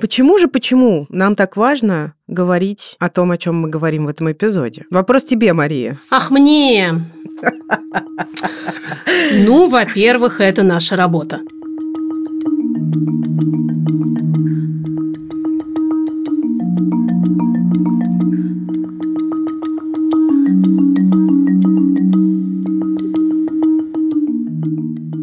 Почему 0.00 0.38
же, 0.38 0.48
почему 0.48 1.06
нам 1.10 1.36
так 1.36 1.58
важно 1.58 2.14
говорить 2.26 2.96
о 3.00 3.10
том, 3.10 3.32
о 3.32 3.36
чем 3.36 3.60
мы 3.60 3.68
говорим 3.68 4.06
в 4.06 4.08
этом 4.08 4.32
эпизоде? 4.32 4.86
Вопрос 4.90 5.24
тебе, 5.24 5.52
Мария. 5.52 5.98
Ах, 6.10 6.30
мне! 6.30 7.04
Ну, 9.32 9.68
во-первых, 9.68 10.40
это 10.40 10.62
наша 10.62 10.96
работа. 10.96 11.40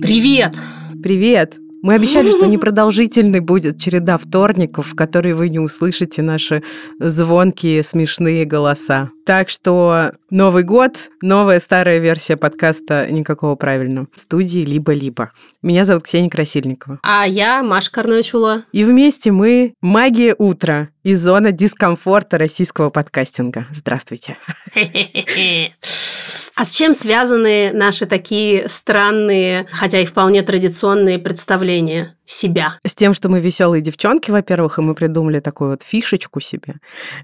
Привет! 0.01 0.55
Привет! 1.01 1.59
Мы 1.81 1.93
обещали, 1.93 2.31
что 2.31 2.45
непродолжительной 2.47 3.39
будет 3.39 3.79
череда 3.79 4.17
вторников, 4.17 4.87
в 4.87 4.95
которые 4.95 5.35
вы 5.35 5.49
не 5.49 5.59
услышите 5.59 6.21
наши 6.21 6.63
звонкие, 6.99 7.83
смешные 7.83 8.45
голоса. 8.45 9.09
Так 9.25 9.49
что 9.49 10.11
Новый 10.29 10.63
год, 10.63 11.09
новая 11.21 11.61
старая 11.61 11.99
версия 11.99 12.35
подкаста 12.35 13.07
«Никакого 13.09 13.55
правильного» 13.55 14.07
в 14.13 14.19
студии 14.19 14.59
«Либо-либо». 14.59 15.31
Меня 15.61 15.85
зовут 15.85 16.03
Ксения 16.03 16.29
Красильникова. 16.29 16.99
А 17.01 17.25
я 17.25 17.63
Маша 17.63 17.91
Карновичула. 17.91 18.63
И 18.73 18.83
вместе 18.83 19.31
мы 19.31 19.73
«Магия 19.81 20.35
утра» 20.37 20.89
из 21.03 21.21
зона 21.21 21.53
дискомфорта 21.53 22.37
российского 22.37 22.89
подкастинга. 22.89 23.67
Здравствуйте. 23.71 24.37
А 26.57 26.65
с 26.65 26.73
чем 26.73 26.93
связаны 26.93 27.71
наши 27.71 28.07
такие 28.07 28.67
странные, 28.67 29.67
хотя 29.71 29.99
и 30.01 30.05
вполне 30.05 30.41
традиционные 30.41 31.19
представления 31.19 32.16
себя? 32.27 32.77
С 32.85 32.93
тем, 32.93 33.13
что 33.13 33.29
мы 33.29 33.39
веселые 33.39 33.81
девчонки, 33.81 34.29
во-первых, 34.29 34.77
и 34.77 34.81
мы 34.81 34.93
придумали 34.93 35.39
такую 35.39 35.71
вот 35.71 35.81
фишечку 35.81 36.39
себе. 36.39 36.75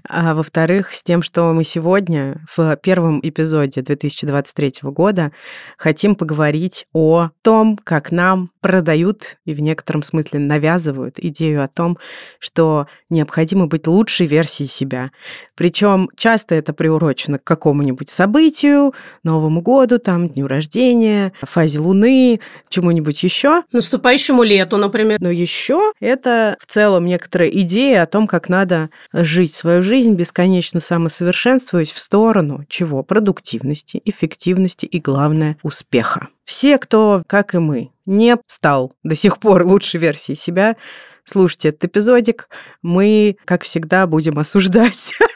А 0.08 0.34
во-вторых, 0.34 0.92
с 0.92 1.02
тем, 1.02 1.22
что 1.22 1.52
мы 1.52 1.62
сегодня 1.62 2.40
в 2.56 2.74
первом 2.76 3.20
эпизоде 3.22 3.82
2023 3.82 4.72
года 4.84 5.30
хотим 5.76 6.14
поговорить 6.14 6.86
о 6.94 7.28
том, 7.42 7.78
как 7.84 8.10
нам 8.10 8.50
продают 8.60 9.36
и 9.44 9.52
в 9.52 9.60
некотором 9.60 10.02
смысле 10.02 10.40
навязывают 10.40 11.18
идею 11.18 11.62
о 11.62 11.68
том, 11.68 11.98
что 12.38 12.86
необходимо 13.10 13.66
быть 13.66 13.86
лучшей 13.86 14.26
версией 14.26 14.70
себя. 14.70 15.10
Причем 15.54 16.08
часто 16.16 16.54
это 16.54 16.72
приурочено 16.72 17.38
к 17.38 17.44
какому-нибудь 17.44 18.08
событию, 18.08 18.94
Новому 19.22 19.60
году, 19.60 19.98
там, 19.98 20.30
дню 20.30 20.46
рождения, 20.46 21.34
фазе 21.42 21.78
Луны, 21.78 22.40
чему-нибудь 22.70 23.22
еще. 23.22 23.62
Наступающему 23.70 24.42
лету, 24.42 24.78
например. 24.78 24.93
Но 25.20 25.30
еще 25.30 25.92
это 26.00 26.56
в 26.60 26.66
целом 26.66 27.06
некоторая 27.06 27.48
идея 27.48 28.02
о 28.02 28.06
том, 28.06 28.26
как 28.26 28.48
надо 28.48 28.90
жить 29.12 29.54
свою 29.54 29.82
жизнь, 29.82 30.14
бесконечно 30.14 30.80
самосовершенствуясь 30.80 31.92
в 31.92 31.98
сторону 31.98 32.64
чего? 32.68 33.02
Продуктивности, 33.02 34.00
эффективности 34.04 34.86
и, 34.86 35.00
главное, 35.00 35.56
успеха. 35.62 36.28
Все, 36.44 36.78
кто, 36.78 37.22
как 37.26 37.54
и 37.54 37.58
мы, 37.58 37.90
не 38.06 38.36
стал 38.46 38.92
до 39.02 39.14
сих 39.14 39.38
пор 39.38 39.64
лучшей 39.64 39.98
версией 39.98 40.36
себя, 40.36 40.76
слушайте 41.24 41.70
этот 41.70 41.86
эпизодик. 41.86 42.48
Мы, 42.82 43.36
как 43.44 43.62
всегда, 43.62 44.06
будем 44.06 44.38
осуждать 44.38 45.14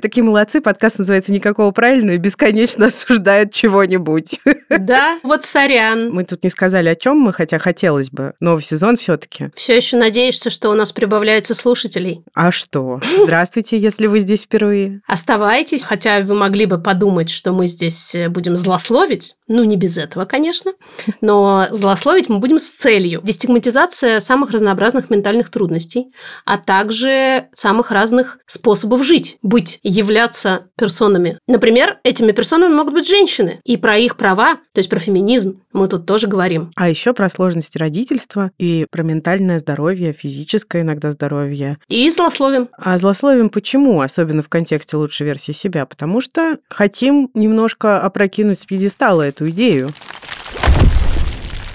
Такие 0.00 0.22
молодцы. 0.22 0.60
Подкаст 0.60 0.98
называется 0.98 1.32
«Никакого 1.32 1.70
правильного» 1.72 2.14
и 2.14 2.18
бесконечно 2.18 2.86
осуждают 2.86 3.52
чего-нибудь. 3.52 4.40
Да, 4.70 5.18
вот 5.22 5.44
сорян. 5.44 6.10
Мы 6.10 6.24
тут 6.24 6.42
не 6.44 6.50
сказали, 6.50 6.88
о 6.88 6.96
чем 6.96 7.18
мы, 7.18 7.32
хотя 7.32 7.58
хотелось 7.58 8.10
бы. 8.10 8.32
Новый 8.40 8.62
сезон 8.62 8.96
все 8.96 9.16
таки 9.16 9.50
Все 9.54 9.76
еще 9.76 9.96
надеешься, 9.96 10.48
что 10.48 10.70
у 10.70 10.74
нас 10.74 10.92
прибавляется 10.92 11.54
слушателей? 11.54 12.24
А 12.34 12.50
что? 12.50 13.00
Здравствуйте, 13.22 13.78
если 13.78 14.06
вы 14.06 14.20
здесь 14.20 14.44
впервые. 14.44 15.02
Оставайтесь, 15.06 15.84
хотя 15.84 16.20
вы 16.20 16.34
могли 16.34 16.66
бы 16.66 16.78
подумать, 16.78 17.28
что 17.28 17.52
мы 17.52 17.66
здесь 17.66 18.14
э, 18.14 18.28
будем 18.28 18.56
злословить. 18.56 19.36
Ну, 19.46 19.64
не 19.64 19.76
без 19.76 19.98
этого, 19.98 20.24
конечно. 20.24 20.72
Но 21.20 21.68
злословить 21.70 22.28
мы 22.28 22.38
будем 22.38 22.58
с 22.58 22.66
целью. 22.66 23.20
Дестигматизация 23.22 24.20
самых 24.20 24.50
разнообразных 24.50 25.10
ментальных 25.10 25.50
трудностей, 25.50 26.12
а 26.46 26.56
также 26.56 27.48
самых 27.52 27.90
разных 27.90 28.38
способов 28.46 29.04
жить, 29.04 29.38
быть, 29.42 29.80
являться 29.82 30.68
персонами. 30.76 31.38
Например, 31.46 31.98
этими 32.04 32.32
персонами 32.32 32.72
могут 32.72 32.94
быть 32.94 33.08
женщины. 33.08 33.60
И 33.64 33.76
про 33.76 33.96
их 33.96 34.16
права, 34.16 34.54
то 34.72 34.78
есть 34.78 34.88
про 34.88 34.98
феминизм, 34.98 35.60
мы 35.72 35.88
тут 35.88 36.06
тоже 36.06 36.26
говорим. 36.26 36.70
А 36.76 36.88
еще 36.88 37.12
про 37.12 37.28
сложности 37.28 37.78
родительства 37.78 38.50
и 38.58 38.86
про 38.90 39.02
ментальное 39.02 39.58
здоровье, 39.58 40.12
физическое 40.12 40.82
иногда 40.82 41.10
здоровье. 41.10 41.78
И 41.88 42.08
злословим. 42.10 42.68
А 42.78 42.96
злословим 42.98 43.48
почему? 43.48 44.00
Особенно 44.00 44.42
в 44.42 44.48
контексте 44.48 44.96
лучшей 44.96 45.26
версии 45.26 45.52
себя. 45.52 45.86
Потому 45.86 46.20
что 46.20 46.58
хотим 46.68 47.30
немножко 47.34 48.00
опрокинуть 48.00 48.60
с 48.60 48.66
пьедестала 48.66 49.22
эту 49.22 49.50
идею 49.50 49.90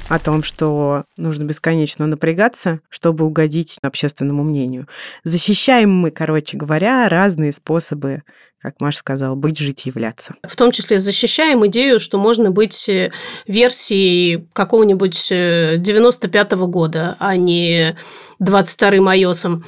о 0.10 0.20
том, 0.20 0.44
что 0.44 1.06
нужно 1.18 1.44
бесконечно 1.44 2.08
напрягаться, 2.08 2.80
чтобы 2.90 3.26
угодить 3.26 3.78
общественному 3.82 4.44
мнению. 4.44 4.88
Защищаем 5.24 5.94
мы, 5.94 6.12
короче 6.12 6.58
говоря, 6.58 7.10
разные 7.10 7.52
способы 7.52 8.24
как 8.60 8.82
Маша 8.82 8.98
сказала, 8.98 9.36
быть, 9.36 9.60
жить, 9.60 9.86
являться. 9.86 10.36
В 10.44 10.56
том 10.56 10.72
числе 10.72 10.98
защищаем 10.98 11.66
идею, 11.68 12.00
что 12.00 12.18
можно 12.18 12.50
быть 12.50 12.90
э, 12.90 13.12
версией 13.46 14.48
какого-нибудь 14.52 15.32
95-го 15.32 16.66
э, 16.66 16.68
года, 16.68 17.16
а 17.20 17.38
не 17.38 17.96
22-м 18.42 19.08
айосом. 19.08 19.64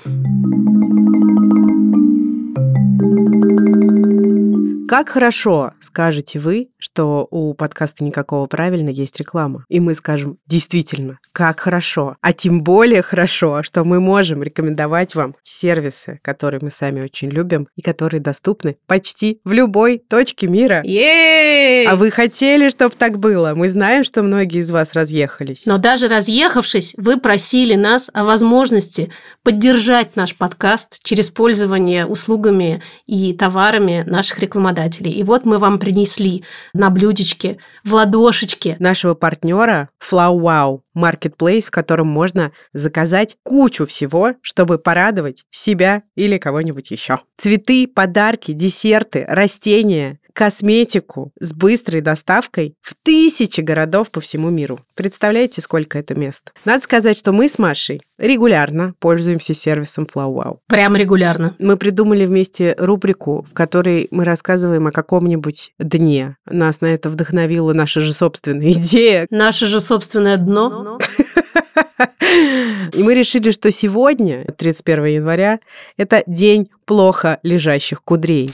Как 4.89 5.09
хорошо, 5.09 5.73
скажете 5.79 6.39
вы, 6.39 6.69
что 6.79 7.27
у 7.29 7.53
подкаста 7.53 8.03
«Никакого 8.03 8.47
правильно» 8.47 8.89
есть 8.89 9.19
реклама. 9.19 9.63
И 9.69 9.79
мы 9.79 9.93
скажем, 9.93 10.39
действительно, 10.47 11.19
как 11.31 11.59
хорошо. 11.59 12.15
А 12.21 12.33
тем 12.33 12.63
более 12.63 13.03
хорошо, 13.03 13.61
что 13.61 13.83
мы 13.83 13.99
можем 13.99 14.41
рекомендовать 14.41 15.13
вам 15.13 15.35
сервисы, 15.43 16.19
которые 16.23 16.61
мы 16.63 16.71
сами 16.71 17.01
очень 17.01 17.29
любим 17.29 17.67
и 17.75 17.83
которые 17.83 18.19
доступны 18.19 18.77
почти 18.87 19.39
в 19.43 19.51
любой 19.51 19.99
точке 19.99 20.47
мира. 20.47 20.81
Ей! 20.83 21.85
А 21.85 21.95
вы 21.95 22.09
хотели, 22.09 22.69
чтобы 22.69 22.95
так 22.97 23.19
было? 23.19 23.53
Мы 23.53 23.69
знаем, 23.69 24.03
что 24.03 24.23
многие 24.23 24.61
из 24.61 24.71
вас 24.71 24.93
разъехались. 24.93 25.67
Но 25.67 25.77
даже 25.77 26.07
разъехавшись, 26.07 26.95
вы 26.97 27.19
просили 27.19 27.75
нас 27.75 28.09
о 28.11 28.23
возможности 28.23 29.11
поддержать 29.43 30.15
наш 30.15 30.35
подкаст 30.35 30.97
через 31.03 31.29
пользование 31.29 32.07
услугами 32.07 32.81
и 33.05 33.33
товарами 33.33 34.03
наших 34.07 34.39
рекламодателей 34.39 34.78
рекламодателей. 34.79 35.11
И 35.11 35.23
вот 35.23 35.45
мы 35.45 35.57
вам 35.57 35.79
принесли 35.79 36.43
на 36.73 36.89
блюдечке, 36.89 37.57
в 37.83 37.93
ладошечке. 37.93 38.75
Нашего 38.79 39.13
партнера 39.13 39.89
FlowWow 40.01 40.81
Marketplace, 40.95 41.67
в 41.67 41.71
котором 41.71 42.07
можно 42.07 42.51
заказать 42.73 43.37
кучу 43.43 43.85
всего, 43.85 44.33
чтобы 44.41 44.77
порадовать 44.77 45.45
себя 45.51 46.03
или 46.15 46.37
кого-нибудь 46.37 46.91
еще. 46.91 47.19
Цветы, 47.37 47.87
подарки, 47.87 48.51
десерты, 48.51 49.25
растения, 49.27 50.19
косметику 50.39 51.33
с 51.41 51.51
быстрой 51.51 51.99
доставкой 51.99 52.75
в 52.81 52.95
тысячи 53.03 53.59
городов 53.59 54.09
по 54.09 54.21
всему 54.21 54.49
миру. 54.49 54.79
Представляете, 54.95 55.59
сколько 55.59 55.99
это 55.99 56.15
мест? 56.15 56.53
Надо 56.63 56.81
сказать, 56.81 57.19
что 57.19 57.33
мы 57.33 57.49
с 57.49 57.59
Машей 57.59 57.99
регулярно 58.17 58.93
пользуемся 58.99 59.53
сервисом 59.53 60.05
FlowWow. 60.05 60.59
Прям 60.67 60.95
регулярно. 60.95 61.57
Мы 61.59 61.75
придумали 61.75 62.25
вместе 62.25 62.73
рубрику, 62.77 63.45
в 63.49 63.53
которой 63.53 64.07
мы 64.11 64.23
рассказываем 64.23 64.87
о 64.87 64.93
каком-нибудь 64.93 65.73
дне. 65.77 66.37
Нас 66.45 66.79
на 66.79 66.85
это 66.85 67.09
вдохновила 67.09 67.73
наша 67.73 67.99
же 67.99 68.13
собственная 68.13 68.71
идея. 68.71 69.27
Наше 69.29 69.65
же 69.65 69.81
собственное 69.81 70.37
дно. 70.37 70.99
И 72.93 73.03
мы 73.03 73.13
решили, 73.13 73.51
что 73.51 73.71
сегодня, 73.71 74.45
31 74.57 75.05
января, 75.05 75.59
это 75.97 76.23
день 76.27 76.69
плохо 76.85 77.39
лежащих 77.43 78.01
кудрей. 78.03 78.49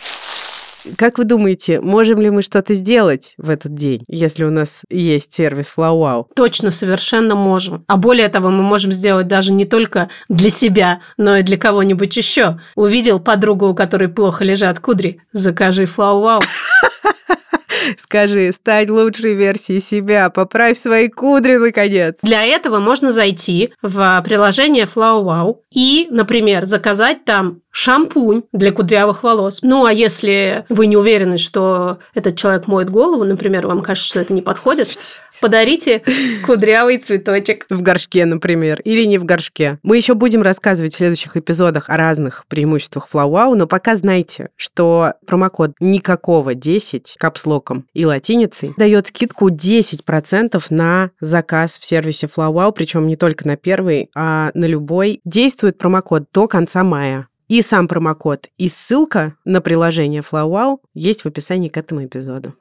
Как 0.98 1.18
вы 1.18 1.24
думаете, 1.24 1.82
можем 1.82 2.22
ли 2.22 2.30
мы 2.30 2.42
что-то 2.42 2.74
сделать 2.74 3.34
в 3.38 3.50
этот 3.50 3.74
день, 3.74 4.04
если 4.08 4.44
у 4.44 4.52
нас 4.52 4.84
есть 4.90 5.34
сервис 5.34 5.74
FlowWow? 5.76 6.28
Точно, 6.36 6.72
совершенно 6.72 7.36
можем. 7.36 7.84
А 7.88 7.98
более 7.98 8.30
того, 8.30 8.50
мы 8.50 8.62
можем 8.62 8.92
сделать 8.92 9.28
даже 9.28 9.52
не 9.52 9.66
только 9.66 10.10
для 10.30 10.50
себя, 10.50 11.02
но 11.18 11.38
и 11.38 11.44
для 11.44 11.58
кого-нибудь 11.58 12.16
еще. 12.16 12.60
Увидел 12.76 13.20
подругу, 13.20 13.68
у 13.68 13.76
которой 13.76 14.10
плохо 14.10 14.44
лежат 14.44 14.80
кудри? 14.80 15.22
Закажи 15.34 15.84
FlowWow. 15.84 16.44
Скажи, 17.98 18.52
стань 18.52 18.90
лучшей 18.90 19.34
версией 19.34 19.80
себя, 19.80 20.30
поправь 20.30 20.78
свои 20.78 21.08
кудри, 21.08 21.58
наконец. 21.58 22.18
Для 22.22 22.44
этого 22.44 22.80
можно 22.80 23.12
зайти 23.12 23.74
в 23.82 24.22
приложение 24.26 24.86
Flow 24.86 25.24
Wow 25.24 25.58
и, 25.72 26.08
например, 26.10 26.66
заказать 26.66 27.26
там 27.26 27.62
шампунь 27.76 28.44
для 28.54 28.72
кудрявых 28.72 29.22
волос. 29.24 29.60
Ну, 29.62 29.84
а 29.84 29.92
если 29.92 30.66
вы 30.70 30.88
не 30.88 30.96
уверены, 30.96 31.38
что 31.38 32.00
этот 32.14 32.38
человек 32.38 32.68
моет 32.68 32.90
голову, 32.90 33.26
например, 33.26 33.68
вам 33.68 33.82
кажется, 33.82 34.10
что 34.10 34.22
это 34.22 34.32
не 34.32 34.42
подходит, 34.42 34.88
подарите 35.42 36.02
кудрявый 36.46 37.00
цветочек. 37.00 37.66
В 37.70 37.82
горшке, 37.82 38.24
например, 38.26 38.80
или 38.86 39.04
не 39.04 39.18
в 39.18 39.26
горшке. 39.26 39.78
Мы 39.84 39.98
еще 39.98 40.14
будем 40.14 40.42
рассказывать 40.42 40.94
в 40.94 40.98
следующих 40.98 41.36
эпизодах 41.36 41.90
о 41.90 41.98
разных 41.98 42.46
преимуществах 42.48 43.10
Флауау, 43.10 43.56
но 43.56 43.68
пока 43.68 43.98
знайте, 43.98 44.52
что 44.56 45.16
промокод 45.28 45.74
никакого 45.82 46.56
10 46.56 47.18
капслоком 47.20 47.75
и 47.94 48.06
латиницей 48.06 48.74
дает 48.78 49.08
скидку 49.08 49.50
10% 49.50 50.64
на 50.70 51.12
заказ 51.20 51.78
в 51.80 51.86
сервисе 51.86 52.28
Флауау, 52.28 52.72
причем 52.72 53.08
не 53.08 53.16
только 53.16 53.48
на 53.48 53.58
первый, 53.58 54.10
а 54.16 54.52
на 54.54 54.66
любой. 54.66 55.22
Действует 55.26 55.78
промокод 55.78 56.26
до 56.34 56.48
конца 56.48 56.84
мая. 56.84 57.28
И 57.48 57.62
сам 57.62 57.88
промокод, 57.88 58.48
и 58.58 58.68
ссылка 58.68 59.36
на 59.46 59.62
приложение 59.62 60.24
FlowWow 60.24 60.80
есть 60.96 61.22
в 61.22 61.28
описании 61.28 61.70
к 61.70 61.78
этому 61.78 62.04
эпизоду. 62.04 62.56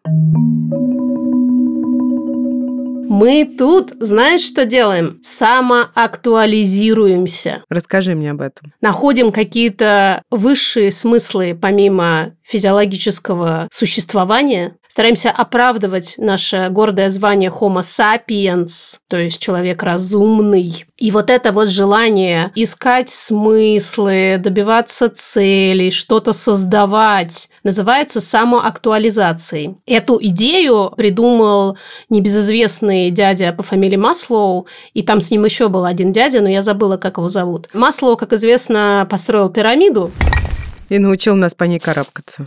Мы 3.16 3.44
тут, 3.44 3.92
знаешь, 4.00 4.40
что 4.40 4.66
делаем? 4.66 5.20
Самоактуализируемся. 5.22 7.62
Расскажи 7.70 8.16
мне 8.16 8.32
об 8.32 8.40
этом. 8.40 8.72
Находим 8.80 9.30
какие-то 9.30 10.20
высшие 10.30 10.90
смыслы 10.90 11.56
помимо 11.60 12.32
физиологического 12.42 13.68
существования, 13.70 14.78
стараемся 14.94 15.32
оправдывать 15.32 16.14
наше 16.18 16.68
гордое 16.70 17.10
звание 17.10 17.50
Homo 17.50 17.80
sapiens, 17.80 18.98
то 19.08 19.16
есть 19.16 19.42
человек 19.42 19.82
разумный. 19.82 20.84
И 20.98 21.10
вот 21.10 21.30
это 21.30 21.50
вот 21.50 21.68
желание 21.68 22.52
искать 22.54 23.08
смыслы, 23.08 24.36
добиваться 24.38 25.10
целей, 25.10 25.90
что-то 25.90 26.32
создавать, 26.32 27.48
называется 27.64 28.20
самоактуализацией. 28.20 29.74
Эту 29.84 30.16
идею 30.22 30.92
придумал 30.96 31.76
небезызвестный 32.08 33.10
дядя 33.10 33.52
по 33.52 33.64
фамилии 33.64 33.96
Маслоу, 33.96 34.68
и 34.92 35.02
там 35.02 35.20
с 35.20 35.28
ним 35.32 35.44
еще 35.44 35.68
был 35.68 35.86
один 35.86 36.12
дядя, 36.12 36.40
но 36.40 36.48
я 36.48 36.62
забыла, 36.62 36.98
как 36.98 37.16
его 37.16 37.28
зовут. 37.28 37.68
Маслоу, 37.72 38.16
как 38.16 38.32
известно, 38.32 39.08
построил 39.10 39.50
пирамиду, 39.50 40.12
и 40.88 40.98
научил 40.98 41.34
нас 41.34 41.54
по 41.54 41.64
ней 41.64 41.80
карабкаться. 41.80 42.44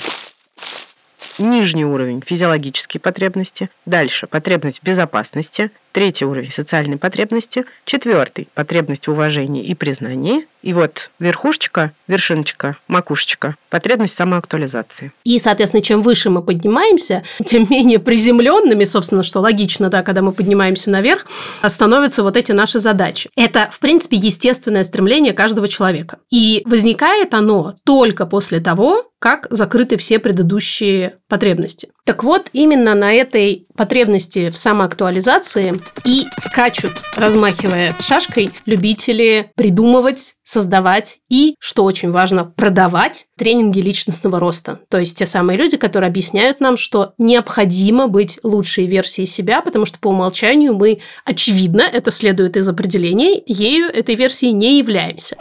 Нижний 1.39 1.85
уровень– 1.85 2.23
физиологические 2.25 3.01
потребности. 3.01 3.69
Дальше– 3.85 4.27
потребность 4.29 4.83
безопасности. 4.83 5.71
Третий 5.97 6.25
уровень– 6.25 6.51
социальной 6.55 6.97
потребности. 6.97 7.65
Четвертый– 7.83 8.49
потребность 8.53 9.07
в 9.07 9.11
уважении 9.13 9.63
и 9.63 9.73
признании. 9.73 10.45
И 10.61 10.71
вот 10.71 11.09
верхушечка, 11.17 11.91
вершиночка, 12.07 12.77
макушечка– 12.87 13.55
потребность 13.71 14.15
самоактуализации. 14.15 15.11
И, 15.23 15.39
соответственно, 15.39 15.81
чем 15.81 16.03
выше 16.03 16.29
мы 16.29 16.43
поднимаемся, 16.43 17.23
тем 17.43 17.65
менее 17.67 17.97
приземленными, 17.97 18.83
собственно, 18.83 19.23
что 19.23 19.39
логично, 19.39 19.89
да, 19.89 20.03
когда 20.03 20.21
мы 20.21 20.33
поднимаемся 20.33 20.91
наверх, 20.91 21.25
становятся 21.67 22.21
вот 22.21 22.37
эти 22.37 22.51
наши 22.51 22.77
задачи. 22.79 23.31
Это, 23.35 23.67
в 23.71 23.79
принципе, 23.79 24.17
естественное 24.17 24.83
стремление 24.83 25.33
каждого 25.33 25.67
человека. 25.67 26.19
И 26.29 26.61
возникает 26.65 27.33
оно 27.33 27.73
только 27.83 28.27
после 28.27 28.59
того, 28.59 29.09
как 29.19 29.47
закрыты 29.49 29.97
все 29.97 30.19
предыдущие 30.19 31.17
потребности. 31.27 31.89
Так 32.03 32.23
вот, 32.23 32.49
именно 32.53 32.93
на 32.93 33.13
этой 33.13 33.65
потребности 33.75 34.49
в 34.51 34.57
самоактуализации 34.57 35.79
и 36.05 36.25
скачут, 36.37 36.93
размахивая 37.15 37.95
шашкой, 37.99 38.51
любители 38.65 39.51
придумывать, 39.55 40.35
создавать 40.43 41.19
и, 41.29 41.55
что 41.59 41.83
очень 41.83 42.11
важно, 42.11 42.45
продавать 42.45 43.25
тренинги 43.37 43.79
личностного 43.79 44.39
роста. 44.39 44.79
То 44.89 44.99
есть 44.99 45.17
те 45.17 45.25
самые 45.25 45.57
люди, 45.57 45.77
которые 45.77 46.07
объясняют 46.07 46.59
нам, 46.59 46.77
что 46.77 47.13
необходимо 47.17 48.07
быть 48.07 48.39
лучшей 48.43 48.87
версией 48.87 49.27
себя, 49.27 49.61
потому 49.61 49.85
что 49.85 49.99
по 49.99 50.07
умолчанию 50.09 50.73
мы, 50.73 51.01
очевидно, 51.25 51.81
это 51.81 52.11
следует 52.11 52.57
из 52.57 52.67
определения, 52.69 53.41
ею 53.45 53.87
этой 53.87 54.15
версии 54.15 54.47
не 54.47 54.77
являемся. 54.77 55.37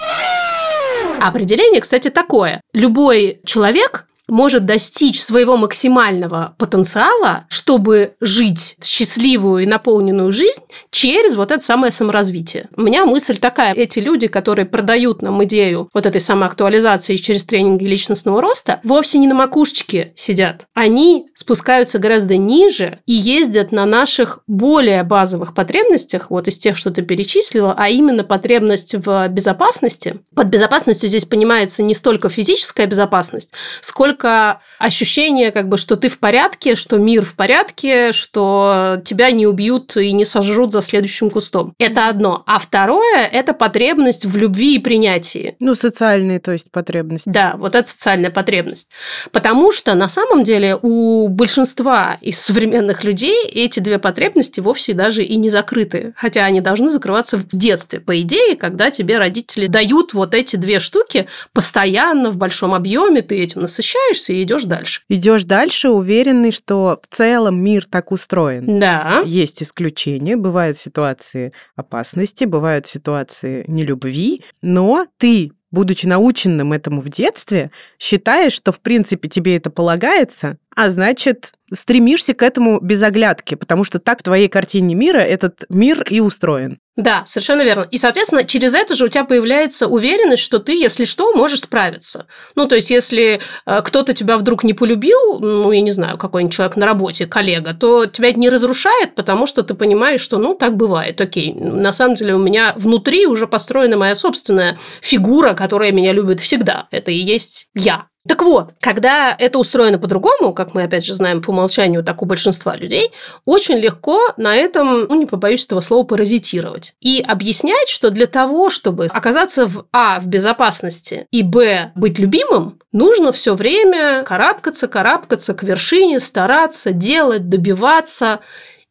Определение, 1.21 1.81
кстати, 1.81 2.11
такое. 2.11 2.61
Любой 2.73 3.41
человек 3.45 4.07
может 4.29 4.65
достичь 4.67 5.23
своего 5.23 5.57
максимального 5.57 6.55
потенциала, 6.59 7.47
чтобы 7.49 8.15
жить 8.21 8.77
счастливую 8.83 9.63
и 9.63 9.67
наполненную 9.67 10.33
жизнь 10.33 10.63
через 10.91 11.35
вот 11.35 11.53
это 11.53 11.63
самое 11.63 11.93
саморазвитие. 11.93 12.69
У 12.77 12.83
меня 12.83 13.07
мысль 13.07 13.37
такая. 13.37 13.75
Эти 13.75 13.99
люди, 13.99 14.27
которые 14.27 14.67
продают 14.67 15.23
нам 15.23 15.43
идею 15.45 15.89
вот 15.95 16.07
этой 16.07 16.21
самоактуализации 16.21 17.17
через 17.17 17.45
тренинги 17.45 17.85
личностного 17.85 18.41
роста, 18.41 18.81
вовсе 18.83 19.19
не 19.19 19.27
на 19.27 19.35
макушечке 19.35 20.13
сидят. 20.17 20.67
Они 20.75 21.27
спускаются 21.35 21.99
гораздо 21.99 22.37
ниже 22.37 23.01
и 23.07 23.13
ездят 23.13 23.73
на 23.73 23.87
наших 23.87 24.41
более 24.47 25.03
базовых 25.03 25.55
потребностях, 25.55 26.31
вот 26.31 26.49
из 26.49 26.59
тех, 26.59 26.77
что 26.77 26.91
ты 26.91 27.03
перечислила, 27.03 27.75
а 27.77 27.89
именно 27.89 28.25
потребность 28.25 28.95
в 28.95 29.29
безопасности. 29.29 30.21
Под 30.35 30.49
безопасностью 30.49 31.09
здесь 31.09 31.25
понимается 31.25 31.83
не 31.83 31.95
столько 31.95 32.29
физическая 32.29 32.87
безопасность, 32.87 33.53
сколько 33.81 34.16
только 34.17 34.61
ощущение, 34.79 35.53
как 35.53 35.69
бы, 35.69 35.77
что 35.77 35.97
ты 35.97 36.09
в 36.09 36.19
порядке, 36.19 36.75
что 36.75 36.97
мир 36.97 37.23
в 37.23 37.35
порядке, 37.35 38.13
что 38.13 39.01
тебя 39.05 39.31
не 39.31 39.47
убьют 39.47 39.97
и 39.97 40.13
не 40.13 40.25
сожрут 40.25 40.73
за 40.73 40.81
следующим 40.81 41.29
кустом. 41.29 41.75
Это 41.79 42.09
одно. 42.09 42.43
А 42.47 42.59
второе– 42.59 43.27
это 43.33 43.53
потребность 43.53 44.25
в 44.25 44.37
любви 44.37 44.77
и 44.77 44.79
принятии. 44.79 45.57
Ну, 45.61 45.75
социальные, 45.75 46.41
то 46.41 46.53
есть, 46.53 46.71
потребности. 46.71 47.29
Да, 47.29 47.57
вот 47.59 47.75
это 47.75 47.89
социальная 47.89 48.31
потребность. 48.31 48.89
Потому 49.33 49.71
что 49.71 49.95
на 49.95 50.09
самом 50.09 50.45
деле 50.45 50.79
у 50.81 51.29
большинства 51.29 52.17
из 52.23 52.41
современных 52.41 53.05
людей 53.05 53.47
эти 53.47 53.81
две 53.81 53.99
потребности 53.99 54.61
вовсе 54.61 54.95
даже 54.95 55.25
и 55.25 55.37
не 55.37 55.51
закрыты. 55.51 56.15
Хотя 56.17 56.47
они 56.47 56.63
должны 56.63 56.91
закрываться 56.91 57.37
в 57.37 57.49
детстве. 57.53 58.01
По 58.01 58.19
идее, 58.21 58.57
когда 58.57 58.91
тебе 58.91 59.19
родители 59.19 59.67
дают 59.67 60.15
вот 60.15 60.35
эти 60.35 60.57
две 60.57 60.79
штуки 60.79 61.27
постоянно 61.53 62.31
в 62.31 62.39
большом 62.39 62.73
объеме, 62.73 63.21
ты 63.21 63.43
этим 63.43 63.61
насыщаешь, 63.67 64.06
возвращаешься 64.07 64.33
и 64.33 64.43
идешь 64.43 64.65
дальше. 64.65 65.03
Идешь 65.09 65.45
дальше, 65.45 65.91
уверенный, 65.91 66.53
что 66.53 67.01
в 67.09 67.15
целом 67.15 67.63
мир 67.63 67.85
так 67.85 68.13
устроен. 68.13 68.79
Да. 68.79 69.23
Есть 69.25 69.63
исключения, 69.63 70.37
бывают 70.37 70.77
ситуации 70.77 71.53
опасности, 71.75 72.45
бывают 72.45 72.87
ситуации 72.87 73.65
нелюбви, 73.69 74.43
но 74.63 75.07
ты 75.19 75.53
будучи 75.73 76.07
наученным 76.07 76.73
этому 76.73 77.03
в 77.03 77.11
детстве, 77.11 77.71
считаешь, 77.99 78.53
что 78.53 78.73
в 78.73 78.81
принципе 78.81 79.29
тебе 79.29 79.57
это 79.57 79.69
полагается, 79.69 80.57
а 80.77 80.91
значит, 80.91 81.55
стремишься 81.73 82.35
к 82.35 82.43
этому 82.43 82.79
без 82.81 83.03
оглядки, 83.03 83.55
потому 83.55 83.83
что 83.83 83.99
так 83.99 84.21
в 84.21 84.23
твоей 84.23 84.47
картине 84.49 84.95
мира 84.95 85.19
этот 85.19 85.65
мир 85.71 86.03
и 86.09 86.21
устроен. 86.21 86.79
Да, 86.97 87.23
совершенно 87.25 87.63
верно. 87.63 87.87
И, 87.91 87.97
соответственно, 87.97 88.45
через 88.45 88.75
это 88.75 88.95
же 88.95 89.07
у 89.07 89.09
тебя 89.09 89.25
появляется 89.25 89.87
уверенность, 89.87 90.43
что 90.43 90.59
ты, 90.59 90.73
если 90.73 91.05
что, 91.05 91.35
можешь 91.35 91.63
справиться. 91.63 92.27
Ну, 92.55 92.67
то 92.67 92.75
есть, 92.75 92.91
если 92.91 93.41
э, 93.67 93.83
кто-то 93.83 94.13
тебя 94.13 94.37
вдруг 94.37 94.65
не 94.65 94.75
полюбил, 94.75 95.41
ну, 95.41 95.73
я 95.73 95.81
не 95.81 95.91
знаю, 95.91 96.19
какой-нибудь 96.19 96.55
человек 96.55 96.77
на 96.77 96.87
работе, 96.87 97.27
коллега, 97.27 97.75
то 97.75 98.07
тебя 98.07 98.31
это 98.31 98.39
не 98.39 98.49
разрушает, 98.49 99.15
потому 99.15 99.47
что 99.47 99.63
ты 99.63 99.75
понимаешь, 99.75 100.21
что, 100.21 100.39
ну, 100.39 100.55
так 100.55 100.77
бывает, 100.77 101.21
окей. 101.21 101.55
На 101.55 101.93
самом 101.93 102.17
деле, 102.17 102.35
у 102.35 102.39
меня 102.39 102.75
внутри 102.77 103.27
уже 103.27 103.47
построена 103.47 103.97
моя 103.97 104.15
собственная 104.15 104.79
фигура, 105.01 105.55
которая 105.55 105.93
меня 105.93 106.13
любит 106.13 106.41
всегда. 106.41 106.89
Это 106.91 107.13
и 107.13 107.19
есть 107.19 107.69
я. 107.75 108.07
Так 108.29 108.43
вот, 108.43 108.71
когда 108.81 109.35
это 109.39 109.59
устроено 109.59 109.99
по-другому, 109.99 110.53
как 110.53 110.75
мы 110.75 110.83
опять 110.83 111.05
же 111.05 111.15
знаем 111.15 111.43
по 111.43 111.51
умолчанию, 111.51 112.03
так 112.03 112.23
у 112.23 112.27
большинства 112.27 112.77
людей, 112.77 113.13
очень 113.45 113.77
легко 113.77 114.21
на 114.37 114.57
этом, 114.57 115.05
ну 115.05 115.15
не 115.15 115.27
побоюсь 115.27 115.65
этого 115.65 115.81
слова, 115.81 116.05
паразитировать. 116.05 116.95
И 117.01 117.25
объяснять, 117.27 117.89
что 117.89 118.11
для 118.11 118.27
того, 118.27 118.71
чтобы 118.71 119.07
оказаться 119.07 119.67
в 119.67 119.87
А 119.93 120.21
в 120.21 120.27
безопасности 120.27 121.27
и 121.31 121.43
Б 121.43 121.93
быть 121.95 122.19
любимым, 122.19 122.79
нужно 122.93 123.33
все 123.33 123.55
время 123.55 124.23
карабкаться, 124.25 124.89
карабкаться 124.89 125.55
к 125.55 125.63
вершине, 125.63 126.21
стараться, 126.21 126.93
делать, 126.93 127.49
добиваться. 127.49 128.41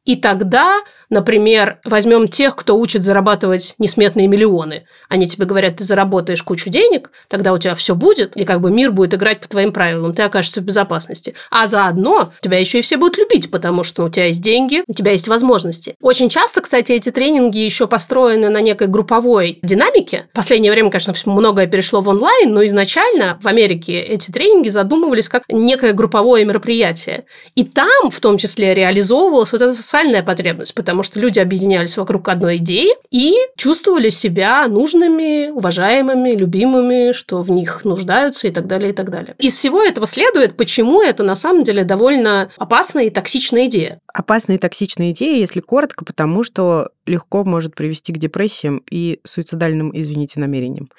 И 0.06 0.16
тогда 0.16 0.82
Например, 1.16 1.80
возьмем 1.86 2.28
тех, 2.28 2.58
кто 2.58 2.78
учит 2.78 3.06
зарабатывать 3.06 3.76
несметные 3.80 4.28
миллионы. 4.28 4.86
Они 5.08 5.28
тебе 5.28 5.46
говорят, 5.46 5.78
ты 5.78 5.86
заработаешь 5.86 6.44
кучу 6.44 6.70
денег, 6.70 7.10
тогда 7.30 7.54
у 7.54 7.58
тебя 7.58 7.74
все 7.74 7.96
будет, 7.96 8.36
и 8.36 8.44
как 8.44 8.60
бы 8.60 8.70
мир 8.70 8.92
будет 8.92 9.14
играть 9.14 9.40
по 9.40 9.48
твоим 9.48 9.72
правилам, 9.72 10.14
ты 10.14 10.24
окажешься 10.24 10.60
в 10.60 10.66
безопасности. 10.66 11.34
А 11.50 11.68
заодно 11.68 12.34
тебя 12.42 12.60
еще 12.60 12.80
и 12.80 12.82
все 12.82 12.98
будут 12.98 13.18
любить, 13.18 13.50
потому 13.50 13.86
что 13.86 14.04
у 14.04 14.10
тебя 14.10 14.26
есть 14.26 14.42
деньги, 14.42 14.84
у 14.88 14.94
тебя 14.94 15.12
есть 15.12 15.30
возможности. 15.30 15.96
Очень 16.02 16.28
часто, 16.28 16.60
кстати, 16.60 16.92
эти 16.92 17.12
тренинги 17.12 17.60
еще 17.60 17.88
построены 17.88 18.50
на 18.50 18.60
некой 18.60 18.88
групповой 18.88 19.60
динамике. 19.64 20.28
В 20.34 20.36
последнее 20.36 20.74
время, 20.74 20.92
конечно, 20.92 21.14
многое 21.28 21.68
перешло 21.68 22.02
в 22.02 22.10
онлайн, 22.10 22.54
но 22.54 22.66
изначально 22.66 23.40
в 23.42 23.48
Америке 23.48 24.02
эти 24.02 24.32
тренинги 24.32 24.68
задумывались 24.68 25.30
как 25.30 25.44
некое 25.48 25.94
групповое 25.94 26.44
мероприятие. 26.44 27.24
И 27.56 27.64
там, 27.64 28.10
в 28.12 28.20
том 28.20 28.38
числе, 28.38 28.74
реализовывалась 28.74 29.54
вот 29.54 29.62
эта 29.62 29.74
социальная 29.74 30.22
потребность, 30.22 30.76
потому 30.76 31.04
что 31.06 31.20
люди 31.20 31.40
объединялись 31.40 31.98
вокруг 31.98 32.28
одной 32.28 32.58
идеи 32.58 32.90
и 33.12 33.36
чувствовали 33.56 34.10
себя 34.10 34.68
нужными, 34.68 35.50
уважаемыми, 35.50 36.32
любимыми, 36.32 37.14
что 37.14 37.42
в 37.42 37.52
них 37.52 37.86
нуждаются 37.86 38.48
и 38.48 38.52
так 38.52 38.68
далее, 38.68 38.92
и 38.92 38.94
так 38.94 39.10
далее. 39.10 39.36
Из 39.40 39.54
всего 39.54 39.82
этого 39.82 40.08
следует, 40.08 40.58
почему 40.58 41.02
это 41.02 41.24
на 41.24 41.36
самом 41.36 41.64
деле 41.64 41.84
довольно 41.84 42.50
опасная 42.58 43.06
и 43.06 43.10
токсичная 43.10 43.68
идея. 43.68 44.00
Опасная 44.14 44.58
и 44.58 44.60
токсичная 44.60 45.12
идея, 45.12 45.38
если 45.38 45.60
коротко, 45.60 46.06
потому 46.06 46.44
что 46.44 46.90
легко 47.06 47.44
может 47.44 47.76
привести 47.76 48.14
к 48.14 48.18
депрессиям 48.18 48.84
и 48.90 49.20
суицидальным, 49.24 49.92
извините, 49.94 50.40
намерениям. 50.40 50.90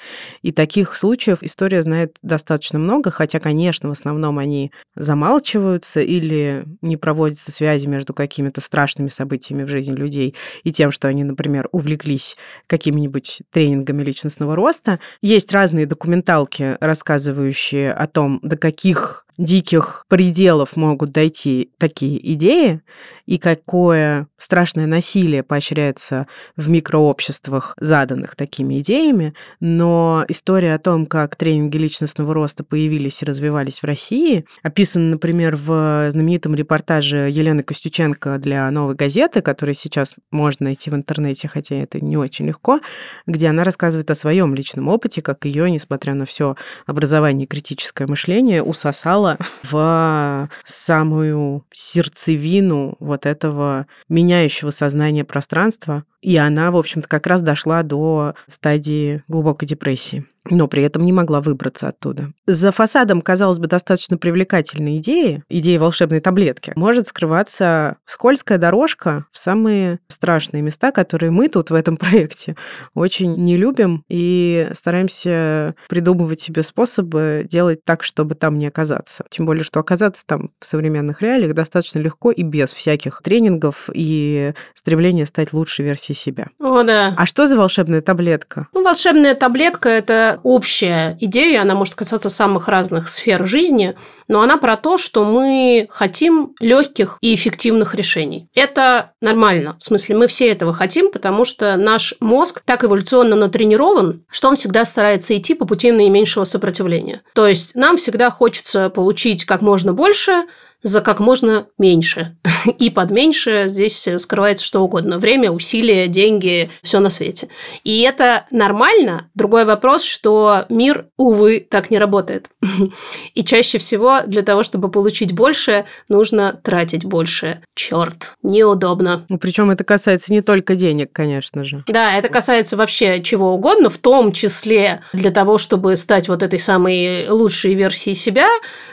И 0.42 0.52
таких 0.52 0.96
случаев 0.96 1.42
история 1.42 1.82
знает 1.82 2.16
достаточно 2.22 2.78
много, 2.78 3.10
хотя, 3.10 3.40
конечно, 3.40 3.88
в 3.88 3.92
основном 3.92 4.38
они 4.38 4.72
замалчиваются 4.94 6.00
или 6.00 6.64
не 6.82 6.96
проводятся 6.96 7.52
связи 7.52 7.86
между 7.86 8.14
какими-то 8.14 8.60
страшными 8.60 9.08
событиями 9.08 9.64
в 9.64 9.68
жизни 9.68 9.94
людей 9.94 10.34
и 10.64 10.72
тем, 10.72 10.90
что 10.90 11.08
они, 11.08 11.24
например, 11.24 11.68
увлеклись 11.72 12.36
какими-нибудь 12.66 13.42
тренингами 13.50 14.02
личностного 14.02 14.56
роста. 14.56 15.00
Есть 15.22 15.52
разные 15.52 15.86
документалки, 15.86 16.76
рассказывающие 16.80 17.92
о 17.92 18.06
том, 18.06 18.40
до 18.42 18.56
каких 18.56 19.26
диких 19.38 20.06
пределов 20.08 20.76
могут 20.76 21.12
дойти 21.12 21.70
такие 21.78 22.32
идеи, 22.34 22.80
и 23.26 23.38
какое 23.38 24.28
страшное 24.38 24.86
насилие 24.86 25.42
поощряется 25.42 26.26
в 26.56 26.70
микрообществах, 26.70 27.74
заданных 27.80 28.36
такими 28.36 28.80
идеями. 28.80 29.34
Но 29.60 30.24
история 30.28 30.74
о 30.74 30.78
том, 30.78 31.06
как 31.06 31.36
тренинги 31.36 31.76
личностного 31.76 32.32
роста 32.34 32.64
появились 32.64 33.22
и 33.22 33.26
развивались 33.26 33.80
в 33.80 33.84
России, 33.84 34.46
описана, 34.62 35.10
например, 35.10 35.56
в 35.56 36.10
знаменитом 36.10 36.54
репортаже 36.54 37.28
Елены 37.30 37.62
Костюченко 37.62 38.38
для 38.38 38.70
«Новой 38.70 38.94
газеты», 38.94 39.42
который 39.42 39.74
сейчас 39.74 40.14
можно 40.30 40.64
найти 40.64 40.90
в 40.90 40.94
интернете, 40.94 41.48
хотя 41.48 41.76
это 41.76 42.04
не 42.04 42.16
очень 42.16 42.46
легко, 42.46 42.80
где 43.26 43.48
она 43.48 43.64
рассказывает 43.64 44.10
о 44.10 44.14
своем 44.14 44.54
личном 44.54 44.88
опыте, 44.88 45.22
как 45.22 45.44
ее, 45.44 45.70
несмотря 45.70 46.14
на 46.14 46.24
все 46.24 46.56
образование 46.86 47.44
и 47.44 47.48
критическое 47.48 48.06
мышление, 48.06 48.62
усосало 48.62 49.38
в 49.62 50.48
самую 50.64 51.64
сердцевину 51.72 52.96
вот 53.00 53.15
вот 53.16 53.26
этого 53.26 53.86
меняющего 54.08 54.70
сознание 54.70 55.24
пространства. 55.24 56.04
И 56.20 56.36
она, 56.36 56.70
в 56.70 56.76
общем-то, 56.76 57.08
как 57.08 57.26
раз 57.26 57.40
дошла 57.40 57.82
до 57.82 58.34
стадии 58.46 59.22
глубокой 59.26 59.66
депрессии 59.66 60.26
но 60.50 60.68
при 60.68 60.82
этом 60.82 61.04
не 61.04 61.12
могла 61.12 61.40
выбраться 61.40 61.88
оттуда. 61.88 62.32
За 62.46 62.72
фасадом, 62.72 63.22
казалось 63.22 63.58
бы, 63.58 63.66
достаточно 63.66 64.18
привлекательной 64.18 64.98
идеи, 64.98 65.42
идеи 65.48 65.76
волшебной 65.76 66.20
таблетки, 66.20 66.72
может 66.76 67.08
скрываться 67.08 67.96
скользкая 68.04 68.58
дорожка 68.58 69.26
в 69.32 69.38
самые 69.38 70.00
страшные 70.08 70.62
места, 70.62 70.92
которые 70.92 71.30
мы 71.30 71.48
тут 71.48 71.70
в 71.70 71.74
этом 71.74 71.96
проекте 71.96 72.56
очень 72.94 73.36
не 73.36 73.56
любим 73.56 74.04
и 74.08 74.68
стараемся 74.72 75.74
придумывать 75.88 76.40
себе 76.40 76.62
способы 76.62 77.46
делать 77.48 77.84
так, 77.84 78.02
чтобы 78.02 78.34
там 78.34 78.58
не 78.58 78.66
оказаться. 78.66 79.24
Тем 79.30 79.46
более, 79.46 79.64
что 79.64 79.80
оказаться 79.80 80.24
там 80.26 80.50
в 80.58 80.64
современных 80.64 81.22
реалиях 81.22 81.54
достаточно 81.54 81.98
легко 81.98 82.30
и 82.30 82.42
без 82.42 82.72
всяких 82.72 83.20
тренингов 83.22 83.88
и 83.92 84.52
стремления 84.74 85.26
стать 85.26 85.52
лучшей 85.52 85.84
версией 85.84 86.16
себя. 86.16 86.48
О, 86.60 86.82
да. 86.82 87.14
А 87.16 87.26
что 87.26 87.46
за 87.46 87.56
волшебная 87.56 88.02
таблетка? 88.02 88.68
Ну, 88.72 88.82
волшебная 88.82 89.34
таблетка– 89.34 89.88
это 89.90 90.35
общая 90.42 91.16
идея, 91.20 91.62
она 91.62 91.74
может 91.74 91.94
касаться 91.94 92.28
самых 92.28 92.68
разных 92.68 93.08
сфер 93.08 93.46
жизни, 93.46 93.94
но 94.28 94.40
она 94.42 94.56
про 94.56 94.76
то, 94.76 94.98
что 94.98 95.24
мы 95.24 95.86
хотим 95.90 96.54
легких 96.60 97.18
и 97.20 97.34
эффективных 97.34 97.94
решений. 97.94 98.48
Это 98.54 99.12
нормально. 99.20 99.76
В 99.78 99.84
смысле, 99.84 100.16
мы 100.16 100.26
все 100.26 100.48
этого 100.48 100.72
хотим, 100.72 101.10
потому 101.10 101.44
что 101.44 101.76
наш 101.76 102.14
мозг 102.20 102.62
так 102.64 102.84
эволюционно 102.84 103.36
натренирован, 103.36 104.24
что 104.30 104.48
он 104.48 104.56
всегда 104.56 104.84
старается 104.84 105.36
идти 105.36 105.54
по 105.54 105.66
пути 105.66 105.92
наименьшего 105.92 106.44
сопротивления. 106.44 107.22
То 107.34 107.46
есть 107.46 107.74
нам 107.74 107.96
всегда 107.96 108.30
хочется 108.30 108.90
получить 108.90 109.44
как 109.44 109.60
можно 109.60 109.92
больше, 109.92 110.44
за 110.86 111.00
как 111.00 111.18
можно 111.18 111.66
меньше. 111.78 112.36
И 112.78 112.90
под 112.90 113.10
меньше 113.10 113.64
здесь 113.66 114.08
скрывается 114.18 114.64
что 114.64 114.80
угодно. 114.82 115.18
Время, 115.18 115.50
усилия, 115.50 116.06
деньги, 116.06 116.70
все 116.82 117.00
на 117.00 117.10
свете. 117.10 117.48
И 117.82 118.02
это 118.02 118.46
нормально. 118.52 119.28
Другой 119.34 119.64
вопрос, 119.64 120.04
что 120.04 120.64
мир, 120.68 121.06
увы, 121.16 121.66
так 121.68 121.90
не 121.90 121.98
работает. 121.98 122.48
И 123.34 123.44
чаще 123.44 123.78
всего 123.78 124.20
для 124.26 124.42
того, 124.42 124.62
чтобы 124.62 124.88
получить 124.88 125.32
больше, 125.32 125.86
нужно 126.08 126.58
тратить 126.62 127.04
больше. 127.04 127.62
Черт, 127.74 128.34
неудобно. 128.44 129.26
Ну, 129.28 129.38
Причем 129.38 129.70
это 129.72 129.82
касается 129.82 130.32
не 130.32 130.40
только 130.40 130.76
денег, 130.76 131.10
конечно 131.12 131.64
же. 131.64 131.82
Да, 131.88 132.16
это 132.16 132.28
касается 132.28 132.76
вообще 132.76 133.22
чего 133.22 133.52
угодно, 133.52 133.90
в 133.90 133.98
том 133.98 134.30
числе 134.30 135.02
для 135.12 135.32
того, 135.32 135.58
чтобы 135.58 135.96
стать 135.96 136.28
вот 136.28 136.44
этой 136.44 136.60
самой 136.60 137.28
лучшей 137.28 137.74
версией 137.74 138.14
себя, 138.14 138.48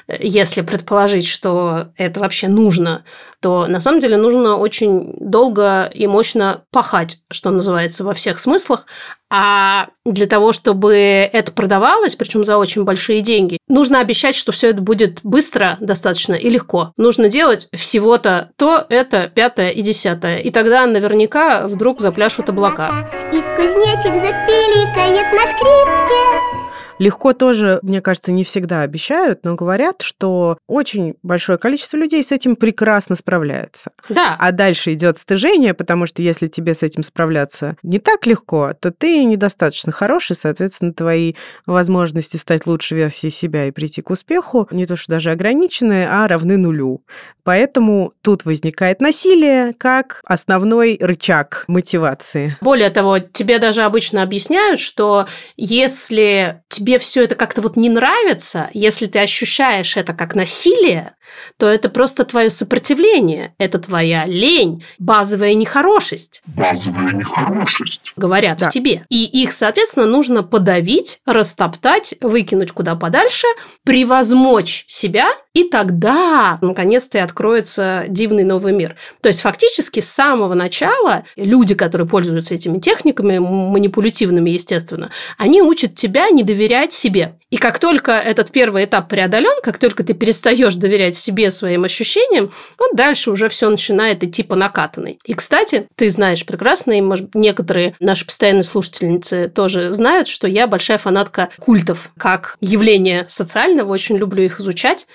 если 0.07 0.61
предположить, 0.61 1.27
что 1.27 1.82
это 1.97 2.19
вообще 2.19 2.47
нужно, 2.47 3.03
то 3.39 3.67
на 3.67 3.79
самом 3.79 3.99
деле 3.99 4.17
нужно 4.17 4.57
очень 4.57 5.15
долго 5.19 5.91
и 5.93 6.07
мощно 6.07 6.63
пахать, 6.71 7.17
что 7.29 7.49
называется, 7.49 8.03
во 8.03 8.13
всех 8.13 8.39
смыслах. 8.39 8.85
А 9.29 9.87
для 10.05 10.27
того, 10.27 10.53
чтобы 10.53 10.95
это 10.95 11.51
продавалось, 11.51 12.15
причем 12.15 12.43
за 12.43 12.57
очень 12.57 12.83
большие 12.83 13.21
деньги, 13.21 13.57
нужно 13.67 13.99
обещать, 13.99 14.35
что 14.35 14.51
все 14.51 14.69
это 14.69 14.81
будет 14.81 15.21
быстро 15.23 15.77
достаточно 15.81 16.35
и 16.35 16.49
легко. 16.49 16.93
Нужно 16.97 17.29
делать 17.29 17.67
всего-то 17.73 18.51
то, 18.57 18.85
это, 18.89 19.31
пятое 19.33 19.71
и 19.71 19.81
десятое. 19.81 20.37
И 20.37 20.51
тогда 20.51 20.85
наверняка 20.85 21.67
вдруг 21.67 21.99
запляшут 21.99 22.49
облака. 22.49 23.09
И 23.31 23.41
кузнечик 23.55 24.13
запиликает 24.21 25.33
на 25.33 25.41
скрипке. 25.51 26.62
Легко 26.99 27.33
тоже, 27.33 27.79
мне 27.81 28.01
кажется, 28.01 28.31
не 28.31 28.43
всегда 28.43 28.81
обещают, 28.81 29.39
но 29.43 29.55
говорят, 29.55 30.01
что 30.01 30.57
очень 30.67 31.15
большое 31.23 31.57
количество 31.57 31.97
людей 31.97 32.23
с 32.23 32.31
этим 32.31 32.55
прекрасно 32.55 33.15
справляется. 33.15 33.91
Да. 34.09 34.35
А 34.39 34.51
дальше 34.51 34.93
идет 34.93 35.17
стыжение, 35.17 35.73
потому 35.73 36.05
что 36.05 36.21
если 36.21 36.47
тебе 36.47 36.73
с 36.73 36.83
этим 36.83 37.03
справляться 37.03 37.75
не 37.83 37.99
так 37.99 38.25
легко, 38.25 38.73
то 38.79 38.91
ты 38.91 39.23
недостаточно 39.23 39.91
хороший, 39.91 40.35
соответственно, 40.35 40.93
твои 40.93 41.33
возможности 41.65 42.37
стать 42.37 42.67
лучшей 42.67 42.97
версией 42.97 43.31
себя 43.31 43.65
и 43.65 43.71
прийти 43.71 44.01
к 44.01 44.09
успеху 44.09 44.67
не 44.71 44.85
то 44.85 44.95
что 44.95 45.11
даже 45.11 45.31
ограничены, 45.31 46.05
а 46.09 46.27
равны 46.27 46.57
нулю. 46.57 47.03
Поэтому 47.43 48.13
тут 48.21 48.45
возникает 48.45 49.01
насилие 49.01 49.73
как 49.77 50.21
основной 50.25 50.97
рычаг 51.01 51.65
мотивации. 51.67 52.57
Более 52.61 52.89
того, 52.89 53.19
тебе 53.19 53.59
даже 53.59 53.81
обычно 53.81 54.23
объясняют, 54.23 54.79
что 54.79 55.27
если 55.57 56.61
тебе 56.69 56.82
все 56.97 57.23
это 57.23 57.35
как-то 57.35 57.61
вот 57.61 57.75
не 57.75 57.89
нравится, 57.89 58.69
если 58.73 59.07
ты 59.07 59.19
ощущаешь 59.19 59.97
это 59.97 60.13
как 60.13 60.35
насилие, 60.35 61.13
то 61.57 61.67
это 61.67 61.89
просто 61.89 62.25
твое 62.25 62.49
сопротивление, 62.49 63.53
это 63.57 63.79
твоя 63.79 64.25
лень, 64.25 64.83
базовая 64.99 65.53
нехорошесть. 65.53 66.41
Базовая 66.45 67.11
нехорошесть. 67.13 68.13
Говорят 68.15 68.59
да. 68.59 68.69
в 68.69 68.73
тебе. 68.73 69.05
И 69.09 69.25
их, 69.25 69.51
соответственно, 69.51 70.05
нужно 70.05 70.43
подавить, 70.43 71.19
растоптать, 71.25 72.15
выкинуть 72.21 72.71
куда 72.71 72.95
подальше, 72.95 73.47
превозмочь 73.83 74.85
себя, 74.87 75.27
и 75.53 75.63
тогда, 75.65 76.57
наконец-то, 76.61 77.19
и 77.19 77.21
откроется 77.21 78.05
дивный 78.07 78.43
новый 78.43 78.73
мир. 78.73 78.95
То 79.21 79.27
есть, 79.27 79.41
фактически, 79.41 79.99
с 79.99 80.09
самого 80.09 80.53
начала 80.55 81.25
люди, 81.35 81.75
которые 81.75 82.07
пользуются 82.07 82.55
этими 82.55 82.79
техниками, 82.79 83.37
манипулятивными, 83.37 84.49
естественно, 84.49 85.11
они 85.37 85.61
учат 85.61 85.95
тебя 85.95 86.29
не 86.29 86.43
доверять 86.43 86.91
себе. 86.91 87.37
И 87.49 87.57
как 87.57 87.77
только 87.77 88.13
этот 88.13 88.51
первый 88.51 88.85
этап 88.85 89.09
преодолен, 89.09 89.61
как 89.61 89.77
только 89.77 90.03
ты 90.03 90.13
перестаешь 90.13 90.75
доверять 90.75 91.12
себе, 91.17 91.51
своим 91.51 91.83
ощущениям, 91.83 92.51
вот 92.77 92.91
дальше 92.93 93.31
уже 93.31 93.49
все 93.49 93.69
начинает 93.69 94.23
идти 94.23 94.43
по 94.43 94.55
накатанной. 94.55 95.19
И, 95.25 95.33
кстати, 95.33 95.87
ты 95.95 96.09
знаешь 96.09 96.45
прекрасно, 96.45 96.93
и, 96.93 97.01
может, 97.01 97.35
некоторые 97.35 97.95
наши 97.99 98.25
постоянные 98.25 98.63
слушательницы 98.63 99.51
тоже 99.53 99.93
знают, 99.93 100.27
что 100.27 100.47
я 100.47 100.67
большая 100.67 100.97
фанатка 100.97 101.49
культов 101.59 102.11
как 102.17 102.57
явления 102.61 103.25
социального, 103.27 103.91
очень 103.91 104.17
люблю 104.17 104.43
их 104.43 104.59
изучать. 104.59 105.07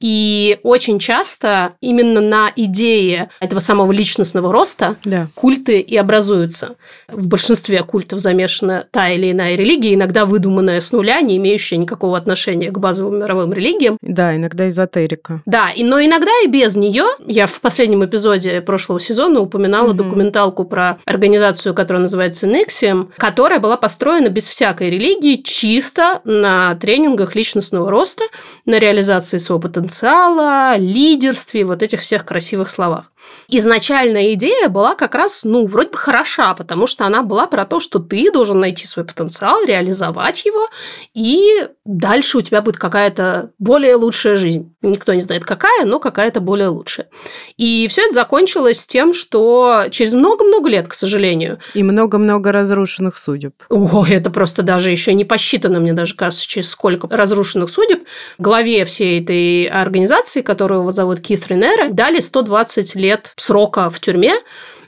И 0.00 0.58
очень 0.64 0.98
часто 0.98 1.74
именно 1.80 2.20
на 2.20 2.52
идее 2.56 3.30
этого 3.40 3.60
самого 3.60 3.90
личностного 3.92 4.52
роста 4.52 4.96
да. 5.04 5.28
культы 5.34 5.80
и 5.80 5.96
образуются. 5.96 6.76
В 7.08 7.26
большинстве 7.26 7.82
культов 7.84 8.18
замешана 8.18 8.86
та 8.90 9.10
или 9.10 9.30
иная 9.30 9.56
религия, 9.56 9.94
иногда 9.94 10.26
выдуманная 10.26 10.80
с 10.80 10.92
нуля, 10.92 11.20
не 11.20 11.36
имеющая 11.36 11.76
никакого 11.76 12.18
отношения 12.18 12.70
к 12.70 12.78
базовым 12.78 13.20
мировым 13.20 13.52
религиям. 13.52 13.96
Да, 14.02 14.36
иногда 14.36 14.68
эзотерика. 14.68 15.40
Да, 15.46 15.70
и, 15.70 15.84
но 15.84 16.02
иногда 16.02 16.30
и 16.44 16.48
без 16.48 16.76
нее. 16.76 17.04
Я 17.26 17.46
в 17.46 17.60
последнем 17.60 18.04
эпизоде 18.04 18.60
прошлого 18.60 19.00
сезона 19.00 19.40
упоминала 19.40 19.88
угу. 19.88 20.04
документалку 20.04 20.64
про 20.64 20.98
организацию, 21.04 21.74
которая 21.74 22.02
называется 22.02 22.46
Nexium, 22.46 23.10
которая 23.16 23.60
была 23.60 23.76
построена 23.76 24.28
без 24.28 24.48
всякой 24.48 24.90
религии, 24.90 25.42
чисто 25.42 26.20
на 26.24 26.74
тренингах 26.76 27.34
личностного 27.34 27.90
роста, 27.90 28.24
на 28.64 28.78
реализации 28.78 29.38
своего 29.38 29.60
потенциала 29.60 29.84
потенциала, 29.84 30.76
лидерстве, 30.76 31.64
вот 31.64 31.82
этих 31.82 32.00
всех 32.00 32.24
красивых 32.24 32.70
словах. 32.70 33.12
Изначальная 33.48 34.34
идея 34.34 34.68
была 34.68 34.94
как 34.94 35.14
раз, 35.14 35.42
ну, 35.44 35.66
вроде 35.66 35.90
бы 35.90 35.98
хороша, 35.98 36.54
потому 36.54 36.86
что 36.86 37.04
она 37.04 37.22
была 37.22 37.46
про 37.46 37.64
то, 37.64 37.80
что 37.80 37.98
ты 37.98 38.30
должен 38.30 38.58
найти 38.58 38.86
свой 38.86 39.04
потенциал, 39.04 39.64
реализовать 39.64 40.44
его, 40.44 40.68
и 41.12 41.68
дальше 41.84 42.38
у 42.38 42.40
тебя 42.40 42.62
будет 42.62 42.78
какая-то 42.78 43.50
более 43.58 43.96
лучшая 43.96 44.36
жизнь. 44.36 44.74
Никто 44.82 45.12
не 45.12 45.20
знает 45.20 45.44
какая, 45.44 45.84
но 45.84 46.00
какая-то 46.00 46.40
более 46.40 46.68
лучшая. 46.68 47.08
И 47.56 47.86
все 47.88 48.02
это 48.02 48.14
закончилось 48.14 48.86
тем, 48.86 49.12
что 49.12 49.84
через 49.90 50.12
много-много 50.12 50.68
лет, 50.68 50.88
к 50.88 50.94
сожалению. 50.94 51.58
И 51.74 51.82
много-много 51.82 52.52
разрушенных 52.52 53.18
судеб. 53.18 53.54
О, 53.68 54.04
это 54.08 54.30
просто 54.30 54.62
даже 54.62 54.90
еще 54.90 55.12
не 55.14 55.24
посчитано, 55.24 55.80
мне 55.80 55.92
даже 55.92 56.14
кажется, 56.14 56.46
через 56.46 56.70
сколько 56.70 57.08
разрушенных 57.08 57.68
судеб. 57.68 58.04
Главе 58.38 58.84
всей 58.84 59.20
этой 59.22 59.66
организации, 59.66 60.40
которую 60.40 60.80
его 60.80 60.90
зовут 60.90 61.20
Кит 61.20 61.46
Ренера, 61.48 61.88
дали 61.88 62.20
120 62.20 62.94
лет 62.94 63.13
срока 63.36 63.90
в 63.90 64.00
тюрьме 64.00 64.34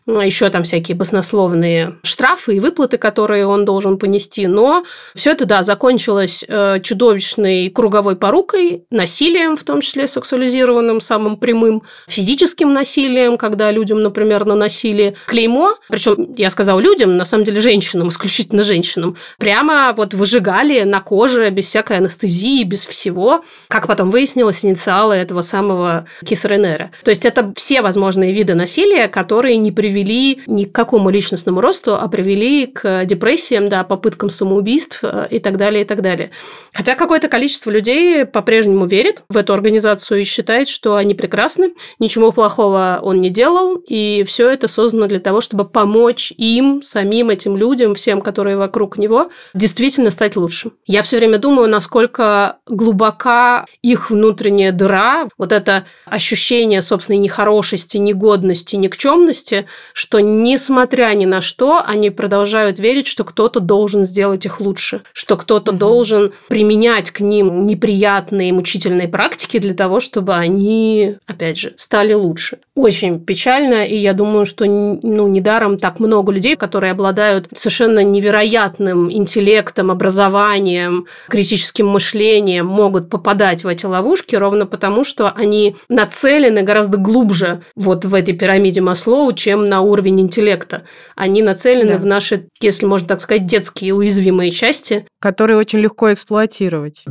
еще 0.06 0.48
там 0.50 0.62
всякие 0.62 0.96
баснословные 0.96 1.96
штрафы 2.04 2.56
и 2.56 2.60
выплаты, 2.60 2.96
которые 2.96 3.46
он 3.46 3.64
должен 3.64 3.98
понести. 3.98 4.46
Но 4.46 4.84
все 5.14 5.32
это, 5.32 5.46
да, 5.46 5.64
закончилось 5.64 6.44
э, 6.46 6.80
чудовищной 6.80 7.70
круговой 7.70 8.16
порукой, 8.16 8.84
насилием, 8.90 9.56
в 9.56 9.64
том 9.64 9.80
числе 9.80 10.06
сексуализированным, 10.06 11.00
самым 11.00 11.36
прямым, 11.36 11.82
физическим 12.06 12.72
насилием, 12.72 13.36
когда 13.36 13.72
людям, 13.72 14.02
например, 14.02 14.44
наносили 14.44 15.16
клеймо, 15.26 15.74
причем 15.88 16.34
я 16.36 16.50
сказала 16.50 16.78
людям, 16.78 17.16
на 17.16 17.24
самом 17.24 17.44
деле 17.44 17.60
женщинам, 17.60 18.08
исключительно 18.10 18.62
женщинам, 18.62 19.16
прямо 19.38 19.92
вот 19.96 20.14
выжигали 20.14 20.82
на 20.82 21.00
коже 21.00 21.50
без 21.50 21.66
всякой 21.66 21.96
анестезии, 21.96 22.62
без 22.62 22.86
всего, 22.86 23.44
как 23.68 23.88
потом 23.88 24.10
выяснилось, 24.10 24.64
инициалы 24.64 25.16
этого 25.16 25.42
самого 25.42 26.06
Кисренера. 26.24 26.92
То 27.02 27.10
есть 27.10 27.26
это 27.26 27.52
все 27.56 27.82
возможные 27.82 28.32
виды 28.32 28.54
насилия, 28.54 29.08
которые 29.08 29.56
не 29.56 29.72
привели 29.72 29.95
привели 29.96 30.42
не 30.46 30.66
к 30.66 30.72
какому 30.72 31.08
личностному 31.08 31.62
росту, 31.62 31.96
а 31.96 32.06
привели 32.08 32.66
к 32.66 33.06
депрессиям, 33.06 33.70
да, 33.70 33.82
попыткам 33.82 34.28
самоубийств 34.28 35.00
э, 35.02 35.28
и 35.30 35.38
так 35.38 35.56
далее, 35.56 35.82
и 35.82 35.84
так 35.84 36.02
далее. 36.02 36.32
Хотя 36.74 36.94
какое-то 36.96 37.28
количество 37.28 37.70
людей 37.70 38.26
по-прежнему 38.26 38.84
верит 38.84 39.22
в 39.30 39.36
эту 39.38 39.54
организацию 39.54 40.20
и 40.20 40.24
считает, 40.24 40.68
что 40.68 40.96
они 40.96 41.14
прекрасны, 41.14 41.72
ничего 41.98 42.30
плохого 42.30 43.00
он 43.02 43.22
не 43.22 43.30
делал, 43.30 43.76
и 43.88 44.22
все 44.26 44.50
это 44.50 44.68
создано 44.68 45.06
для 45.06 45.18
того, 45.18 45.40
чтобы 45.40 45.64
помочь 45.64 46.30
им, 46.36 46.82
самим 46.82 47.30
этим 47.30 47.56
людям, 47.56 47.94
всем, 47.94 48.20
которые 48.20 48.58
вокруг 48.58 48.98
него, 48.98 49.30
действительно 49.54 50.10
стать 50.10 50.36
лучше. 50.36 50.72
Я 50.86 51.02
все 51.02 51.16
время 51.16 51.38
думаю, 51.38 51.70
насколько 51.70 52.58
глубока 52.66 53.64
их 53.80 54.10
внутренняя 54.10 54.72
дыра, 54.72 55.28
вот 55.38 55.52
это 55.52 55.86
ощущение 56.04 56.82
собственной 56.82 57.18
нехорошести, 57.18 57.96
негодности, 57.96 58.76
никчемности, 58.76 59.66
что 59.92 60.20
несмотря 60.20 61.12
ни 61.14 61.26
на 61.26 61.40
что, 61.40 61.82
они 61.84 62.10
продолжают 62.10 62.78
верить, 62.78 63.06
что 63.06 63.24
кто-то 63.24 63.60
должен 63.60 64.04
сделать 64.04 64.46
их 64.46 64.60
лучше, 64.60 65.02
что 65.12 65.36
кто-то 65.36 65.72
mm-hmm. 65.72 65.78
должен 65.78 66.32
применять 66.48 67.10
к 67.10 67.20
ним 67.20 67.66
неприятные, 67.66 68.52
мучительные 68.52 69.08
практики 69.08 69.58
для 69.58 69.74
того, 69.74 70.00
чтобы 70.00 70.34
они, 70.34 71.16
опять 71.26 71.58
же, 71.58 71.74
стали 71.76 72.12
лучше. 72.12 72.58
Очень 72.74 73.20
печально, 73.20 73.84
и 73.84 73.96
я 73.96 74.12
думаю, 74.12 74.46
что 74.46 74.64
ну, 74.66 75.28
недаром 75.28 75.78
так 75.78 75.98
много 75.98 76.32
людей, 76.32 76.56
которые 76.56 76.92
обладают 76.92 77.48
совершенно 77.54 78.02
невероятным 78.04 79.10
интеллектом, 79.12 79.90
образованием, 79.90 81.06
критическим 81.28 81.88
мышлением, 81.88 82.66
могут 82.66 83.08
попадать 83.08 83.64
в 83.64 83.68
эти 83.68 83.86
ловушки 83.86 84.36
ровно 84.36 84.66
потому, 84.66 85.04
что 85.04 85.30
они 85.30 85.76
нацелены 85.88 86.62
гораздо 86.62 86.98
глубже 86.98 87.62
вот 87.74 88.04
в 88.04 88.14
этой 88.14 88.34
пирамиде 88.34 88.80
Маслоу, 88.80 89.32
чем 89.32 89.68
на 89.68 89.75
на 89.76 89.82
уровень 89.82 90.22
интеллекта. 90.22 90.84
Они 91.16 91.42
нацелены 91.42 91.92
да. 91.92 91.98
в 91.98 92.06
наши, 92.06 92.48
если 92.60 92.86
можно 92.86 93.08
так 93.08 93.20
сказать, 93.20 93.44
детские 93.44 93.92
уязвимые 93.94 94.50
части. 94.50 95.06
Которые 95.18 95.58
очень 95.58 95.80
легко 95.80 96.12
эксплуатировать. 96.12 97.04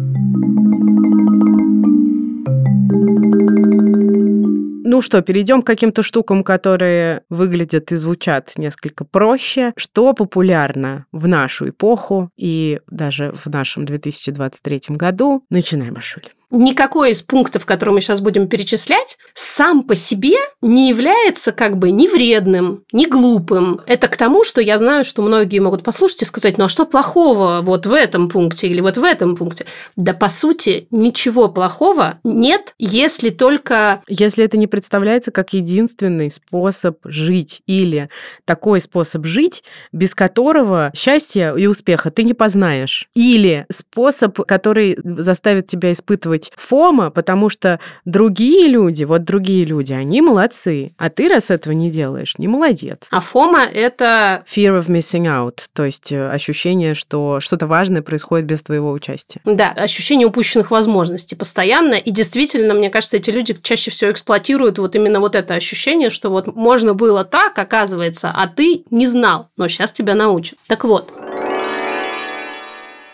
Ну 4.88 5.02
что, 5.02 5.22
перейдем 5.22 5.62
к 5.62 5.68
каким-то 5.68 6.02
штукам, 6.02 6.44
которые 6.44 7.22
выглядят 7.30 7.92
и 7.92 7.96
звучат 7.96 8.54
несколько 8.58 9.04
проще. 9.06 9.74
Что 9.76 10.14
популярно 10.14 11.06
в 11.12 11.28
нашу 11.28 11.70
эпоху 11.70 12.32
и 12.38 12.80
даже 12.90 13.32
в 13.32 13.46
нашем 13.48 13.86
2023 13.86 14.96
году? 14.96 15.44
Начинаем, 15.52 15.98
Ашуль 15.98 16.30
никакой 16.52 17.12
из 17.12 17.22
пунктов, 17.22 17.66
которые 17.66 17.96
мы 17.96 18.02
сейчас 18.02 18.22
будем 18.22 18.48
перечислять, 18.48 19.18
сам 19.34 19.84
по 19.84 19.96
себе 19.96 20.38
не 20.62 20.90
является 20.90 21.52
как 21.52 21.78
бы 21.78 21.92
ни 21.92 22.08
вредным, 22.08 22.84
ни 22.92 23.06
глупым. 23.06 23.82
Это 23.88 24.08
к 24.08 24.18
тому, 24.18 24.44
что 24.44 24.62
я 24.62 24.78
знаю, 24.78 25.04
что 25.04 25.22
многие 25.22 25.60
могут 25.60 25.84
послушать 25.84 26.24
и 26.24 26.26
сказать, 26.26 26.58
ну 26.58 26.66
а 26.66 26.70
что 26.70 26.86
плохого 26.86 27.62
вот 27.62 27.86
в 27.86 27.94
этом 27.94 28.30
пункте 28.30 28.68
или 28.68 28.82
вот 28.82 28.98
в 28.98 29.04
этом 29.04 29.36
пункте? 29.36 29.66
Да 29.96 30.14
по 30.14 30.30
сути 30.30 30.88
ничего 30.92 31.50
плохого 31.50 32.20
нет, 32.24 32.74
если 32.78 33.30
только... 33.30 34.02
Если 34.08 34.44
это 34.44 34.58
не 34.58 34.68
представляется 34.68 35.32
как 35.32 35.54
единственный 35.54 36.32
способ 36.32 36.98
жить 37.06 37.62
или 37.66 38.10
такой 38.46 38.82
способ 38.82 39.26
жить, 39.26 39.64
без 39.92 40.16
которого 40.16 40.92
счастья 40.96 41.54
и 41.56 41.68
успеха 41.68 42.12
ты 42.12 42.24
не 42.24 42.34
познаешь. 42.34 43.10
Или 43.16 43.66
способ, 43.70 44.40
который 44.42 44.98
заставит 45.04 45.68
тебя 45.68 45.92
испытывать 45.92 46.45
быть 46.46 46.52
фома, 46.56 47.10
потому 47.10 47.50
что 47.50 47.80
другие 48.06 48.68
люди, 48.68 49.04
вот 49.04 49.24
другие 49.24 49.66
люди, 49.66 49.94
они 49.94 50.22
молодцы, 50.22 50.94
а 50.98 51.10
ты, 51.10 51.30
раз 51.30 51.52
этого 51.52 51.74
не 51.74 51.90
делаешь, 51.90 52.36
не 52.38 52.48
молодец. 52.48 53.08
А 53.12 53.20
фома— 53.20 53.64
это... 53.74 54.44
Fear 54.48 54.80
of 54.80 54.88
missing 54.88 55.26
out, 55.26 55.66
то 55.74 55.86
есть 55.86 56.12
э, 56.12 56.30
ощущение, 56.30 56.94
что 56.94 57.40
что-то 57.40 57.68
важное 57.68 58.02
происходит 58.02 58.46
без 58.46 58.62
твоего 58.62 58.92
участия. 58.92 59.42
Да, 59.46 59.72
ощущение 59.72 60.28
упущенных 60.28 60.72
возможностей 60.72 61.36
постоянно, 61.36 61.96
и 61.96 62.12
действительно, 62.12 62.74
мне 62.74 62.90
кажется, 62.90 63.18
эти 63.18 63.30
люди 63.30 63.58
чаще 63.62 63.92
всего 63.92 64.12
эксплуатируют 64.12 64.78
вот 64.78 64.96
именно 64.96 65.20
вот 65.20 65.36
это 65.36 65.54
ощущение, 65.56 66.10
что 66.10 66.30
вот 66.30 66.56
можно 66.56 66.94
было 66.94 67.24
так, 67.24 67.58
оказывается, 67.58 68.32
а 68.34 68.48
ты 68.48 68.84
не 68.92 69.08
знал, 69.08 69.50
но 69.58 69.68
сейчас 69.68 69.92
тебя 69.92 70.16
научат. 70.16 70.58
Так 70.68 70.84
вот, 70.84 71.12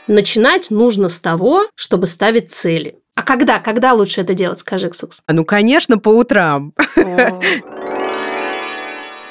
Начинать 0.08 0.72
нужно 0.72 1.08
с 1.10 1.22
того, 1.22 1.67
чтобы 1.76 2.06
ставить 2.08 2.52
цели. 2.52 3.01
Когда? 3.32 3.60
Когда 3.60 3.94
лучше 3.94 4.20
это 4.20 4.34
делать, 4.34 4.60
скажи, 4.60 4.89
Ксукс? 4.89 5.22
А 5.26 5.32
ну, 5.32 5.46
конечно, 5.46 5.98
по 5.98 6.10
утрам. 6.10 6.74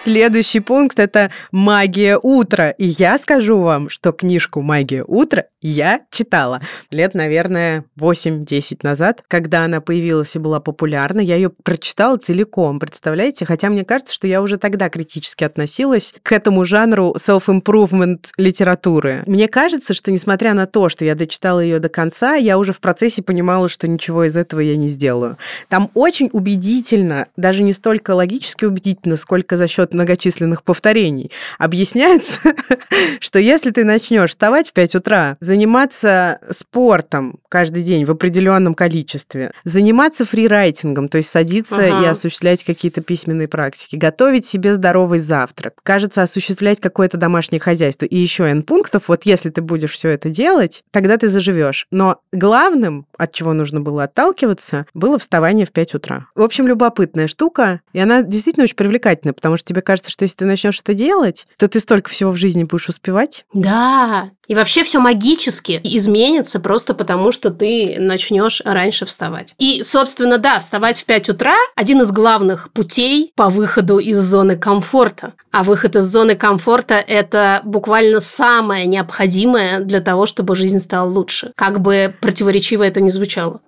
Следующий 0.02 0.60
пункт– 0.60 0.98
это 0.98 1.30
«Магия 1.52 2.16
утра». 2.16 2.70
И 2.70 2.86
я 2.86 3.18
скажу 3.18 3.60
вам, 3.60 3.90
что 3.90 4.12
книжку 4.12 4.62
«Магия 4.62 5.04
утра» 5.04 5.44
я 5.60 6.00
читала 6.10 6.62
лет, 6.90 7.12
наверное, 7.12 7.84
8-10 8.00 8.78
назад, 8.82 9.22
когда 9.28 9.66
она 9.66 9.82
появилась 9.82 10.34
и 10.34 10.38
была 10.38 10.58
популярна. 10.58 11.20
Я 11.20 11.36
ее 11.36 11.50
прочитала 11.50 12.16
целиком, 12.16 12.80
представляете? 12.80 13.44
Хотя 13.44 13.68
мне 13.68 13.84
кажется, 13.84 14.14
что 14.14 14.26
я 14.26 14.40
уже 14.40 14.56
тогда 14.56 14.88
критически 14.88 15.44
относилась 15.44 16.14
к 16.22 16.32
этому 16.32 16.64
жанру 16.64 17.14
self-improvement 17.18 18.28
литературы. 18.38 19.22
Мне 19.26 19.48
кажется, 19.48 19.92
что 19.92 20.10
несмотря 20.10 20.54
на 20.54 20.64
то, 20.64 20.88
что 20.88 21.04
я 21.04 21.14
дочитала 21.14 21.60
ее 21.60 21.78
до 21.78 21.90
конца, 21.90 22.36
я 22.36 22.56
уже 22.56 22.72
в 22.72 22.80
процессе 22.80 23.22
понимала, 23.22 23.68
что 23.68 23.86
ничего 23.86 24.24
из 24.24 24.38
этого 24.38 24.60
я 24.60 24.78
не 24.78 24.88
сделаю. 24.88 25.36
Там 25.68 25.90
очень 25.92 26.30
убедительно, 26.32 27.26
даже 27.36 27.62
не 27.62 27.74
столько 27.74 28.12
логически 28.12 28.64
убедительно, 28.64 29.18
сколько 29.18 29.58
за 29.58 29.68
счет 29.68 29.89
от 29.90 29.94
многочисленных 29.94 30.62
повторений, 30.62 31.30
объясняется, 31.58 32.54
что 33.20 33.38
если 33.38 33.70
ты 33.70 33.84
начнешь 33.84 34.30
вставать 34.30 34.70
в 34.70 34.72
5 34.72 34.94
утра, 34.96 35.36
заниматься 35.40 36.38
спортом 36.48 37.40
каждый 37.48 37.82
день 37.82 38.04
в 38.04 38.10
определенном 38.10 38.74
количестве, 38.74 39.52
заниматься 39.64 40.24
фрирайтингом, 40.24 41.08
то 41.08 41.18
есть 41.18 41.30
садиться 41.30 41.76
ага. 41.76 42.04
и 42.04 42.06
осуществлять 42.08 42.64
какие-то 42.64 43.02
письменные 43.02 43.48
практики, 43.48 43.96
готовить 43.96 44.46
себе 44.46 44.74
здоровый 44.74 45.18
завтрак, 45.18 45.74
кажется, 45.82 46.22
осуществлять 46.22 46.80
какое-то 46.80 47.16
домашнее 47.16 47.60
хозяйство 47.60 48.06
и 48.06 48.16
еще 48.16 48.44
N 48.44 48.62
пунктов, 48.62 49.04
вот 49.08 49.24
если 49.24 49.50
ты 49.50 49.60
будешь 49.60 49.92
все 49.92 50.10
это 50.10 50.30
делать, 50.30 50.82
тогда 50.92 51.16
ты 51.16 51.28
заживешь. 51.28 51.86
Но 51.90 52.20
главным, 52.32 53.06
от 53.18 53.32
чего 53.32 53.52
нужно 53.52 53.80
было 53.80 54.04
отталкиваться, 54.04 54.86
было 54.94 55.18
вставание 55.18 55.66
в 55.66 55.72
5 55.72 55.94
утра. 55.94 56.26
В 56.34 56.42
общем, 56.42 56.68
любопытная 56.68 57.26
штука, 57.26 57.80
и 57.92 57.98
она 57.98 58.22
действительно 58.22 58.64
очень 58.64 58.76
привлекательная, 58.76 59.34
потому 59.34 59.56
что 59.56 59.66
тебе 59.66 59.79
кажется, 59.80 60.10
что 60.10 60.24
если 60.24 60.36
ты 60.36 60.44
начнешь 60.44 60.80
это 60.80 60.94
делать, 60.94 61.46
то 61.58 61.68
ты 61.68 61.80
столько 61.80 62.10
всего 62.10 62.30
в 62.30 62.36
жизни 62.36 62.64
будешь 62.64 62.88
успевать. 62.88 63.44
Да, 63.52 64.30
и 64.50 64.54
вообще 64.56 64.82
все 64.82 64.98
магически 64.98 65.80
изменится 65.84 66.58
просто 66.58 66.92
потому, 66.92 67.30
что 67.30 67.50
ты 67.50 67.96
начнешь 68.00 68.60
раньше 68.64 69.06
вставать. 69.06 69.54
И, 69.58 69.84
собственно, 69.84 70.38
да, 70.38 70.58
вставать 70.58 70.98
в 70.98 71.04
5 71.04 71.28
утра– 71.28 71.54
один 71.76 72.02
из 72.02 72.10
главных 72.10 72.72
путей 72.72 73.32
по 73.36 73.48
выходу 73.48 73.98
из 73.98 74.18
зоны 74.18 74.56
комфорта. 74.56 75.34
А 75.52 75.62
выход 75.62 75.94
из 75.94 76.04
зоны 76.04 76.34
комфорта– 76.34 76.94
это 77.06 77.60
буквально 77.64 78.20
самое 78.20 78.86
необходимое 78.86 79.78
для 79.78 80.00
того, 80.00 80.26
чтобы 80.26 80.56
жизнь 80.56 80.80
стала 80.80 81.08
лучше. 81.08 81.52
Как 81.54 81.80
бы 81.80 82.12
противоречиво 82.20 82.82
это 82.82 83.00
ни 83.00 83.10
звучало. 83.10 83.60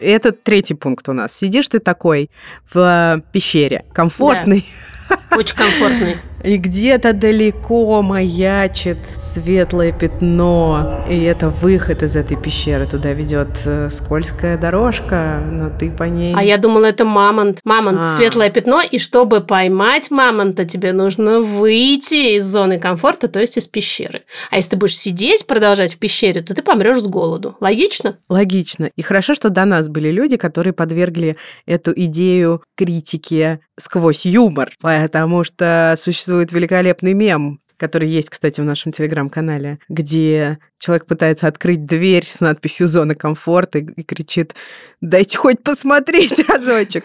Это 0.00 0.32
третий 0.32 0.74
пункт 0.74 1.08
у 1.08 1.12
нас. 1.12 1.32
Сидишь 1.32 1.68
ты 1.68 1.78
такой 1.78 2.30
в 2.72 3.22
пещере, 3.32 3.84
комфортный. 3.92 4.64
Да. 5.08 5.36
Очень 5.36 5.56
комфортный. 5.56 6.16
И 6.46 6.58
где-то 6.58 7.12
далеко 7.12 8.02
маячит 8.02 8.98
светлое 9.18 9.90
пятно, 9.90 11.04
и 11.10 11.20
это 11.24 11.50
выход 11.50 12.04
из 12.04 12.14
этой 12.14 12.40
пещеры. 12.40 12.86
Туда 12.86 13.12
ведет 13.12 13.48
э, 13.64 13.88
скользкая 13.90 14.56
дорожка, 14.56 15.42
но 15.44 15.70
ты 15.70 15.90
по 15.90 16.04
ней... 16.04 16.36
А 16.36 16.44
я 16.44 16.56
думала, 16.56 16.84
это 16.84 17.04
мамонт. 17.04 17.58
Мамонт, 17.64 17.98
а. 18.00 18.04
светлое 18.04 18.50
пятно, 18.50 18.80
и 18.80 19.00
чтобы 19.00 19.40
поймать 19.40 20.12
мамонта, 20.12 20.64
тебе 20.64 20.92
нужно 20.92 21.40
выйти 21.40 22.36
из 22.36 22.44
зоны 22.44 22.78
комфорта, 22.78 23.26
то 23.26 23.40
есть 23.40 23.56
из 23.56 23.66
пещеры. 23.66 24.22
А 24.52 24.56
если 24.56 24.70
ты 24.70 24.76
будешь 24.76 24.96
сидеть, 24.96 25.48
продолжать 25.48 25.94
в 25.94 25.98
пещере, 25.98 26.42
то 26.42 26.54
ты 26.54 26.62
помрешь 26.62 27.00
с 27.00 27.08
голоду. 27.08 27.56
Логично? 27.58 28.18
Логично. 28.28 28.88
И 28.94 29.02
хорошо, 29.02 29.34
что 29.34 29.50
до 29.50 29.64
нас 29.64 29.88
были 29.88 30.12
люди, 30.12 30.36
которые 30.36 30.72
подвергли 30.72 31.38
эту 31.66 31.92
идею 31.92 32.62
критике 32.76 33.58
сквозь 33.76 34.24
юмор, 34.24 34.72
потому 34.80 35.42
что 35.42 35.94
существует 35.98 36.35
существует 36.36 36.52
великолепный 36.52 37.14
мем, 37.14 37.60
который 37.78 38.08
есть, 38.08 38.28
кстати, 38.30 38.60
в 38.60 38.64
нашем 38.64 38.92
телеграм-канале, 38.92 39.78
где 39.88 40.58
человек 40.78 41.06
пытается 41.06 41.46
открыть 41.46 41.86
дверь 41.86 42.26
с 42.26 42.40
надписью 42.40 42.86
«Зона 42.86 43.14
комфорта» 43.14 43.78
и 43.78 44.02
кричит 44.02 44.54
«Дайте 45.00 45.38
хоть 45.38 45.62
посмотреть 45.62 46.38
разочек». 46.48 47.04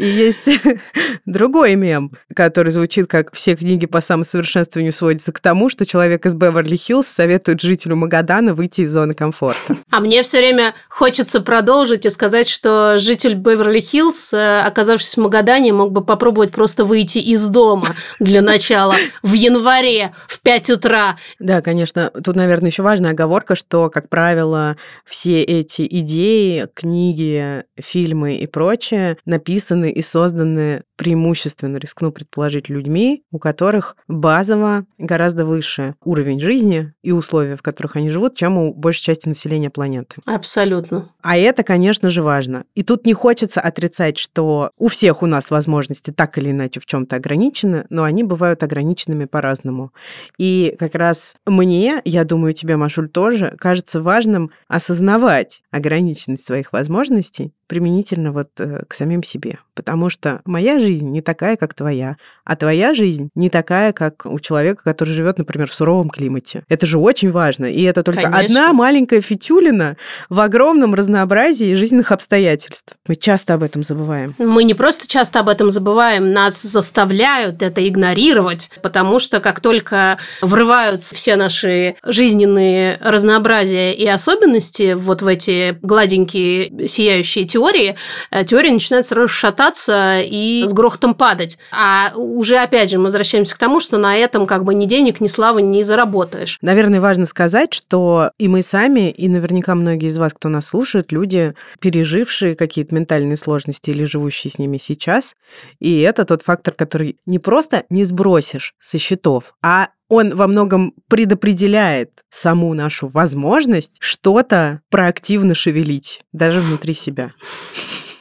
И 0.00 0.06
есть 0.06 0.48
другой 1.26 1.74
мем, 1.74 2.12
который 2.34 2.72
звучит 2.72 3.06
как 3.06 3.34
«Все 3.34 3.54
книги 3.54 3.84
по 3.84 4.00
самосовершенствованию 4.00 4.94
сводятся 4.94 5.30
к 5.30 5.40
тому, 5.40 5.68
что 5.68 5.84
человек 5.84 6.24
из 6.24 6.32
Беверли-Хиллз 6.34 7.04
советует 7.04 7.60
жителю 7.60 7.96
Магадана 7.96 8.54
выйти 8.54 8.80
из 8.80 8.92
зоны 8.92 9.12
комфорта». 9.12 9.76
А 9.90 10.00
мне 10.00 10.22
все 10.22 10.38
время 10.38 10.74
хочется 10.88 11.42
продолжить 11.42 12.06
и 12.06 12.10
сказать, 12.10 12.48
что 12.48 12.96
житель 12.96 13.34
Беверли-Хиллз, 13.34 14.32
э, 14.32 14.60
оказавшись 14.62 15.18
в 15.18 15.20
Магадане, 15.20 15.74
мог 15.74 15.92
бы 15.92 16.02
попробовать 16.02 16.52
просто 16.52 16.86
выйти 16.86 17.18
из 17.18 17.46
дома 17.48 17.94
для 18.20 18.40
начала 18.40 18.94
в 19.22 19.34
январе 19.34 20.14
в 20.28 20.40
5 20.40 20.70
утра. 20.70 21.18
Да, 21.38 21.60
конечно. 21.60 22.10
Тут, 22.24 22.36
наверное, 22.36 22.70
еще 22.70 22.82
важная 22.82 23.10
оговорка, 23.10 23.54
что, 23.54 23.90
как 23.90 24.08
правило, 24.08 24.78
все 25.04 25.42
эти 25.42 25.86
идеи, 25.86 26.68
книги, 26.72 27.64
фильмы 27.78 28.36
и 28.36 28.46
прочее 28.46 29.18
написаны 29.26 29.89
и 29.90 30.02
созданы 30.02 30.84
преимущественно, 31.00 31.78
рискну 31.78 32.12
предположить, 32.12 32.68
людьми, 32.68 33.24
у 33.32 33.38
которых 33.38 33.96
базово 34.06 34.84
гораздо 34.98 35.46
выше 35.46 35.94
уровень 36.04 36.38
жизни 36.40 36.92
и 37.02 37.10
условия, 37.10 37.56
в 37.56 37.62
которых 37.62 37.96
они 37.96 38.10
живут, 38.10 38.36
чем 38.36 38.58
у 38.58 38.74
большей 38.74 39.04
части 39.04 39.26
населения 39.26 39.70
планеты. 39.70 40.16
Абсолютно. 40.26 41.08
А 41.22 41.38
это, 41.38 41.62
конечно 41.62 42.10
же, 42.10 42.22
важно. 42.22 42.64
И 42.74 42.82
тут 42.82 43.06
не 43.06 43.14
хочется 43.14 43.62
отрицать, 43.62 44.18
что 44.18 44.72
у 44.76 44.88
всех 44.88 45.22
у 45.22 45.26
нас 45.26 45.50
возможности 45.50 46.10
так 46.10 46.36
или 46.36 46.50
иначе 46.50 46.80
в 46.80 46.84
чем-то 46.84 47.16
ограничены, 47.16 47.86
но 47.88 48.04
они 48.04 48.22
бывают 48.22 48.62
ограниченными 48.62 49.24
по-разному. 49.24 49.92
И 50.36 50.76
как 50.78 50.94
раз 50.94 51.34
мне, 51.46 52.02
я 52.04 52.24
думаю, 52.24 52.52
тебе, 52.52 52.76
Машуль, 52.76 53.08
тоже 53.08 53.56
кажется 53.58 54.02
важным 54.02 54.50
осознавать 54.68 55.62
ограниченность 55.70 56.46
своих 56.46 56.74
возможностей 56.74 57.54
применительно 57.70 58.32
вот 58.32 58.48
э, 58.58 58.82
к 58.88 58.94
самим 58.94 59.22
себе. 59.22 59.60
Потому 59.74 60.10
что 60.10 60.42
моя 60.44 60.80
жизнь 60.80 60.89
не 60.98 61.22
такая, 61.22 61.56
как 61.56 61.74
твоя, 61.74 62.16
а 62.44 62.56
твоя 62.56 62.94
жизнь 62.94 63.30
не 63.34 63.48
такая, 63.48 63.92
как 63.92 64.26
у 64.26 64.38
человека, 64.40 64.82
который 64.82 65.10
живет, 65.10 65.38
например, 65.38 65.68
в 65.68 65.74
суровом 65.74 66.10
климате. 66.10 66.64
Это 66.68 66.86
же 66.86 66.98
очень 66.98 67.30
важно. 67.30 67.66
И 67.66 67.82
это 67.82 68.02
только 68.02 68.22
Конечно. 68.22 68.40
одна 68.40 68.72
маленькая 68.72 69.20
фитюлина 69.20 69.96
в 70.28 70.40
огромном 70.40 70.94
разнообразии 70.94 71.74
жизненных 71.74 72.12
обстоятельств. 72.12 72.94
Мы 73.06 73.16
часто 73.16 73.54
об 73.54 73.62
этом 73.62 73.82
забываем. 73.82 74.34
Мы 74.38 74.64
не 74.64 74.74
просто 74.74 75.06
часто 75.06 75.40
об 75.40 75.48
этом 75.48 75.70
забываем, 75.70 76.32
нас 76.32 76.60
заставляют 76.60 77.62
это 77.62 77.86
игнорировать, 77.86 78.70
потому 78.82 79.20
что 79.20 79.40
как 79.40 79.60
только 79.60 80.18
врываются 80.40 81.14
все 81.14 81.36
наши 81.36 81.96
жизненные 82.04 82.98
разнообразия 83.00 83.92
и 83.94 84.06
особенности 84.06 84.94
вот 84.94 85.22
в 85.22 85.26
эти 85.26 85.78
гладенькие 85.82 86.88
сияющие 86.88 87.44
теории, 87.44 87.96
э, 88.30 88.44
теория 88.44 88.72
начинает 88.72 89.06
сразу 89.06 89.28
шататься 89.28 90.20
и 90.20 90.64
с 90.66 90.72
грохотом 90.80 91.14
падать. 91.14 91.58
А 91.70 92.12
уже, 92.16 92.56
опять 92.56 92.90
же, 92.90 92.98
мы 92.98 93.04
возвращаемся 93.04 93.54
к 93.54 93.58
тому, 93.58 93.80
что 93.80 93.98
на 93.98 94.16
этом 94.16 94.46
как 94.46 94.64
бы 94.64 94.74
ни 94.74 94.86
денег, 94.86 95.20
ни 95.20 95.28
славы 95.28 95.62
не 95.62 95.82
заработаешь. 95.82 96.58
Наверное, 96.62 97.00
важно 97.00 97.26
сказать, 97.26 97.74
что 97.74 98.30
и 98.38 98.48
мы 98.48 98.62
сами, 98.62 99.10
и 99.10 99.28
наверняка 99.28 99.74
многие 99.74 100.08
из 100.08 100.18
вас, 100.18 100.32
кто 100.32 100.48
нас 100.48 100.68
слушает, 100.68 101.12
люди, 101.12 101.54
пережившие 101.80 102.54
какие-то 102.54 102.94
ментальные 102.94 103.36
сложности 103.36 103.90
или 103.90 104.04
живущие 104.04 104.50
с 104.50 104.58
ними 104.58 104.78
сейчас. 104.78 105.34
И 105.78 106.00
это 106.00 106.24
тот 106.24 106.42
фактор, 106.42 106.74
который 106.74 107.18
не 107.26 107.38
просто 107.38 107.84
не 107.90 108.04
сбросишь 108.04 108.74
со 108.78 108.98
счетов, 108.98 109.54
а 109.62 109.88
он 110.08 110.34
во 110.34 110.48
многом 110.48 110.92
предопределяет 111.08 112.10
саму 112.30 112.74
нашу 112.74 113.06
возможность 113.06 113.96
что-то 114.00 114.80
проактивно 114.90 115.54
шевелить, 115.54 116.22
даже 116.32 116.60
внутри 116.60 116.94
себя. 116.94 117.32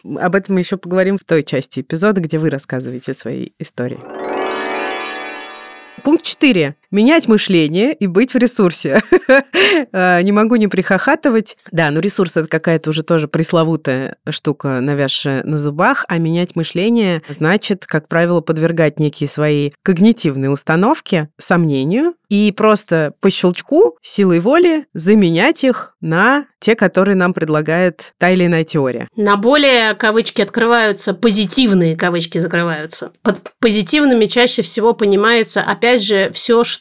Об 0.03 0.35
этом 0.35 0.55
мы 0.55 0.61
еще 0.61 0.77
поговорим 0.77 1.17
в 1.17 1.23
той 1.23 1.43
части 1.43 1.81
эпизода, 1.81 2.21
где 2.21 2.37
вы 2.37 2.49
рассказываете 2.49 3.13
свои 3.13 3.49
истории. 3.59 3.99
Пункт 6.03 6.23
4. 6.23 6.75
Менять 6.91 7.27
мышление 7.27 7.93
и 7.93 8.07
быть 8.07 8.33
в 8.33 8.37
ресурсе. 8.37 9.01
А, 9.91 10.21
не 10.21 10.31
могу 10.31 10.55
не 10.55 10.67
прихохатывать. 10.67 11.57
Да, 11.71 11.89
ну 11.91 11.99
ресурс 11.99 12.37
это 12.37 12.47
какая-то 12.47 12.89
уже 12.89 13.03
тоже 13.03 13.27
пресловутая 13.27 14.17
штука, 14.29 14.79
навязшая 14.81 15.43
на 15.43 15.57
зубах, 15.57 16.05
а 16.07 16.17
менять 16.17 16.55
мышление 16.55 17.21
значит, 17.29 17.85
как 17.85 18.07
правило, 18.07 18.41
подвергать 18.41 18.99
некие 18.99 19.29
свои 19.29 19.71
когнитивные 19.83 20.49
установки 20.49 21.29
сомнению 21.37 22.15
и 22.29 22.51
просто 22.55 23.13
по 23.19 23.29
щелчку 23.29 23.97
силой 24.01 24.39
воли 24.39 24.85
заменять 24.93 25.63
их 25.63 25.95
на 26.01 26.45
те, 26.59 26.75
которые 26.75 27.15
нам 27.15 27.33
предлагает 27.33 28.13
та 28.17 28.29
или 28.29 28.45
иная 28.45 28.63
теория. 28.63 29.07
На 29.15 29.37
более, 29.37 29.95
кавычки 29.95 30.41
открываются, 30.41 31.13
позитивные 31.13 31.95
кавычки 31.95 32.37
закрываются. 32.37 33.11
Под 33.23 33.51
позитивными 33.59 34.25
чаще 34.25 34.61
всего 34.61 34.93
понимается, 34.93 35.61
опять 35.61 36.03
же, 36.03 36.31
все, 36.33 36.63
что 36.63 36.78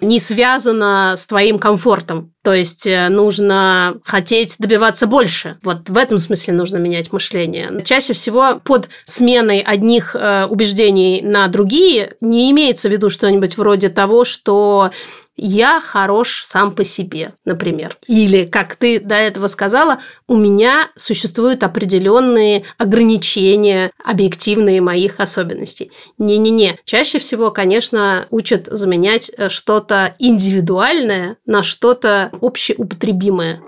не 0.00 0.18
связано 0.18 1.14
с 1.16 1.26
твоим 1.26 1.58
комфортом. 1.58 2.32
То 2.42 2.52
есть 2.52 2.86
э, 2.86 3.08
нужно 3.08 4.00
хотеть 4.04 4.56
добиваться 4.58 5.06
больше. 5.06 5.58
Вот 5.62 5.88
в 5.88 5.96
этом 5.96 6.18
смысле 6.18 6.54
нужно 6.54 6.78
менять 6.78 7.12
мышление. 7.12 7.82
Чаще 7.84 8.14
всего 8.14 8.60
под 8.64 8.88
сменой 9.04 9.60
одних 9.60 10.16
э, 10.16 10.46
убеждений 10.46 11.22
на 11.22 11.46
другие 11.46 12.14
не 12.20 12.50
имеется 12.50 12.88
в 12.88 12.92
виду 12.92 13.10
что-нибудь 13.10 13.56
вроде 13.56 13.90
того, 13.90 14.24
что 14.24 14.90
я 15.36 15.80
хорош 15.80 16.42
сам 16.44 16.74
по 16.74 16.84
себе, 16.84 17.34
например. 17.44 17.96
Или, 18.06 18.44
как 18.44 18.76
ты 18.76 19.00
до 19.00 19.14
этого 19.14 19.46
сказала, 19.46 20.00
у 20.28 20.36
меня 20.36 20.90
существуют 20.96 21.62
определенные 21.62 22.64
ограничения 22.78 23.90
объективные 24.04 24.80
моих 24.80 25.20
особенностей. 25.20 25.90
Не-не-не. 26.18 26.78
Чаще 26.84 27.18
всего, 27.18 27.50
конечно, 27.50 28.26
учат 28.30 28.66
заменять 28.66 29.30
э, 29.36 29.48
что-то 29.48 30.14
индивидуальное 30.18 31.36
на 31.46 31.62
что-то 31.62 32.30
общеупотребимое. 32.40 33.62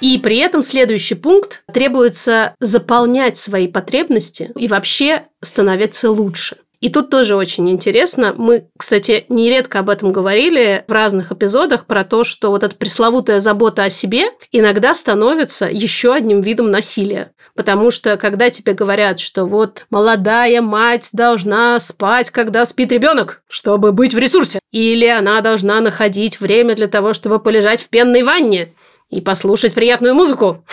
И 0.00 0.18
при 0.18 0.38
этом 0.38 0.62
следующий 0.62 1.14
пункт 1.14 1.64
требуется 1.72 2.54
заполнять 2.60 3.38
свои 3.38 3.66
потребности 3.66 4.50
и 4.54 4.68
вообще 4.68 5.24
становиться 5.40 6.10
лучше. 6.10 6.58
И 6.80 6.90
тут 6.90 7.10
тоже 7.10 7.36
очень 7.36 7.68
интересно. 7.70 8.34
Мы, 8.36 8.68
кстати, 8.76 9.24
нередко 9.28 9.78
об 9.78 9.88
этом 9.88 10.12
говорили 10.12 10.84
в 10.86 10.92
разных 10.92 11.32
эпизодах 11.32 11.86
про 11.86 12.04
то, 12.04 12.22
что 12.24 12.50
вот 12.50 12.62
эта 12.62 12.76
пресловутая 12.76 13.40
забота 13.40 13.84
о 13.84 13.90
себе 13.90 14.26
иногда 14.52 14.94
становится 14.94 15.66
еще 15.66 16.12
одним 16.12 16.42
видом 16.42 16.70
насилия. 16.70 17.32
Потому 17.54 17.90
что 17.90 18.18
когда 18.18 18.50
тебе 18.50 18.74
говорят, 18.74 19.18
что 19.18 19.46
вот 19.46 19.86
молодая 19.88 20.60
мать 20.60 21.08
должна 21.12 21.80
спать, 21.80 22.28
когда 22.28 22.66
спит 22.66 22.92
ребенок, 22.92 23.42
чтобы 23.48 23.92
быть 23.92 24.12
в 24.12 24.18
ресурсе, 24.18 24.58
или 24.72 25.06
она 25.06 25.40
должна 25.40 25.80
находить 25.80 26.38
время 26.38 26.74
для 26.74 26.86
того, 26.86 27.14
чтобы 27.14 27.40
полежать 27.40 27.80
в 27.80 27.88
пенной 27.88 28.22
ванне, 28.22 28.74
и 29.10 29.20
послушать 29.20 29.74
приятную 29.74 30.14
музыку. 30.14 30.64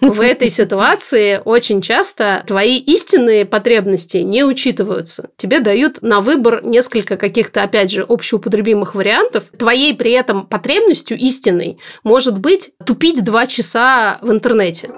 В 0.00 0.20
этой 0.20 0.48
ситуации 0.48 1.40
очень 1.44 1.82
часто 1.82 2.44
твои 2.46 2.78
истинные 2.78 3.44
потребности 3.44 4.18
не 4.18 4.44
учитываются. 4.44 5.30
Тебе 5.36 5.60
дают 5.60 6.02
на 6.02 6.20
выбор 6.20 6.64
несколько 6.64 7.16
каких-то, 7.16 7.62
опять 7.62 7.90
же, 7.90 8.04
общеупотребимых 8.04 8.94
вариантов. 8.94 9.44
Твоей 9.58 9.94
при 9.94 10.12
этом 10.12 10.46
потребностью 10.46 11.18
истинной 11.18 11.78
может 12.04 12.38
быть 12.38 12.70
тупить 12.86 13.24
два 13.24 13.46
часа 13.46 14.18
в 14.22 14.30
интернете. 14.30 14.90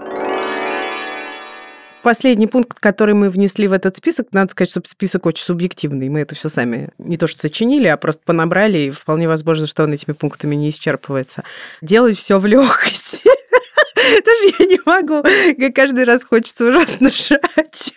Последний 2.04 2.46
пункт, 2.46 2.78
который 2.80 3.14
мы 3.14 3.30
внесли 3.30 3.66
в 3.66 3.72
этот 3.72 3.96
список, 3.96 4.26
надо 4.32 4.50
сказать, 4.50 4.70
что 4.70 4.82
список 4.84 5.24
очень 5.24 5.42
субъективный. 5.42 6.10
Мы 6.10 6.20
это 6.20 6.34
все 6.34 6.50
сами 6.50 6.90
не 6.98 7.16
то 7.16 7.26
что 7.26 7.38
сочинили, 7.38 7.86
а 7.86 7.96
просто 7.96 8.20
понабрали, 8.26 8.76
и 8.76 8.90
вполне 8.90 9.26
возможно, 9.26 9.66
что 9.66 9.84
он 9.84 9.94
этими 9.94 10.12
пунктами 10.12 10.54
не 10.54 10.68
исчерпывается. 10.68 11.44
Делать 11.80 12.18
все 12.18 12.38
в 12.38 12.44
легкости. 12.44 13.30
Тоже 14.24 14.54
я 14.58 14.66
не 14.66 14.80
могу. 14.86 15.22
Каждый 15.74 16.04
раз 16.04 16.24
хочется 16.24 16.66
ужасно 16.68 17.10
жать. 17.10 17.94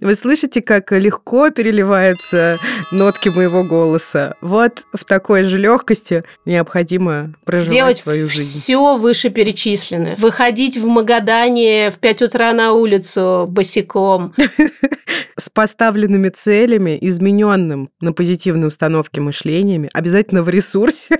Вы 0.00 0.14
слышите, 0.14 0.60
как 0.62 0.92
легко 0.92 1.50
переливаются 1.50 2.56
нотки 2.90 3.28
моего 3.28 3.62
голоса. 3.64 4.34
Вот 4.40 4.82
в 4.92 5.04
такой 5.04 5.44
же 5.44 5.58
легкости 5.58 6.24
необходимо 6.44 7.32
проживать 7.44 7.72
Делать 7.72 7.98
свою 7.98 8.28
жизнь. 8.28 8.60
все 8.60 8.96
вышеперечисленное. 8.96 10.16
Выходить 10.16 10.76
в 10.76 10.86
Магадане 10.86 11.90
в 11.90 11.98
5 11.98 12.22
утра 12.22 12.52
на 12.52 12.72
улицу 12.72 13.46
босиком. 13.48 14.34
С 15.36 15.48
поставленными 15.50 16.28
целями, 16.28 16.98
измененным 17.00 17.90
на 18.00 18.12
позитивной 18.12 18.68
установке 18.68 19.20
мышлениями, 19.20 19.90
обязательно 19.92 20.42
в 20.42 20.48
ресурсе. 20.48 21.18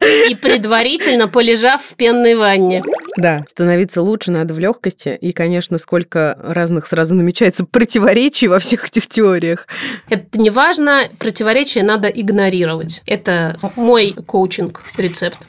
И 0.00 0.34
предварительно 0.34 1.28
полежав 1.28 1.82
в 1.82 1.94
пенной 1.94 2.34
ванне. 2.34 2.82
Да, 3.16 3.42
становиться 3.48 4.00
лучше 4.02 4.30
надо 4.30 4.54
в 4.54 4.58
легкости. 4.58 5.18
И, 5.20 5.32
конечно, 5.32 5.78
сколько 5.78 6.38
разных 6.40 6.86
сразу 6.86 7.14
намечается 7.14 7.64
противоречий 7.64 8.48
во 8.48 8.58
всех 8.58 8.86
этих 8.88 9.08
теориях. 9.08 9.66
Это 10.08 10.38
не 10.38 10.50
важно, 10.50 11.02
противоречия 11.18 11.82
надо 11.82 12.08
игнорировать. 12.08 13.02
Это 13.06 13.58
мой 13.76 14.14
коучинг-рецепт. 14.26 15.48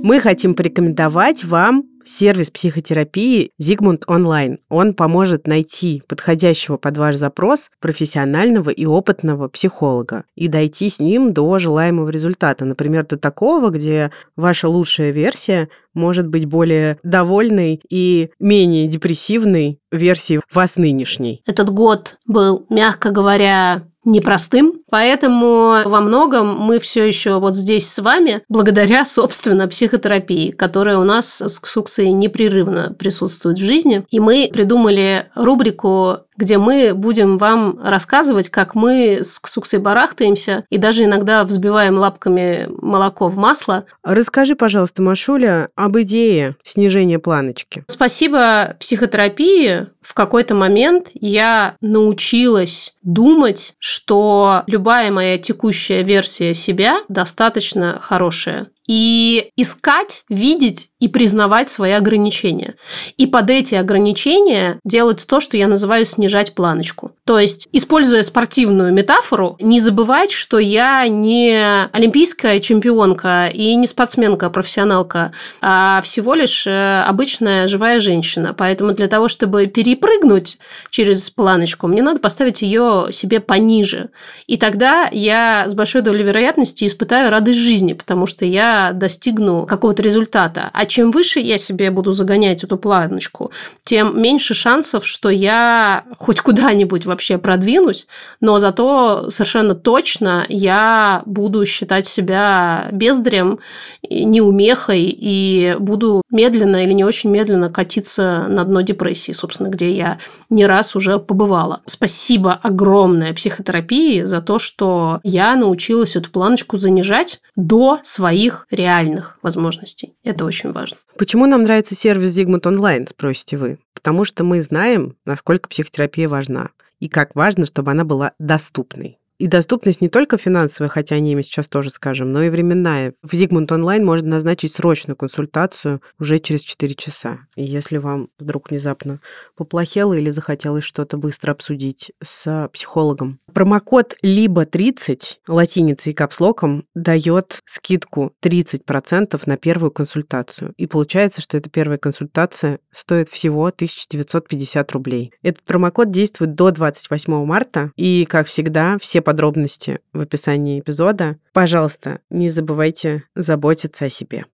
Мы 0.00 0.20
хотим 0.20 0.54
порекомендовать 0.54 1.44
вам 1.44 1.84
сервис 2.04 2.50
психотерапии 2.50 3.50
Зигмунд 3.58 4.04
Онлайн. 4.06 4.60
Он 4.68 4.94
поможет 4.94 5.46
найти 5.46 6.02
подходящего 6.08 6.76
под 6.76 6.96
ваш 6.96 7.16
запрос 7.16 7.68
профессионального 7.80 8.70
и 8.70 8.86
опытного 8.86 9.48
психолога 9.48 10.24
и 10.36 10.46
дойти 10.48 10.88
с 10.88 11.00
ним 11.00 11.32
до 11.32 11.58
желаемого 11.58 12.08
результата. 12.10 12.64
Например, 12.64 13.04
до 13.04 13.18
такого, 13.18 13.70
где 13.70 14.12
ваша 14.36 14.68
лучшая 14.68 15.10
версия 15.10 15.68
может 15.94 16.28
быть 16.28 16.46
более 16.46 16.98
довольной 17.02 17.80
и 17.90 18.30
менее 18.38 18.86
депрессивной 18.86 19.80
версией 19.90 20.40
вас 20.52 20.76
нынешней. 20.76 21.42
Этот 21.44 21.70
год 21.70 22.18
был, 22.24 22.66
мягко 22.70 23.10
говоря, 23.10 23.82
непростым, 24.08 24.80
поэтому 24.90 25.82
во 25.84 26.00
многом 26.00 26.58
мы 26.58 26.78
все 26.78 27.06
еще 27.06 27.38
вот 27.38 27.54
здесь 27.54 27.88
с 27.88 27.98
вами 28.00 28.42
благодаря, 28.48 29.04
собственно, 29.04 29.68
психотерапии, 29.68 30.50
которая 30.50 30.98
у 30.98 31.04
нас 31.04 31.40
с 31.40 31.60
Ксуксой 31.60 32.10
непрерывно 32.12 32.94
присутствует 32.98 33.58
в 33.58 33.64
жизни. 33.64 34.04
И 34.10 34.20
мы 34.20 34.50
придумали 34.52 35.26
рубрику 35.34 36.18
где 36.38 36.56
мы 36.56 36.94
будем 36.94 37.36
вам 37.36 37.78
рассказывать, 37.82 38.48
как 38.48 38.74
мы 38.74 39.18
с 39.22 39.38
Ксуксой 39.38 39.80
барахтаемся 39.80 40.64
и 40.70 40.78
даже 40.78 41.04
иногда 41.04 41.44
взбиваем 41.44 41.98
лапками 41.98 42.68
молоко 42.80 43.28
в 43.28 43.36
масло. 43.36 43.84
Расскажи, 44.02 44.54
пожалуйста, 44.54 45.02
Машуля, 45.02 45.68
об 45.74 45.98
идее 45.98 46.56
снижения 46.62 47.18
планочки. 47.18 47.84
Спасибо 47.88 48.76
психотерапии 48.80 49.88
в 50.08 50.14
какой-то 50.14 50.54
момент 50.54 51.08
я 51.12 51.76
научилась 51.82 52.94
думать, 53.02 53.74
что 53.78 54.62
любая 54.66 55.12
моя 55.12 55.36
текущая 55.36 56.02
версия 56.02 56.54
себя 56.54 57.00
достаточно 57.08 57.98
хорошая 58.00 58.68
и 58.88 59.50
искать, 59.54 60.24
видеть 60.30 60.88
и 61.00 61.08
признавать 61.08 61.68
свои 61.68 61.92
ограничения. 61.92 62.74
И 63.16 63.26
под 63.26 63.50
эти 63.50 63.74
ограничения 63.76 64.80
делать 64.84 65.24
то, 65.28 65.40
что 65.40 65.56
я 65.56 65.68
называю 65.68 66.04
снижать 66.04 66.54
планочку. 66.54 67.12
То 67.24 67.38
есть, 67.38 67.68
используя 67.72 68.22
спортивную 68.22 68.92
метафору, 68.92 69.56
не 69.60 69.80
забывать, 69.80 70.32
что 70.32 70.58
я 70.58 71.06
не 71.06 71.86
олимпийская 71.92 72.58
чемпионка 72.58 73.48
и 73.52 73.76
не 73.76 73.86
спортсменка, 73.86 74.50
профессионалка, 74.50 75.32
а 75.60 76.00
всего 76.02 76.34
лишь 76.34 76.66
э, 76.66 77.02
обычная 77.06 77.68
живая 77.68 78.00
женщина. 78.00 78.54
Поэтому 78.56 78.92
для 78.92 79.06
того, 79.06 79.28
чтобы 79.28 79.66
перепрыгнуть 79.66 80.58
через 80.90 81.30
планочку, 81.30 81.86
мне 81.86 82.02
надо 82.02 82.18
поставить 82.18 82.62
ее 82.62 83.08
себе 83.12 83.38
пониже. 83.40 84.10
И 84.46 84.56
тогда 84.56 85.08
я 85.12 85.66
с 85.68 85.74
большой 85.74 86.02
долей 86.02 86.24
вероятности 86.24 86.86
испытаю 86.86 87.30
радость 87.30 87.58
жизни, 87.58 87.92
потому 87.92 88.26
что 88.26 88.44
я 88.44 88.90
достигну 88.92 89.66
какого-то 89.66 90.02
результата. 90.02 90.70
А 90.72 90.86
чем 90.88 91.10
выше 91.10 91.40
я 91.40 91.58
себе 91.58 91.90
буду 91.90 92.12
загонять 92.12 92.64
эту 92.64 92.76
планочку, 92.76 93.52
тем 93.84 94.20
меньше 94.20 94.54
шансов, 94.54 95.06
что 95.06 95.28
я 95.28 96.04
хоть 96.18 96.40
куда-нибудь 96.40 97.06
вообще 97.06 97.38
продвинусь, 97.38 98.06
но 98.40 98.58
зато 98.58 99.30
совершенно 99.30 99.74
точно 99.74 100.44
я 100.48 101.22
буду 101.26 101.64
считать 101.64 102.06
себя 102.06 102.88
бездарем, 102.92 103.60
неумехой 104.08 105.04
и 105.04 105.76
буду 105.78 106.22
медленно 106.30 106.82
или 106.84 106.92
не 106.92 107.04
очень 107.04 107.30
медленно 107.30 107.70
катиться 107.70 108.46
на 108.48 108.64
дно 108.64 108.80
депрессии, 108.80 109.32
собственно, 109.32 109.68
где 109.68 109.94
я 109.94 110.18
не 110.50 110.66
раз 110.66 110.96
уже 110.96 111.18
побывала. 111.18 111.82
Спасибо 111.86 112.58
огромное 112.62 113.34
психотерапии 113.34 114.22
за 114.22 114.40
то, 114.40 114.58
что 114.58 115.20
я 115.22 115.56
научилась 115.56 116.16
эту 116.16 116.30
планочку 116.30 116.76
занижать 116.76 117.40
до 117.56 118.00
своих 118.02 118.66
реальных 118.70 119.38
возможностей. 119.42 120.14
Это 120.24 120.44
очень 120.44 120.72
важно. 120.72 120.77
Почему 121.16 121.46
нам 121.46 121.62
нравится 121.62 121.94
сервис 121.94 122.38
Zigmund 122.38 122.62
Online, 122.62 123.06
спросите 123.08 123.56
вы? 123.56 123.78
Потому 123.94 124.24
что 124.24 124.44
мы 124.44 124.62
знаем, 124.62 125.16
насколько 125.24 125.68
психотерапия 125.68 126.28
важна 126.28 126.70
и 127.00 127.08
как 127.08 127.34
важно, 127.34 127.64
чтобы 127.64 127.90
она 127.90 128.04
была 128.04 128.32
доступной. 128.38 129.17
И 129.38 129.46
доступность 129.46 130.00
не 130.00 130.08
только 130.08 130.36
финансовая, 130.36 130.88
хотя 130.88 131.14
о 131.14 131.20
ней 131.20 131.36
мы 131.36 131.42
сейчас 131.42 131.68
тоже 131.68 131.90
скажем, 131.90 132.32
но 132.32 132.42
и 132.42 132.50
временная. 132.50 133.14
В 133.22 133.34
Zigmund 133.34 133.68
Online 133.68 134.04
можно 134.04 134.30
назначить 134.30 134.72
срочную 134.72 135.16
консультацию 135.16 136.02
уже 136.18 136.40
через 136.40 136.62
4 136.62 136.94
часа. 136.94 137.38
И 137.54 137.62
если 137.62 137.98
вам 137.98 138.30
вдруг 138.38 138.70
внезапно 138.70 139.20
поплохело 139.56 140.14
или 140.14 140.30
захотелось 140.30 140.82
что-то 140.82 141.18
быстро 141.18 141.52
обсудить 141.52 142.10
с 142.22 142.68
психологом. 142.72 143.38
Промокод 143.52 144.16
либо 144.22 144.66
30 144.66 145.40
латиницей 145.46 146.12
и 146.12 146.14
капслоком 146.14 146.84
дает 146.94 147.60
скидку 147.64 148.32
30% 148.42 149.40
на 149.46 149.56
первую 149.56 149.92
консультацию. 149.92 150.74
И 150.76 150.86
получается, 150.86 151.40
что 151.40 151.56
эта 151.56 151.70
первая 151.70 151.98
консультация 151.98 152.80
стоит 152.90 153.28
всего 153.28 153.66
1950 153.66 154.92
рублей. 154.92 155.32
Этот 155.42 155.62
промокод 155.62 156.10
действует 156.10 156.56
до 156.56 156.72
28 156.72 157.44
марта. 157.44 157.92
И, 157.96 158.26
как 158.28 158.48
всегда, 158.48 158.98
все 159.00 159.22
подробности 159.28 160.00
в 160.14 160.20
описании 160.20 160.80
эпизода. 160.80 161.36
Пожалуйста, 161.52 162.20
не 162.30 162.48
забывайте 162.48 163.24
заботиться 163.34 164.06
о 164.06 164.08
себе. 164.08 164.46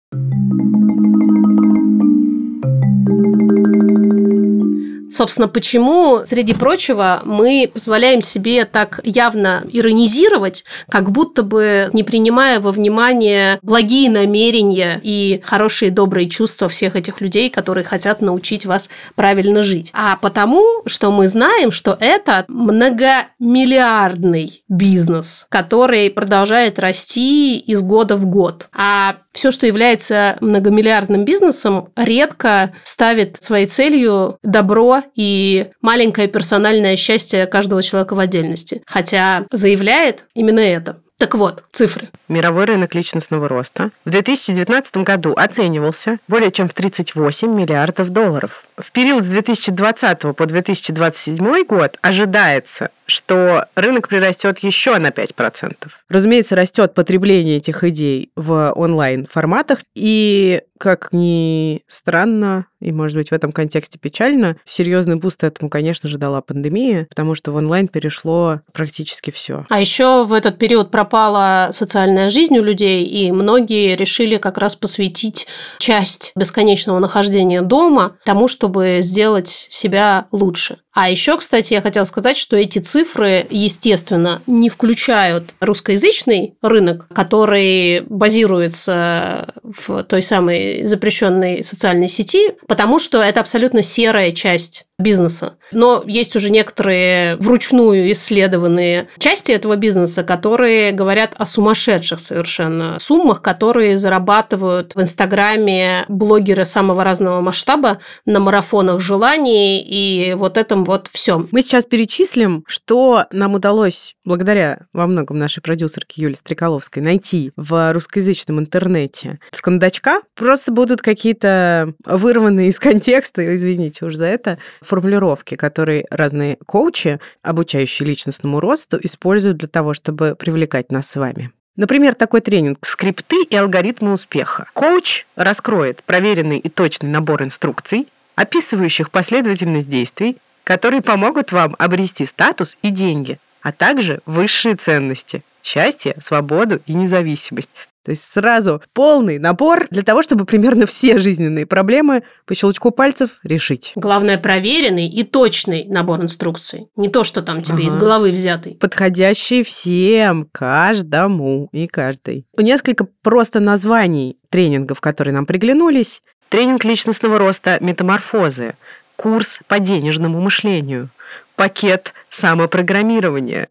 Собственно, 5.14 5.46
почему, 5.46 6.22
среди 6.26 6.54
прочего, 6.54 7.22
мы 7.24 7.70
позволяем 7.72 8.20
себе 8.20 8.64
так 8.64 8.98
явно 9.04 9.62
иронизировать, 9.70 10.64
как 10.90 11.12
будто 11.12 11.44
бы 11.44 11.88
не 11.92 12.02
принимая 12.02 12.58
во 12.58 12.72
внимание 12.72 13.60
благие 13.62 14.10
намерения 14.10 15.00
и 15.04 15.40
хорошие 15.44 15.92
добрые 15.92 16.28
чувства 16.28 16.66
всех 16.66 16.96
этих 16.96 17.20
людей, 17.20 17.48
которые 17.48 17.84
хотят 17.84 18.22
научить 18.22 18.66
вас 18.66 18.90
правильно 19.14 19.62
жить. 19.62 19.92
А 19.94 20.16
потому, 20.16 20.82
что 20.86 21.12
мы 21.12 21.28
знаем, 21.28 21.70
что 21.70 21.96
это 22.00 22.44
многомиллиардный 22.48 24.64
бизнес, 24.68 25.46
который 25.48 26.10
продолжает 26.10 26.80
расти 26.80 27.56
из 27.56 27.82
года 27.82 28.16
в 28.16 28.26
год. 28.26 28.66
А 28.72 29.18
все, 29.32 29.52
что 29.52 29.66
является 29.66 30.36
многомиллиардным 30.40 31.24
бизнесом, 31.24 31.90
редко 31.94 32.72
ставит 32.82 33.40
своей 33.40 33.66
целью 33.66 34.38
добро 34.42 35.03
и 35.14 35.70
маленькое 35.80 36.28
персональное 36.28 36.96
счастье 36.96 37.46
каждого 37.46 37.82
человека 37.82 38.14
в 38.14 38.18
отдельности. 38.18 38.82
Хотя 38.86 39.46
заявляет 39.50 40.26
именно 40.34 40.60
это. 40.60 41.00
Так 41.16 41.36
вот, 41.36 41.64
цифры. 41.70 42.08
Мировой 42.28 42.64
рынок 42.64 42.94
личностного 42.94 43.48
роста 43.48 43.90
в 44.04 44.10
2019 44.10 44.96
году 44.98 45.32
оценивался 45.34 46.18
более 46.26 46.50
чем 46.50 46.68
в 46.68 46.74
38 46.74 47.54
миллиардов 47.54 48.10
долларов. 48.10 48.64
В 48.76 48.90
период 48.90 49.22
с 49.22 49.28
2020 49.28 50.36
по 50.36 50.46
2027 50.46 51.64
год 51.66 51.98
ожидается, 52.02 52.90
что 53.06 53.66
рынок 53.74 54.08
прирастет 54.08 54.58
еще 54.60 54.98
на 54.98 55.08
5%. 55.08 55.74
Разумеется, 56.08 56.56
растет 56.56 56.94
потребление 56.94 57.56
этих 57.56 57.84
идей 57.84 58.30
в 58.36 58.72
онлайн-форматах, 58.72 59.80
и, 59.94 60.62
как 60.78 61.08
ни 61.12 61.82
странно, 61.86 62.66
и, 62.80 62.92
может 62.92 63.16
быть, 63.16 63.30
в 63.30 63.32
этом 63.32 63.52
контексте 63.52 63.98
печально, 63.98 64.56
серьезный 64.64 65.16
буст 65.16 65.42
этому, 65.42 65.70
конечно 65.70 66.08
же, 66.08 66.18
дала 66.18 66.40
пандемия, 66.42 67.06
потому 67.08 67.34
что 67.34 67.52
в 67.52 67.56
онлайн 67.56 67.88
перешло 67.88 68.60
практически 68.72 69.30
все. 69.30 69.64
А 69.70 69.80
еще 69.80 70.24
в 70.24 70.32
этот 70.32 70.58
период 70.58 70.90
пропала 70.90 71.70
социальная 71.72 72.30
жизнь 72.30 72.58
у 72.58 72.62
людей, 72.62 73.04
и 73.04 73.32
многие 73.32 73.96
решили 73.96 74.36
как 74.36 74.58
раз 74.58 74.76
посвятить 74.76 75.46
часть 75.78 76.32
бесконечного 76.36 76.98
нахождения 76.98 77.62
дома 77.62 78.16
тому, 78.24 78.48
чтобы 78.48 78.98
сделать 79.00 79.48
себя 79.48 80.26
лучше. 80.30 80.78
А 80.94 81.10
еще, 81.10 81.36
кстати, 81.36 81.74
я 81.74 81.82
хотела 81.82 82.04
сказать, 82.04 82.38
что 82.38 82.56
эти 82.56 82.78
цифры, 82.78 83.46
естественно, 83.50 84.40
не 84.46 84.70
включают 84.70 85.50
русскоязычный 85.58 86.54
рынок, 86.62 87.08
который 87.12 88.02
базируется 88.02 89.54
в 89.64 90.04
той 90.04 90.22
самой 90.22 90.86
запрещенной 90.86 91.64
социальной 91.64 92.08
сети, 92.08 92.52
потому 92.68 93.00
что 93.00 93.20
это 93.22 93.40
абсолютно 93.40 93.82
серая 93.82 94.30
часть 94.30 94.86
бизнеса. 95.04 95.58
Но 95.70 96.02
есть 96.04 96.34
уже 96.34 96.50
некоторые 96.50 97.36
вручную 97.36 98.10
исследованные 98.10 99.08
части 99.18 99.52
этого 99.52 99.76
бизнеса, 99.76 100.24
которые 100.24 100.90
говорят 100.90 101.34
о 101.36 101.46
сумасшедших 101.46 102.18
совершенно 102.18 102.98
суммах, 102.98 103.42
которые 103.42 103.96
зарабатывают 103.98 104.96
в 104.96 105.00
Инстаграме 105.00 106.06
блогеры 106.08 106.64
самого 106.64 107.04
разного 107.04 107.40
масштаба 107.40 108.00
на 108.24 108.40
марафонах 108.40 109.00
желаний 109.00 109.80
и 109.82 110.34
вот 110.34 110.56
этом 110.56 110.84
вот 110.84 111.08
все. 111.12 111.46
Мы 111.52 111.62
сейчас 111.62 111.84
перечислим, 111.84 112.64
что 112.66 113.26
нам 113.30 113.54
удалось 113.54 114.14
благодаря 114.24 114.86
во 114.92 115.06
многом 115.06 115.38
нашей 115.38 115.60
продюсерке 115.60 116.22
Юлии 116.22 116.34
Стреколовской 116.34 117.02
найти 117.02 117.52
в 117.56 117.92
русскоязычном 117.92 118.58
интернете. 118.58 119.38
С 119.52 119.60
кондачка 119.60 120.22
просто 120.34 120.72
будут 120.72 121.02
какие-то 121.02 121.92
вырванные 122.06 122.68
из 122.68 122.78
контекста, 122.78 123.54
извините 123.54 124.06
уж 124.06 124.14
за 124.14 124.26
это, 124.26 124.58
формулировки, 124.94 125.56
которые 125.56 126.06
разные 126.10 126.56
коучи, 126.66 127.18
обучающие 127.42 128.06
личностному 128.06 128.60
росту, 128.60 128.96
используют 129.02 129.56
для 129.56 129.66
того, 129.66 129.92
чтобы 129.92 130.36
привлекать 130.36 130.92
нас 130.92 131.10
с 131.10 131.16
вами. 131.16 131.50
Например, 131.76 132.14
такой 132.14 132.40
тренинг 132.40 132.78
«Скрипты 132.82 133.42
и 133.42 133.56
алгоритмы 133.56 134.12
успеха». 134.12 134.68
Коуч 134.72 135.26
раскроет 135.34 136.04
проверенный 136.04 136.58
и 136.58 136.68
точный 136.68 137.08
набор 137.08 137.42
инструкций, 137.42 138.06
описывающих 138.36 139.10
последовательность 139.10 139.88
действий, 139.88 140.36
которые 140.62 141.02
помогут 141.02 141.50
вам 141.50 141.74
обрести 141.80 142.24
статус 142.24 142.76
и 142.82 142.90
деньги, 142.90 143.40
а 143.62 143.72
также 143.72 144.20
высшие 144.26 144.76
ценности– 144.76 145.42
счастье, 145.64 146.14
свободу 146.20 146.80
и 146.86 146.94
независимость. 146.94 147.70
То 148.04 148.10
есть 148.10 148.22
сразу 148.22 148.82
полный 148.92 149.38
набор 149.38 149.86
для 149.90 150.02
того, 150.02 150.22
чтобы 150.22 150.44
примерно 150.44 150.86
все 150.86 151.16
жизненные 151.16 151.66
проблемы 151.66 152.22
по 152.44 152.54
щелчку 152.54 152.90
пальцев 152.90 153.38
решить. 153.42 153.92
Главное, 153.96 154.36
проверенный 154.36 155.08
и 155.08 155.22
точный 155.22 155.86
набор 155.86 156.20
инструкций. 156.20 156.88
Не 156.96 157.08
то, 157.08 157.24
что 157.24 157.42
там 157.42 157.62
тебе 157.62 157.84
ага. 157.84 157.86
из 157.86 157.96
головы 157.96 158.30
взятый. 158.30 158.74
Подходящий 158.74 159.62
всем, 159.62 160.46
каждому 160.52 161.68
и 161.72 161.86
каждой. 161.86 162.46
Несколько 162.58 163.06
просто 163.22 163.58
названий 163.60 164.36
тренингов, 164.50 165.00
которые 165.00 165.32
нам 165.32 165.46
приглянулись. 165.46 166.22
Тренинг 166.50 166.84
личностного 166.84 167.38
роста 167.38 167.78
«Метаморфозы», 167.80 168.74
курс 169.16 169.60
по 169.66 169.78
денежному 169.78 170.40
мышлению, 170.40 171.08
пакет 171.56 172.12
самопрограммирования, 172.40 173.68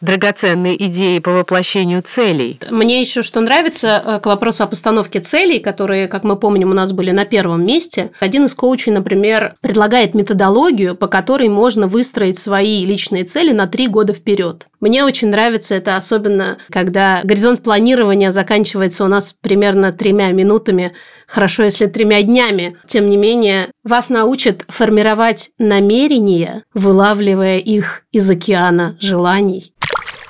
драгоценные 0.00 0.82
идеи 0.86 1.18
по 1.18 1.32
воплощению 1.32 2.02
целей. 2.02 2.60
Мне 2.70 3.00
еще 3.00 3.22
что 3.22 3.40
нравится 3.40 4.02
э, 4.04 4.20
к 4.20 4.26
вопросу 4.26 4.64
о 4.64 4.66
постановке 4.66 5.20
целей, 5.20 5.58
которые, 5.58 6.08
как 6.08 6.24
мы 6.24 6.36
помним, 6.36 6.70
у 6.70 6.74
нас 6.74 6.92
были 6.92 7.10
на 7.10 7.24
первом 7.24 7.64
месте. 7.64 8.10
Один 8.20 8.46
из 8.46 8.54
коучей, 8.54 8.92
например, 8.92 9.54
предлагает 9.60 10.14
методологию, 10.14 10.94
по 10.94 11.08
которой 11.08 11.48
можно 11.48 11.86
выстроить 11.86 12.38
свои 12.38 12.84
личные 12.84 13.24
цели 13.24 13.52
на 13.52 13.66
три 13.66 13.88
года 13.88 14.12
вперед. 14.12 14.68
Мне 14.80 15.04
очень 15.04 15.28
нравится 15.28 15.74
это, 15.74 15.96
особенно 15.96 16.58
когда 16.70 17.20
горизонт 17.24 17.62
планирования 17.62 18.30
заканчивается 18.32 19.04
у 19.04 19.08
нас 19.08 19.34
примерно 19.40 19.92
тремя 19.92 20.30
минутами, 20.32 20.94
хорошо, 21.26 21.64
если 21.64 21.86
тремя 21.86 22.22
днями. 22.22 22.76
Тем 22.86 23.10
не 23.10 23.16
менее, 23.16 23.70
вас 23.84 24.10
научат 24.10 24.64
формировать 24.68 25.50
намерения, 25.58 26.62
вылавливая 26.74 27.58
их 27.66 28.04
из 28.12 28.30
океана 28.30 28.96
желаний. 29.00 29.74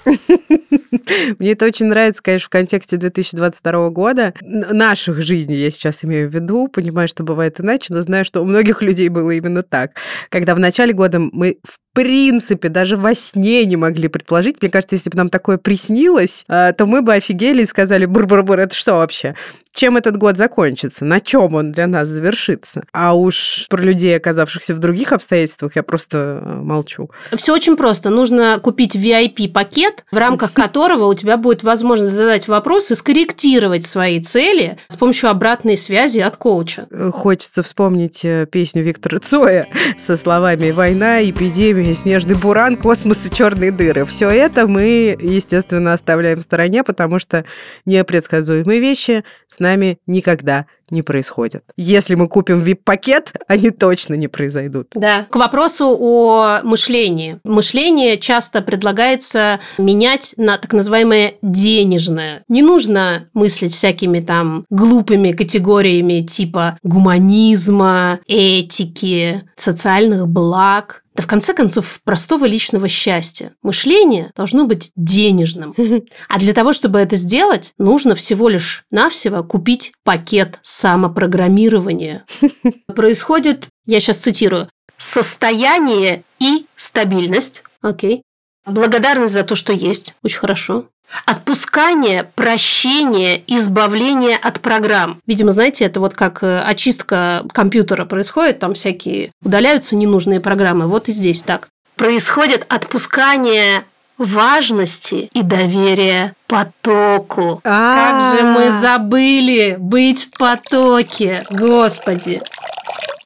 Мне 1.39 1.53
это 1.53 1.67
очень 1.67 1.87
нравится, 1.87 2.23
конечно, 2.23 2.47
в 2.47 2.51
контексте 2.51 2.97
2022 2.97 3.91
года. 3.91 4.35
Наших 4.43 5.23
жизней 5.23 5.57
я 5.57 5.71
сейчас 5.71 6.05
имею 6.05 6.29
в 6.29 6.35
виду. 6.35 6.69
Понимаю, 6.69 7.09
что 7.09 7.23
бывает 7.23 7.61
иначе, 7.61 7.93
но 7.93 8.03
знаю, 8.03 8.25
что 8.25 8.41
у 8.43 8.45
многих 8.45 8.83
людей 8.83 9.09
было 9.09 9.31
именно 9.31 9.63
так. 9.63 9.93
Когда 10.29 10.55
в 10.55 10.59
начале 10.59 10.93
года 10.93 11.19
мы 11.19 11.59
в 11.65 11.79
принципе 11.97 12.69
даже 12.69 12.99
во 12.99 13.15
сне 13.15 13.65
не 13.65 13.77
могли 13.77 14.09
предположить. 14.09 14.61
Мне 14.61 14.71
кажется, 14.71 14.97
если 14.97 15.09
бы 15.09 15.17
нам 15.17 15.31
такое 15.31 15.57
приснилось, 15.57 16.45
э, 16.47 16.75
то 16.77 16.85
мы 16.85 17.01
бы 17.01 17.15
офигели 17.15 17.63
и 17.63 17.67
сказали, 17.67 18.05
бур-бур-бур, 18.05 18.59
это 18.59 18.77
что 18.77 18.97
вообще? 18.97 19.35
Чем 19.73 19.97
этот 19.97 20.19
год 20.19 20.37
закончится? 20.37 21.07
На 21.07 21.21
чем 21.21 21.55
он 21.55 21.73
для 21.73 21.87
нас 21.87 22.09
завершится? 22.09 22.83
А 22.93 23.15
уж 23.15 23.67
про 23.71 23.83
людей, 23.83 24.15
оказавшихся 24.15 24.75
в 24.75 24.79
других 24.79 25.13
обстоятельствах, 25.13 25.77
я 25.77 25.83
просто 25.83 26.43
э, 26.43 26.55
молчу. 26.61 27.11
Все 27.35 27.55
очень 27.55 27.77
просто. 27.77 28.11
Нужно 28.11 28.61
купить 28.63 28.95
VIP-пакет, 28.95 30.05
в 30.13 30.17
рамках 30.19 30.53
которого 30.53 30.76
у 30.77 31.15
тебя 31.15 31.37
будет 31.37 31.63
возможность 31.63 32.13
задать 32.13 32.49
вопрос 32.49 32.91
и 32.91 32.95
скорректировать 32.95 33.85
свои 33.85 34.21
цели 34.21 34.79
с 34.89 34.97
помощью 34.97 35.31
обратной 35.31 35.77
связи 35.77 36.21
от 36.21 36.37
коуча. 36.37 36.87
Э, 36.91 37.11
хочется 37.11 37.63
вспомнить 37.63 38.27
песню 38.51 38.83
Виктора 38.83 39.19
Цоя 39.19 39.69
со 39.99 40.17
словами 40.17 40.71
«Война, 40.71 41.23
эпидемия, 41.23 41.95
снежный 41.95 42.35
буран, 42.35 42.77
космос 42.77 43.27
и 43.27 43.35
черные 43.35 43.71
дыры. 43.71 44.05
Все 44.05 44.29
это 44.29 44.67
мы, 44.67 45.17
естественно, 45.19 45.93
оставляем 45.93 46.39
в 46.39 46.43
стороне, 46.43 46.85
потому 46.85 47.19
что 47.19 47.45
непредсказуемые 47.85 48.81
вещи 48.81 49.25
с 49.49 49.59
нами 49.59 49.99
никогда 50.07 50.67
не 50.91 51.03
происходят. 51.03 51.65
Если 51.77 52.15
мы 52.15 52.29
купим 52.29 52.63
VIP-пакет, 52.63 53.33
они 53.49 53.71
точно 53.71 54.15
не 54.15 54.29
произойдут. 54.29 54.89
Да. 54.95 55.27
К 55.31 55.37
вопросу 55.37 55.97
о 55.99 56.61
мышлении. 56.63 57.39
Мышление 57.45 58.19
часто 58.19 58.63
предлагается 58.63 59.61
менять 59.79 60.35
на 60.37 60.59
так 60.59 60.73
называемое 60.73 61.35
денежное. 61.43 62.43
Не 62.49 62.63
нужно 62.63 63.29
мыслить 63.35 63.73
всякими 63.73 64.21
там 64.21 64.65
глупыми 64.71 65.33
категориями 65.33 66.23
типа 66.23 66.79
гуманизма, 66.83 68.21
этики, 68.27 69.45
социальных 69.57 70.29
благ. 70.29 71.03
Да 71.17 71.23
в 71.23 71.27
конце 71.27 71.55
концов 71.55 72.01
простого 72.05 72.45
личного 72.45 72.89
счастья. 72.89 73.55
Мышление 73.63 74.33
должно 74.37 74.65
быть 74.65 74.93
денежным. 74.97 75.75
А 76.29 76.39
для 76.39 76.53
того, 76.53 76.73
чтобы 76.73 76.99
это 76.99 77.17
сделать, 77.17 77.73
нужно 77.79 78.15
всего 78.15 78.49
лишь 78.49 78.85
навсего 78.91 79.43
купить 79.43 79.93
пакет 80.05 80.59
самопрограммирования. 80.63 82.25
Происходит, 82.95 83.69
я 83.87 84.01
сейчас 84.01 84.19
цитирую, 84.19 84.69
состояние 84.99 86.25
и 86.39 86.67
стабильность. 86.77 87.63
Окей. 87.81 88.23
Благодарность 88.67 89.33
за 89.33 89.45
то, 89.45 89.55
что 89.55 89.73
есть. 89.73 90.15
Очень 90.23 90.39
хорошо. 90.39 90.89
Отпускание, 91.25 92.31
прощение, 92.35 93.43
избавление 93.47 94.37
от 94.37 94.61
программ. 94.61 95.21
Видимо, 95.27 95.53
знаете, 95.53 95.85
это 95.85 96.01
вот 96.01 96.15
как 96.15 96.43
э, 96.43 96.61
очистка 96.61 97.45
компьютера 97.53 98.05
происходит, 98.05 98.59
там 98.59 98.75
всякие 98.75 99.33
удаляются 99.43 99.97
ненужные 99.97 100.41
программы. 100.41 100.87
Вот 100.87 101.09
и 101.09 101.13
здесь 101.13 101.43
так. 101.43 101.69
Происходит 101.97 102.67
отпускание 102.69 103.85
важности 104.19 105.31
и 105.33 105.43
доверия 105.43 106.35
потоку. 106.47 107.61
А. 107.65 108.33
Как 108.33 108.39
же 108.39 108.47
мы 108.47 108.71
забыли 108.81 109.77
быть 109.79 110.25
в 110.25 110.39
потоке, 110.39 111.45
господи. 111.51 112.41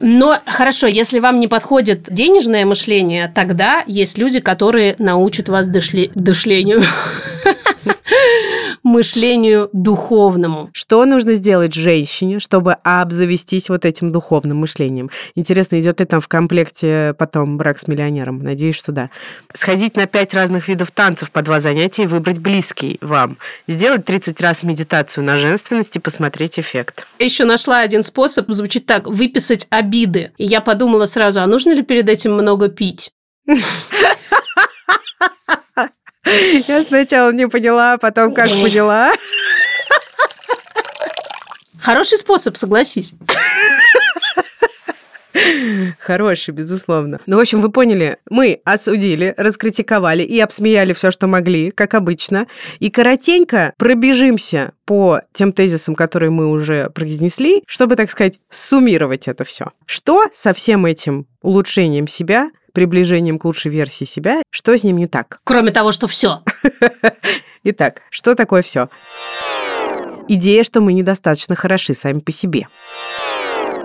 Но 0.03 0.39
хорошо, 0.47 0.87
если 0.87 1.19
вам 1.19 1.41
не 1.41 1.49
подходит 1.49 2.05
денежное 2.11 2.65
мышление, 2.65 3.31
тогда 3.35 3.85
есть 3.87 4.17
люди, 4.17 4.41
которые 4.41 4.97
научат 4.99 5.51
вас 5.51 5.69
дышле... 5.69 6.11
дышлению. 6.15 6.83
мышлению 8.91 9.71
духовному. 9.73 10.71
Что 10.73 11.05
нужно 11.05 11.35
сделать 11.35 11.73
женщине, 11.73 12.41
чтобы 12.41 12.75
обзавестись 12.85 13.69
вот 13.69 13.85
этим 13.85 14.13
духовным 14.13 14.59
мышлением? 14.59 15.11
Интересно, 15.35 15.81
идет 15.81 16.01
ли 16.01 16.07
там 16.07 16.21
в 16.21 16.29
комплекте 16.29 17.15
потом 17.19 17.57
брак 17.57 17.79
с 17.79 17.89
миллионером? 17.89 18.43
Надеюсь, 18.43 18.77
что 18.77 18.93
да. 18.93 19.11
Сходить 19.55 19.97
на 19.97 20.07
пять 20.07 20.35
разных 20.35 20.69
видов 20.69 20.91
танцев 20.91 21.31
по 21.31 21.43
два 21.43 21.61
занятия 21.61 22.03
и 22.03 22.07
выбрать 22.07 22.39
близкий 22.39 22.99
вам. 23.01 23.39
Сделать 23.67 24.05
30 24.05 24.41
раз 24.41 24.63
медитацию 24.63 25.25
на 25.25 25.39
женственность 25.39 25.97
и 25.97 26.01
посмотреть 26.01 26.59
эффект. 26.59 27.07
Еще 27.19 27.45
нашла 27.45 27.81
один 27.81 28.03
способ, 28.03 28.51
звучит 28.51 28.87
так, 28.87 29.07
выписать 29.07 29.67
обиды. 29.71 30.33
И 30.37 30.45
я 30.45 30.61
подумала 30.61 31.07
сразу, 31.07 31.41
а 31.41 31.47
нужно 31.47 31.73
ли 31.73 31.83
перед 31.83 32.09
этим 32.09 32.35
много 32.35 32.69
пить? 32.69 33.13
Я 36.25 36.83
сначала 36.83 37.33
не 37.33 37.49
поняла, 37.49 37.95
а 37.95 37.99
потом 37.99 38.35
как 38.35 38.49
поняла. 38.49 39.13
Хороший 41.81 42.19
способ, 42.19 42.57
согласись. 42.57 43.15
Хороший, 45.99 46.53
безусловно. 46.53 47.21
Ну, 47.27 47.37
в 47.37 47.41
общем, 47.41 47.61
вы 47.61 47.71
поняли, 47.71 48.19
мы 48.29 48.61
осудили, 48.65 49.35
раскритиковали 49.37 50.23
и 50.23 50.39
обсмеяли 50.41 50.93
все, 50.93 51.11
что 51.11 51.27
могли, 51.27 51.71
как 51.71 51.95
обычно. 51.95 52.47
И 52.79 52.91
коротенько 52.91 53.73
пробежимся 53.79 54.73
по 54.85 55.21
тем 55.33 55.53
тезисам, 55.53 55.95
которые 55.95 56.31
мы 56.31 56.49
уже 56.49 56.91
произнесли, 56.91 57.63
чтобы, 57.67 57.97
так 57.97 58.11
сказать, 58.11 58.39
суммировать 58.51 59.29
это 59.29 59.45
все. 59.45 59.73
Что 59.87 60.25
со 60.33 60.53
всем 60.53 60.87
этим 60.87 61.27
улучшением 61.43 62.07
себя 62.07 62.51
приближением 62.73 63.39
к 63.39 63.45
лучшей 63.45 63.71
версии 63.71 64.05
себя, 64.05 64.43
что 64.51 64.77
с 64.77 64.85
ним 64.85 64.99
не 64.99 65.07
так? 65.07 65.41
Кроме 65.45 65.71
того, 65.71 65.93
что 65.93 66.07
все. 66.07 66.43
Итак, 67.65 68.03
что 68.11 68.35
такое 68.35 68.63
все? 68.63 68.89
Идея, 70.29 70.65
что 70.65 70.81
мы 70.81 70.93
недостаточно 70.93 71.55
хороши 71.57 71.95
сами 71.95 72.21
по 72.21 72.33
себе 72.33 72.67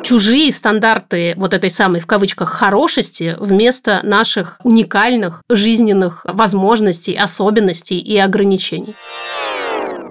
чужие 0.05 0.51
стандарты 0.51 1.33
вот 1.36 1.53
этой 1.53 1.71
самой, 1.71 1.99
в 1.99 2.05
кавычках, 2.05 2.49
хорошести 2.49 3.36
вместо 3.39 4.01
наших 4.03 4.59
уникальных 4.63 5.41
жизненных 5.49 6.25
возможностей, 6.25 7.15
особенностей 7.15 7.97
и 7.97 8.15
ограничений. 8.17 8.95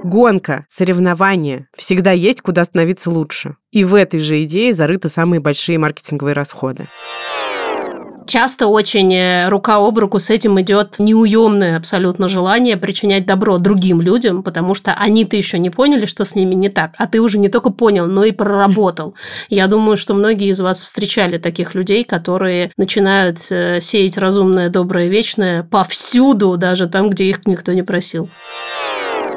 Гонка, 0.03 0.67
соревнования. 0.69 1.69
Всегда 1.77 2.11
есть 2.11 2.43
куда 2.43 2.65
становиться 2.65 3.09
лучше. 3.11 3.57
И 3.71 3.85
в 3.85 3.95
этой 3.95 4.21
же 4.21 4.43
идее 4.43 4.75
зарыты 4.75 5.09
самые 5.09 5.41
большие 5.41 5.79
маркетинговые 5.79 6.35
расходы. 6.35 6.89
Часто 8.27 8.69
очень 8.69 9.13
э, 9.15 9.49
рука 9.49 9.77
об 9.77 9.99
руку 9.99 10.19
с 10.19 10.31
этим 10.31 10.61
идет 10.61 10.99
неуемное 10.99 11.77
абсолютно 11.77 12.27
желание 12.27 12.77
причинять 12.77 13.27
добро 13.27 13.59
другим 13.59 14.01
людям, 14.01 14.43
потому 14.43 14.75
что 14.75 14.95
они-то 14.95 15.37
еще 15.37 15.59
не 15.59 15.71
поняли, 15.71 16.07
что 16.07 16.25
с 16.25 16.35
ними 16.35 16.55
не 16.55 16.71
так, 16.71 16.93
а 16.97 17.07
ты 17.07 17.21
уже 17.21 17.39
не 17.39 17.49
только 17.49 17.71
понял, 17.71 18.07
но 18.07 18.25
и 18.25 18.33
проработал. 18.33 19.15
Я 19.51 19.67
думаю, 19.67 19.97
что 19.97 20.15
многие 20.15 20.49
из 20.49 20.61
вас 20.61 20.83
встречали 20.83 21.39
таких 21.39 21.75
людей, 21.75 22.05
которые 22.05 22.73
начинают 22.77 23.39
э, 23.51 23.81
сеять 23.81 24.17
разумное, 24.17 24.71
доброе, 24.71 25.09
вечное 25.09 25.63
повсюду, 25.63 26.57
даже 26.57 26.89
там, 26.89 27.11
где 27.11 27.25
их 27.27 27.47
никто 27.47 27.73
не 27.73 27.83
просил. 27.83 28.29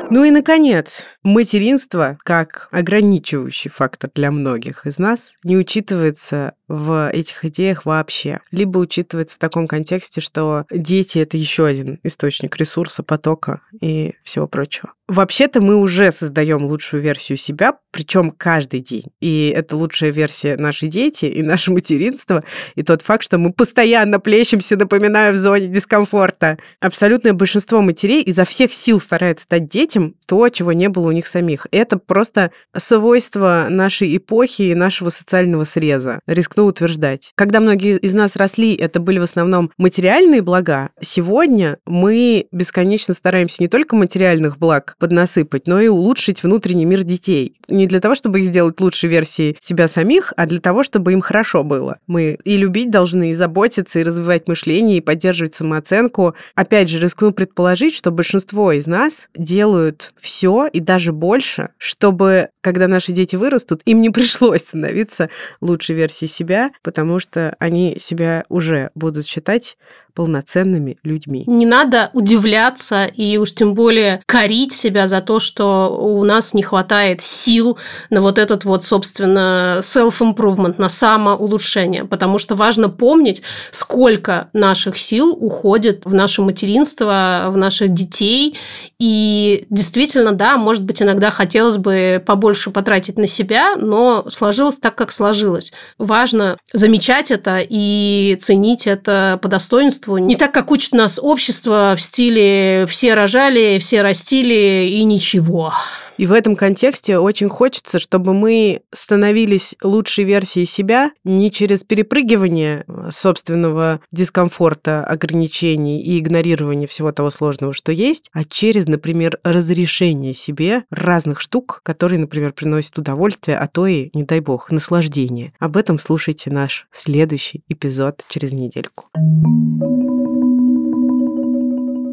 Ну 0.09 0.23
и, 0.23 0.31
наконец, 0.31 1.05
материнство, 1.23 2.17
как 2.23 2.69
ограничивающий 2.71 3.69
фактор 3.69 4.09
для 4.15 4.31
многих 4.31 4.85
из 4.85 4.99
нас, 4.99 5.31
не 5.43 5.57
учитывается 5.57 6.53
в 6.67 7.09
этих 7.11 7.43
идеях 7.45 7.85
вообще. 7.85 8.39
Либо 8.51 8.77
учитывается 8.77 9.35
в 9.35 9.39
таком 9.39 9.67
контексте, 9.67 10.21
что 10.21 10.65
дети— 10.71 11.19
это 11.19 11.35
еще 11.35 11.65
один 11.65 11.99
источник 12.03 12.55
ресурса, 12.57 13.03
потока 13.03 13.61
и 13.81 14.15
всего 14.23 14.47
прочего. 14.47 14.93
Вообще-то 15.07 15.61
мы 15.61 15.77
уже 15.77 16.11
создаем 16.11 16.65
лучшую 16.65 17.01
версию 17.01 17.37
себя, 17.37 17.75
причем 17.91 18.29
каждый 18.29 18.81
день. 18.81 19.05
И 19.21 19.53
это 19.55 19.77
лучшая 19.77 20.11
версия 20.11 20.57
нашей 20.57 20.89
дети 20.89 21.25
и 21.25 21.41
наше 21.43 21.71
материнство, 21.71 22.43
и 22.75 22.83
тот 22.83 23.01
факт, 23.01 23.23
что 23.23 23.37
мы 23.37 23.53
постоянно 23.53 24.19
плещемся, 24.19 24.75
напоминаю, 24.75 25.33
в 25.33 25.37
зоне 25.37 25.67
дискомфорта. 25.67 26.57
Абсолютное 26.81 27.31
большинство 27.31 27.81
матерей 27.81 28.21
изо 28.23 28.43
всех 28.43 28.73
сил 28.73 28.99
старается 28.99 29.45
дать 29.49 29.69
детям 29.69 30.15
то, 30.25 30.49
чего 30.49 30.73
не 30.73 30.89
было 30.89 31.07
у 31.07 31.11
них 31.11 31.25
самих. 31.25 31.67
Это 31.71 31.97
просто 31.97 32.51
свойство 32.75 33.67
нашей 33.69 34.17
эпохи 34.17 34.63
и 34.63 34.75
нашего 34.75 35.09
социального 35.09 35.63
среза. 35.63 36.19
Рискну 36.27 36.65
утверждать. 36.65 37.31
Когда 37.35 37.61
многие 37.61 37.97
из 37.97 38.13
нас 38.13 38.35
росли, 38.35 38.75
это 38.75 38.99
были 38.99 39.19
в 39.19 39.23
основном 39.23 39.71
материальные 39.77 40.41
блага. 40.41 40.89
Сегодня 40.99 41.77
мы 41.85 42.47
бесконечно 42.51 43.13
стараемся 43.13 43.63
не 43.63 43.69
только 43.69 43.95
материальных 43.95 44.57
благ 44.57 44.96
поднасыпать, 44.99 45.67
но 45.67 45.79
и 45.79 45.87
улучшить 45.87 46.43
внутренний 46.43 46.85
мир 46.85 47.03
детей. 47.03 47.55
Не 47.67 47.87
для 47.87 47.99
того, 47.99 48.15
чтобы 48.15 48.39
их 48.39 48.45
сделать 48.45 48.79
лучшей 48.79 49.09
версией 49.09 49.57
себя 49.59 49.87
самих, 49.87 50.33
а 50.37 50.45
для 50.45 50.59
того, 50.59 50.83
чтобы 50.83 51.13
им 51.13 51.21
хорошо 51.21 51.63
было. 51.63 51.99
Мы 52.07 52.37
и 52.43 52.57
любить 52.57 52.91
должны, 52.91 53.31
и 53.31 53.33
заботиться, 53.33 53.99
и 53.99 54.03
развивать 54.03 54.47
мышление, 54.47 54.97
и 54.97 55.01
поддерживать 55.01 55.55
самооценку. 55.55 56.35
Опять 56.55 56.89
же, 56.89 56.99
рискну 56.99 57.31
предположить, 57.31 57.95
что 57.95 58.11
большинство 58.11 58.71
из 58.71 58.87
нас 58.87 59.29
делают 59.35 60.11
все 60.15 60.67
и 60.71 60.79
даже 60.79 61.11
больше, 61.11 61.69
чтобы, 61.77 62.49
когда 62.61 62.87
наши 62.87 63.11
дети 63.11 63.35
вырастут, 63.35 63.81
им 63.85 64.01
не 64.01 64.09
пришлось 64.09 64.61
становиться 64.61 65.29
лучшей 65.61 65.95
версией 65.95 66.29
себя, 66.29 66.71
потому 66.83 67.19
что 67.19 67.55
они 67.59 67.97
себя 67.99 68.45
уже 68.49 68.91
будут 68.95 69.25
считать 69.25 69.77
полноценными 70.17 70.97
людьми. 71.03 71.43
Не 71.45 71.67
надо 71.67 72.09
удивляться 72.13 73.05
и 73.05 73.37
уж 73.37 73.53
тем 73.53 73.75
более 73.75 74.23
корить 74.25 74.73
себя 74.73 75.07
за 75.07 75.21
то, 75.21 75.39
что 75.39 75.95
у 75.95 76.23
нас 76.23 76.55
не 76.55 76.63
хватает 76.63 77.21
сил 77.21 77.77
на 78.09 78.21
вот 78.21 78.39
этот 78.39 78.65
вот, 78.65 78.83
собственно, 78.83 79.77
self-improvement, 79.81 80.73
на 80.79 80.89
самоулучшение, 80.89 82.03
потому 82.03 82.39
что 82.39 82.55
важно 82.55 82.89
помнить, 82.89 83.43
сколько 83.69 84.49
наших 84.53 84.97
сил 84.97 85.37
уходит 85.39 86.03
в 86.05 86.15
наше 86.15 86.41
материнство, 86.41 87.49
в 87.49 87.57
наших 87.57 87.93
детей, 87.93 88.57
и 88.99 89.65
действительно, 89.69 90.31
да, 90.31 90.57
может 90.57 90.83
быть, 90.83 91.01
иногда 91.03 91.29
хотелось 91.29 91.77
бы 91.77 92.21
побольше 92.25 92.71
потратить 92.71 93.17
на 93.17 93.27
себя, 93.27 93.75
но 93.75 94.25
сложилось 94.29 94.79
так, 94.79 94.95
как 94.95 95.11
сложилось. 95.11 95.71
Важно 95.99 96.57
замечать 96.73 97.29
это 97.29 97.59
и 97.61 98.35
ценить 98.39 98.87
это 98.87 99.39
по 99.41 99.47
достоинству. 99.47 100.17
Не 100.17 100.35
так, 100.35 100.51
как 100.51 100.71
учит 100.71 100.93
нас 100.93 101.19
общество 101.21 101.93
в 101.95 102.01
стиле 102.01 102.87
«все 102.87 103.13
рожали, 103.13 103.77
все 103.79 104.01
растили 104.01 104.87
и 104.89 105.03
ничего». 105.03 105.73
И 106.17 106.25
в 106.25 106.31
этом 106.31 106.55
контексте 106.55 107.17
очень 107.19 107.47
хочется, 107.47 107.99
чтобы 107.99 108.33
мы 108.33 108.81
становились 108.91 109.75
лучшей 109.83 110.23
версией 110.23 110.65
себя 110.65 111.11
не 111.23 111.51
через 111.51 111.83
перепрыгивание 111.83 112.85
собственного 113.11 114.01
дискомфорта, 114.11 115.05
ограничений 115.05 116.01
и 116.01 116.19
игнорирование 116.19 116.87
всего 116.87 117.11
того 117.11 117.29
сложного, 117.29 117.73
что 117.73 117.91
есть, 117.91 118.29
а 118.33 118.43
через, 118.43 118.87
например, 118.87 119.39
разрешение 119.43 120.33
себе 120.33 120.83
разных 120.89 121.39
штук, 121.39 121.81
которые, 121.83 122.19
например, 122.19 122.51
приносят 122.51 122.97
удовольствие, 122.97 123.57
а 123.57 123.67
то 123.67 123.85
и, 123.85 124.09
не 124.13 124.23
дай 124.23 124.39
бог, 124.39 124.71
наслаждение. 124.71 125.53
Об 125.59 125.77
этом 125.77 125.99
слушайте 125.99 126.49
наш 126.49 126.87
следующий 126.91 127.63
эпизод 127.69 128.23
через 128.27 128.51
недельку. 128.51 129.05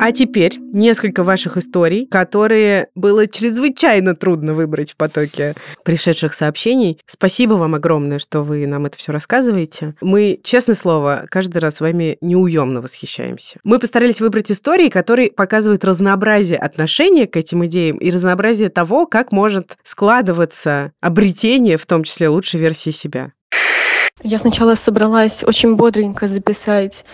А 0.04 0.12
теперь 0.12 0.58
несколько 0.60 1.24
ваших 1.24 1.56
историй, 1.56 2.06
которые 2.06 2.88
было 2.94 3.26
чрезвычайно 3.26 4.14
трудно 4.14 4.52
выбрать 4.52 4.92
в 4.92 4.96
потоке 4.96 5.54
пришедших 5.82 6.34
сообщений. 6.34 7.00
Спасибо 7.06 7.54
вам 7.54 7.74
огромное, 7.74 8.18
что 8.18 8.42
вы 8.42 8.66
нам 8.66 8.84
это 8.84 8.98
все 8.98 9.12
рассказываете. 9.12 9.94
Мы, 10.02 10.38
честное 10.44 10.74
слово, 10.74 11.24
каждый 11.30 11.56
раз 11.56 11.76
с 11.76 11.80
вами 11.80 12.18
неуемно 12.20 12.82
восхищаемся. 12.82 13.60
Мы 13.64 13.78
постарались 13.78 14.20
выбрать 14.20 14.52
истории, 14.52 14.90
которые 14.90 15.30
показывают 15.30 15.86
разнообразие 15.86 16.58
отношения 16.58 17.26
к 17.26 17.38
этим 17.38 17.64
идеям 17.64 17.96
и 17.96 18.10
разнообразие 18.10 18.68
того, 18.68 19.06
как 19.06 19.32
может 19.32 19.78
складываться 19.84 20.92
обретение, 21.00 21.78
в 21.78 21.86
том 21.86 22.04
числе 22.04 22.28
лучшей 22.28 22.60
версии 22.60 22.90
себя. 22.90 23.32
Я 24.22 24.36
сначала 24.36 24.74
собралась 24.74 25.42
очень 25.44 25.76
бодренько 25.76 26.28
записать 26.28 27.06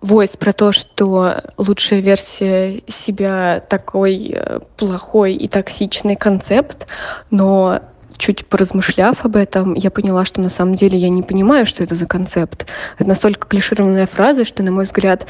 войс 0.00 0.36
про 0.36 0.52
то, 0.52 0.72
что 0.72 1.42
лучшая 1.56 2.00
версия 2.00 2.82
себя 2.86 3.60
такой 3.68 4.32
э, 4.34 4.60
плохой 4.76 5.34
и 5.34 5.48
токсичный 5.48 6.16
концепт, 6.16 6.86
но 7.30 7.80
чуть 8.16 8.46
поразмышляв 8.46 9.24
об 9.24 9.36
этом, 9.36 9.74
я 9.74 9.90
поняла, 9.90 10.24
что 10.24 10.40
на 10.40 10.48
самом 10.48 10.74
деле 10.74 10.96
я 10.96 11.08
не 11.08 11.22
понимаю, 11.22 11.66
что 11.66 11.82
это 11.82 11.94
за 11.94 12.06
концепт. 12.06 12.66
Это 12.98 13.08
настолько 13.08 13.46
клишированная 13.46 14.06
фраза, 14.06 14.44
что, 14.44 14.62
на 14.62 14.70
мой 14.70 14.84
взгляд, 14.84 15.26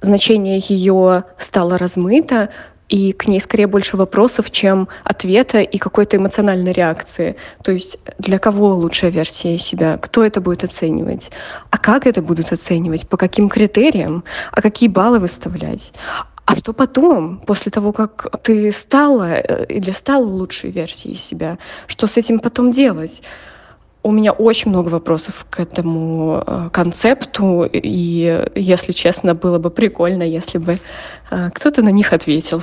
значение 0.00 0.60
ее 0.66 1.24
стало 1.38 1.78
размыто, 1.78 2.48
и 2.92 3.12
к 3.12 3.26
ней 3.26 3.40
скорее 3.40 3.66
больше 3.66 3.96
вопросов, 3.96 4.50
чем 4.50 4.86
ответа 5.02 5.60
и 5.60 5.78
какой-то 5.78 6.18
эмоциональной 6.18 6.72
реакции. 6.72 7.36
То 7.62 7.72
есть 7.72 7.98
для 8.18 8.38
кого 8.38 8.74
лучшая 8.74 9.10
версия 9.10 9.56
себя? 9.56 9.96
Кто 9.96 10.22
это 10.22 10.42
будет 10.42 10.62
оценивать? 10.62 11.30
А 11.70 11.78
как 11.78 12.06
это 12.06 12.20
будут 12.20 12.52
оценивать? 12.52 13.08
По 13.08 13.16
каким 13.16 13.48
критериям? 13.48 14.24
А 14.50 14.60
какие 14.60 14.90
баллы 14.90 15.20
выставлять? 15.20 15.94
А 16.44 16.54
что 16.54 16.74
потом, 16.74 17.38
после 17.38 17.72
того, 17.72 17.92
как 17.92 18.26
ты 18.42 18.70
стала 18.72 19.36
э, 19.36 19.64
или 19.70 19.90
стала 19.90 20.26
лучшей 20.26 20.70
версией 20.70 21.16
себя? 21.16 21.56
Что 21.86 22.06
с 22.06 22.18
этим 22.18 22.40
потом 22.40 22.72
делать? 22.72 23.22
У 24.02 24.10
меня 24.10 24.32
очень 24.32 24.70
много 24.70 24.88
вопросов 24.88 25.46
к 25.48 25.60
этому 25.60 26.42
э, 26.46 26.68
концепту, 26.70 27.64
и, 27.72 28.44
если 28.54 28.92
честно, 28.92 29.34
было 29.34 29.58
бы 29.58 29.70
прикольно, 29.70 30.24
если 30.24 30.58
бы 30.58 30.78
э, 31.30 31.50
кто-то 31.54 31.80
на 31.80 31.90
них 31.90 32.12
ответил. 32.12 32.62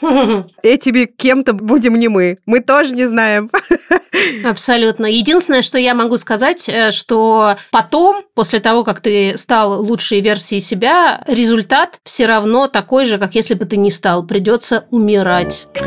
Этими 0.62 1.04
кем-то 1.04 1.52
будем 1.52 1.98
не 1.98 2.08
мы. 2.08 2.38
Мы 2.46 2.60
тоже 2.60 2.94
не 2.94 3.06
знаем. 3.06 3.50
Абсолютно. 4.44 5.06
Единственное, 5.06 5.62
что 5.62 5.78
я 5.78 5.94
могу 5.94 6.16
сказать, 6.16 6.68
э, 6.68 6.90
что 6.90 7.56
потом, 7.70 8.24
после 8.34 8.60
того, 8.60 8.84
как 8.84 9.00
ты 9.00 9.36
стал 9.36 9.82
лучшей 9.82 10.20
версией 10.20 10.60
себя, 10.60 11.22
результат 11.26 11.98
все 12.04 12.26
равно 12.26 12.68
такой 12.68 13.06
же, 13.06 13.18
как 13.18 13.34
если 13.34 13.54
бы 13.54 13.64
ты 13.64 13.76
не 13.76 13.90
стал. 13.90 14.26
Придется 14.26 14.86
умирать. 14.90 15.68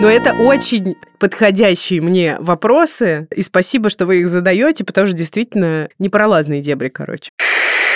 Но 0.00 0.08
это 0.08 0.34
очень 0.34 0.96
подходящие 1.18 2.00
мне 2.00 2.36
вопросы, 2.40 3.28
и 3.34 3.42
спасибо, 3.44 3.90
что 3.90 4.06
вы 4.06 4.20
их 4.20 4.28
задаете, 4.28 4.84
потому 4.84 5.06
что 5.06 5.16
действительно 5.16 5.88
непролазные 6.00 6.60
дебри, 6.60 6.88
короче. 6.88 7.30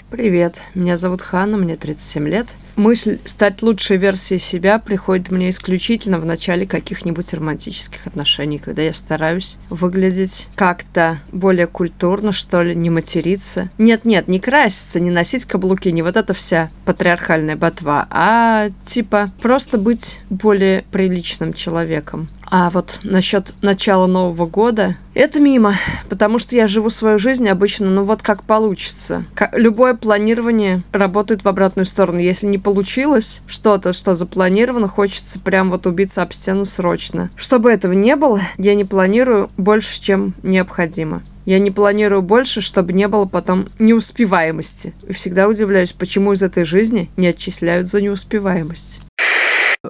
Привет, 0.08 0.62
меня 0.76 0.96
зовут 0.96 1.20
Ханна, 1.20 1.56
мне 1.56 1.74
37 1.74 2.28
лет. 2.28 2.46
Мысль 2.76 3.18
стать 3.24 3.60
лучшей 3.62 3.96
версией 3.96 4.38
себя 4.38 4.78
приходит 4.78 5.32
мне 5.32 5.50
исключительно 5.50 6.20
в 6.20 6.24
начале 6.24 6.64
каких-нибудь 6.64 7.34
романтических 7.34 8.06
отношений, 8.06 8.60
когда 8.60 8.82
я 8.82 8.92
стараюсь 8.92 9.58
выглядеть 9.68 10.48
как-то 10.54 11.18
более 11.32 11.66
культурно, 11.66 12.30
что 12.30 12.62
ли, 12.62 12.76
не 12.76 12.88
материться. 12.88 13.68
Нет-нет, 13.78 14.28
не 14.28 14.38
краситься, 14.38 15.00
не 15.00 15.10
носить 15.10 15.44
каблуки, 15.44 15.88
не 15.88 16.02
вот 16.02 16.16
эта 16.16 16.34
вся 16.34 16.70
патриархальная 16.84 17.56
ботва, 17.56 18.06
а 18.10 18.68
типа 18.84 19.32
просто 19.42 19.76
быть 19.76 20.20
более 20.30 20.84
приличным 20.92 21.52
человеком. 21.52 22.28
А 22.48 22.70
вот 22.70 23.00
насчет 23.02 23.54
начала 23.62 24.06
Нового 24.06 24.46
года, 24.46 24.96
это 25.14 25.40
мимо, 25.40 25.76
потому 26.08 26.38
что 26.38 26.54
я 26.54 26.66
живу 26.66 26.90
свою 26.90 27.18
жизнь 27.18 27.48
обычно, 27.48 27.88
ну 27.90 28.04
вот 28.04 28.22
как 28.22 28.44
получится. 28.44 29.24
Любое 29.52 29.94
планирование 29.94 30.82
работает 30.92 31.44
в 31.44 31.48
обратную 31.48 31.86
сторону. 31.86 32.18
Если 32.18 32.46
не 32.46 32.58
получилось 32.58 33.42
что-то, 33.46 33.92
что 33.92 34.14
запланировано, 34.14 34.88
хочется 34.88 35.40
прям 35.40 35.70
вот 35.70 35.86
убиться 35.86 36.22
об 36.22 36.32
стену 36.32 36.64
срочно. 36.64 37.30
Чтобы 37.36 37.72
этого 37.72 37.92
не 37.92 38.14
было, 38.14 38.40
я 38.58 38.74
не 38.74 38.84
планирую 38.84 39.50
больше, 39.56 40.00
чем 40.00 40.34
необходимо. 40.42 41.22
Я 41.46 41.60
не 41.60 41.70
планирую 41.70 42.22
больше, 42.22 42.60
чтобы 42.60 42.92
не 42.92 43.06
было 43.06 43.24
потом 43.24 43.66
неуспеваемости. 43.78 44.94
И 45.08 45.12
всегда 45.12 45.46
удивляюсь, 45.46 45.92
почему 45.92 46.32
из 46.32 46.42
этой 46.42 46.64
жизни 46.64 47.08
не 47.16 47.28
отчисляют 47.28 47.86
за 47.86 48.02
неуспеваемость. 48.02 49.02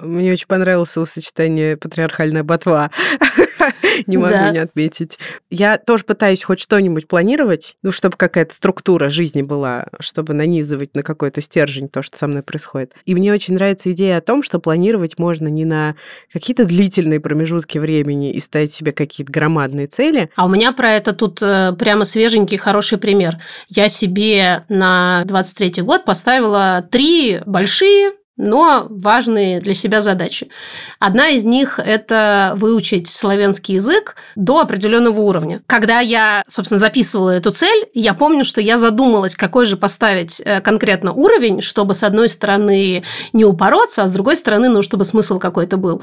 Мне 0.01 0.31
очень 0.31 0.47
понравилось 0.47 0.97
сочетание 1.05 1.77
«патриархальная 1.77 2.43
ботва». 2.43 2.91
Не 4.07 4.17
могу 4.17 4.51
не 4.53 4.59
отметить. 4.59 5.17
Я 5.49 5.77
тоже 5.77 6.03
пытаюсь 6.03 6.43
хоть 6.43 6.59
что-нибудь 6.59 7.07
планировать, 7.07 7.75
ну, 7.81 7.91
чтобы 7.91 8.15
какая-то 8.15 8.53
структура 8.53 9.09
жизни 9.09 9.41
была, 9.41 9.87
чтобы 9.99 10.33
нанизывать 10.33 10.95
на 10.95 11.03
какой-то 11.03 11.41
стержень 11.41 11.89
то, 11.89 12.01
что 12.01 12.17
со 12.17 12.27
мной 12.27 12.43
происходит. 12.43 12.93
И 13.05 13.15
мне 13.15 13.33
очень 13.33 13.55
нравится 13.55 13.91
идея 13.91 14.17
о 14.17 14.21
том, 14.21 14.43
что 14.43 14.59
планировать 14.59 15.17
можно 15.17 15.47
не 15.47 15.65
на 15.65 15.95
какие-то 16.31 16.65
длительные 16.65 17.19
промежутки 17.19 17.77
времени 17.77 18.31
и 18.31 18.39
ставить 18.39 18.71
себе 18.71 18.91
какие-то 18.91 19.31
громадные 19.31 19.87
цели. 19.87 20.29
А 20.35 20.45
у 20.45 20.49
меня 20.49 20.71
про 20.71 20.91
это 20.91 21.13
тут 21.13 21.41
э, 21.41 21.73
прямо 21.77 22.05
свеженький 22.05 22.57
хороший 22.57 22.97
пример. 22.97 23.37
Я 23.69 23.89
себе 23.89 24.65
на 24.69 25.23
23 25.25 25.81
год 25.83 26.05
поставила 26.05 26.87
три 26.89 27.41
большие 27.45 28.11
но 28.37 28.87
важные 28.89 29.59
для 29.59 29.73
себя 29.73 30.01
задачи. 30.01 30.49
Одна 30.99 31.29
из 31.29 31.43
них– 31.43 31.79
это 31.85 32.53
выучить 32.55 33.07
славянский 33.07 33.75
язык 33.75 34.15
до 34.35 34.59
определенного 34.59 35.19
уровня. 35.21 35.61
Когда 35.67 35.99
я, 35.99 36.43
собственно, 36.47 36.79
записывала 36.79 37.31
эту 37.31 37.51
цель, 37.51 37.87
я 37.93 38.13
помню, 38.13 38.45
что 38.45 38.61
я 38.61 38.77
задумалась, 38.77 39.35
какой 39.35 39.65
же 39.65 39.77
поставить 39.77 40.41
э, 40.43 40.61
конкретно 40.61 41.11
уровень, 41.11 41.61
чтобы, 41.61 41.93
с 41.93 42.03
одной 42.03 42.29
стороны, 42.29 43.03
не 43.33 43.45
упороться, 43.45 44.03
а 44.03 44.07
с 44.07 44.11
другой 44.11 44.35
стороны, 44.35 44.69
ну, 44.69 44.81
чтобы 44.81 45.03
смысл 45.03 45.39
какой-то 45.39 45.77
был. 45.77 46.01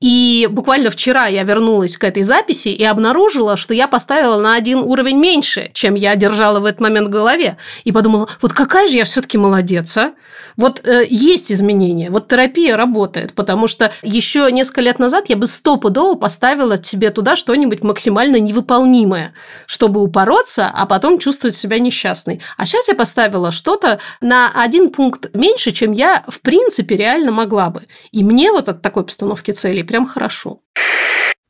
И 0.00 0.46
буквально 0.48 0.90
вчера 0.90 1.26
я 1.26 1.42
вернулась 1.42 1.98
к 1.98 2.04
этой 2.04 2.22
записи 2.22 2.68
и 2.68 2.84
обнаружила, 2.84 3.56
что 3.56 3.74
я 3.74 3.88
поставила 3.88 4.40
на 4.40 4.54
один 4.54 4.78
уровень 4.78 5.18
меньше, 5.18 5.70
чем 5.74 5.96
я 5.96 6.14
держала 6.14 6.60
в 6.60 6.66
этот 6.66 6.80
момент 6.80 7.08
в 7.08 7.10
голове. 7.10 7.56
И 7.82 7.90
подумала, 7.90 8.28
вот 8.40 8.52
какая 8.52 8.86
же 8.86 8.96
я 8.96 9.04
все-таки 9.04 9.38
молодец, 9.38 9.96
а? 9.96 10.14
Вот 10.56 10.80
э, 10.84 11.04
есть 11.08 11.52
изменения, 11.52 12.10
вот 12.10 12.26
терапия 12.26 12.76
работает, 12.76 13.32
потому 13.32 13.68
что 13.68 13.92
еще 14.02 14.50
несколько 14.50 14.80
лет 14.80 14.98
назад 14.98 15.26
я 15.28 15.36
бы 15.36 15.46
стопудово 15.46 16.16
поставила 16.16 16.82
себе 16.82 17.10
туда 17.10 17.36
что-нибудь 17.36 17.84
максимально 17.84 18.40
невыполнимое, 18.40 19.34
чтобы 19.66 20.02
упороться, 20.02 20.68
а 20.72 20.86
потом 20.86 21.20
чувствовать 21.20 21.54
себя 21.54 21.78
несчастной. 21.78 22.40
А 22.56 22.66
сейчас 22.66 22.88
я 22.88 22.94
поставила 22.94 23.52
что-то 23.52 24.00
на 24.20 24.50
один 24.52 24.90
пункт 24.90 25.32
меньше, 25.32 25.70
чем 25.70 25.92
я 25.92 26.24
в 26.26 26.40
принципе 26.40 26.96
реально 26.96 27.30
могла 27.30 27.70
бы. 27.70 27.86
И 28.10 28.24
мне 28.24 28.50
вот 28.50 28.68
от 28.68 28.82
такой 28.82 29.04
постановки 29.04 29.52
целей 29.52 29.84
прям 29.88 30.06
хорошо. 30.06 30.60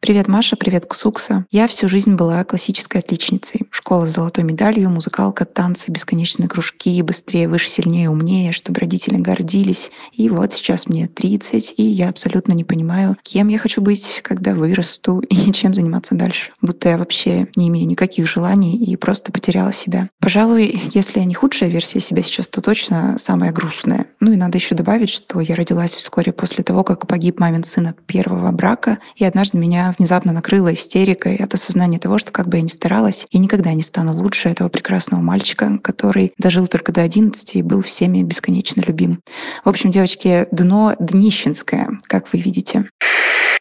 Привет, 0.00 0.28
Маша, 0.28 0.54
привет, 0.54 0.86
Ксукса. 0.86 1.44
Я 1.50 1.66
всю 1.66 1.88
жизнь 1.88 2.14
была 2.14 2.44
классической 2.44 2.98
отличницей. 3.00 3.62
Школа 3.70 4.06
с 4.06 4.14
золотой 4.14 4.44
медалью, 4.44 4.90
музыкалка, 4.90 5.44
танцы, 5.44 5.90
бесконечные 5.90 6.48
кружки, 6.48 7.02
быстрее, 7.02 7.48
выше, 7.48 7.68
сильнее, 7.68 8.08
умнее, 8.08 8.52
чтобы 8.52 8.78
родители 8.78 9.16
гордились. 9.16 9.90
И 10.12 10.28
вот 10.28 10.52
сейчас 10.52 10.86
мне 10.86 11.08
30, 11.08 11.74
и 11.76 11.82
я 11.82 12.10
абсолютно 12.10 12.52
не 12.52 12.62
понимаю, 12.62 13.16
кем 13.24 13.48
я 13.48 13.58
хочу 13.58 13.82
быть, 13.82 14.20
когда 14.22 14.54
вырасту, 14.54 15.18
и 15.28 15.52
чем 15.52 15.74
заниматься 15.74 16.14
дальше. 16.14 16.52
Будто 16.62 16.88
я 16.88 16.96
вообще 16.96 17.48
не 17.56 17.68
имею 17.68 17.88
никаких 17.88 18.28
желаний 18.28 18.76
и 18.76 18.94
просто 18.94 19.32
потеряла 19.32 19.72
себя. 19.72 20.08
Пожалуй, 20.20 20.80
если 20.94 21.18
я 21.18 21.24
не 21.24 21.34
худшая 21.34 21.68
версия 21.68 22.00
себя 22.00 22.22
сейчас, 22.22 22.48
то 22.48 22.60
точно 22.60 23.18
самая 23.18 23.50
грустная. 23.50 24.06
Ну 24.20 24.32
и 24.32 24.36
надо 24.36 24.58
еще 24.58 24.76
добавить, 24.76 25.10
что 25.10 25.40
я 25.40 25.56
родилась 25.56 25.94
вскоре 25.94 26.32
после 26.32 26.62
того, 26.62 26.84
как 26.84 27.08
погиб 27.08 27.40
мамин 27.40 27.64
сын 27.64 27.88
от 27.88 28.00
первого 28.06 28.52
брака, 28.52 28.98
и 29.16 29.24
однажды 29.24 29.58
меня 29.58 29.87
внезапно 29.96 30.32
накрыла 30.32 30.74
истерикой 30.74 31.36
от 31.36 31.54
осознания 31.54 31.98
того, 31.98 32.18
что 32.18 32.32
как 32.32 32.48
бы 32.48 32.56
я 32.56 32.62
ни 32.62 32.68
старалась, 32.68 33.26
я 33.30 33.40
никогда 33.40 33.72
не 33.72 33.82
стану 33.82 34.12
лучше 34.12 34.48
этого 34.48 34.68
прекрасного 34.68 35.20
мальчика, 35.20 35.78
который 35.82 36.32
дожил 36.38 36.66
только 36.66 36.92
до 36.92 37.02
11 37.02 37.56
и 37.56 37.62
был 37.62 37.82
всеми 37.82 38.22
бесконечно 38.22 38.82
любим. 38.82 39.20
В 39.64 39.68
общем, 39.68 39.90
девочки, 39.90 40.46
дно 40.50 40.94
днищенское, 40.98 41.98
как 42.04 42.32
вы 42.32 42.40
видите. 42.40 42.90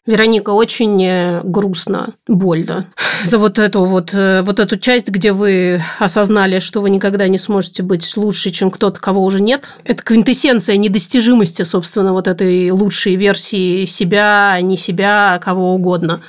Вероника, 0.07 0.51
очень 0.51 1.03
э, 1.03 1.41
грустно, 1.43 2.13
больно 2.27 2.85
за 3.25 3.37
вот 3.37 3.59
эту 3.59 3.83
вот, 3.83 4.13
э, 4.13 4.41
вот 4.41 4.59
эту 4.59 4.77
часть, 4.77 5.09
где 5.09 5.33
вы 5.33 5.81
осознали, 5.99 6.59
что 6.59 6.81
вы 6.81 6.89
никогда 6.89 7.27
не 7.27 7.37
сможете 7.37 7.83
быть 7.83 8.15
лучше, 8.15 8.49
чем 8.49 8.71
кто-то, 8.71 8.99
кого 9.01 9.23
уже 9.23 9.41
нет. 9.41 9.77
Это 9.83 10.01
квинтэссенция 10.01 10.77
недостижимости, 10.77 11.63
собственно, 11.63 12.13
вот 12.13 12.29
этой 12.29 12.71
лучшей 12.71 13.15
версии 13.15 13.83
себя, 13.83 14.57
не 14.61 14.77
себя, 14.77 15.39
кого 15.43 15.73
угодно 15.75 16.21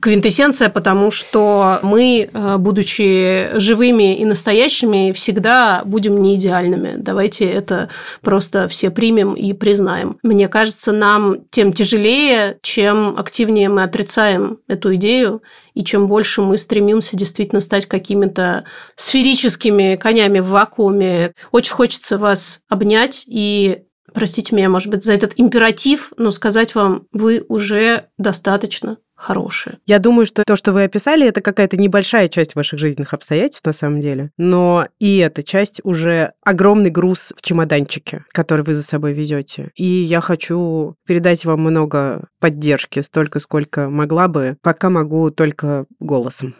квинтэссенция, 0.00 0.68
потому 0.68 1.10
что 1.10 1.78
мы, 1.82 2.28
э, 2.30 2.56
будучи 2.58 3.58
живыми 3.58 4.16
и 4.16 4.24
настоящими, 4.24 5.12
всегда 5.12 5.82
будем 5.84 6.20
не 6.20 6.36
идеальными. 6.36 6.94
Давайте 6.96 7.46
это 7.46 7.88
просто 8.20 8.68
все 8.68 8.90
примем 8.90 9.34
и 9.34 9.52
признаем. 9.54 10.18
Мне 10.22 10.48
кажется, 10.48 10.92
нам 10.92 11.38
тем 11.50 11.72
тяжелее, 11.72 12.58
чем 12.62 13.16
активнее 13.18 13.70
мы 13.70 13.84
отрицаем 13.84 14.58
эту 14.68 14.94
идею, 14.96 15.42
и 15.72 15.82
чем 15.82 16.08
больше 16.08 16.42
мы 16.42 16.58
стремимся 16.58 17.16
действительно 17.16 17.62
стать 17.62 17.86
какими-то 17.86 18.64
сферическими 18.96 19.96
конями 19.96 20.40
в 20.40 20.48
вакууме. 20.48 21.32
Очень 21.52 21.72
хочется 21.72 22.18
вас 22.18 22.60
обнять 22.68 23.24
и 23.26 23.82
простите 24.12 24.54
меня, 24.54 24.68
может 24.68 24.90
быть, 24.90 25.04
за 25.04 25.14
этот 25.14 25.32
императив, 25.36 26.12
но 26.16 26.30
сказать 26.30 26.74
вам, 26.74 27.06
вы 27.12 27.44
уже 27.48 28.06
достаточно 28.18 28.98
хорошие. 29.16 29.78
Я 29.86 29.98
думаю, 29.98 30.26
что 30.26 30.44
то, 30.46 30.56
что 30.56 30.72
вы 30.72 30.84
описали, 30.84 31.26
это 31.26 31.40
какая-то 31.40 31.76
небольшая 31.76 32.28
часть 32.28 32.54
ваших 32.54 32.78
жизненных 32.78 33.14
обстоятельств 33.14 33.66
на 33.66 33.72
самом 33.72 34.00
деле. 34.00 34.30
Но 34.36 34.86
и 35.00 35.18
эта 35.18 35.42
часть 35.42 35.80
уже 35.84 36.32
огромный 36.44 36.90
груз 36.90 37.32
в 37.36 37.42
чемоданчике, 37.42 38.24
который 38.32 38.62
вы 38.62 38.74
за 38.74 38.82
собой 38.82 39.12
везете. 39.12 39.70
И 39.74 39.84
я 39.84 40.20
хочу 40.20 40.94
передать 41.06 41.44
вам 41.44 41.60
много 41.60 42.28
поддержки, 42.40 43.00
столько, 43.00 43.38
сколько 43.38 43.88
могла 43.88 44.28
бы, 44.28 44.56
пока 44.62 44.90
могу 44.90 45.30
только 45.30 45.86
голосом. 45.98 46.54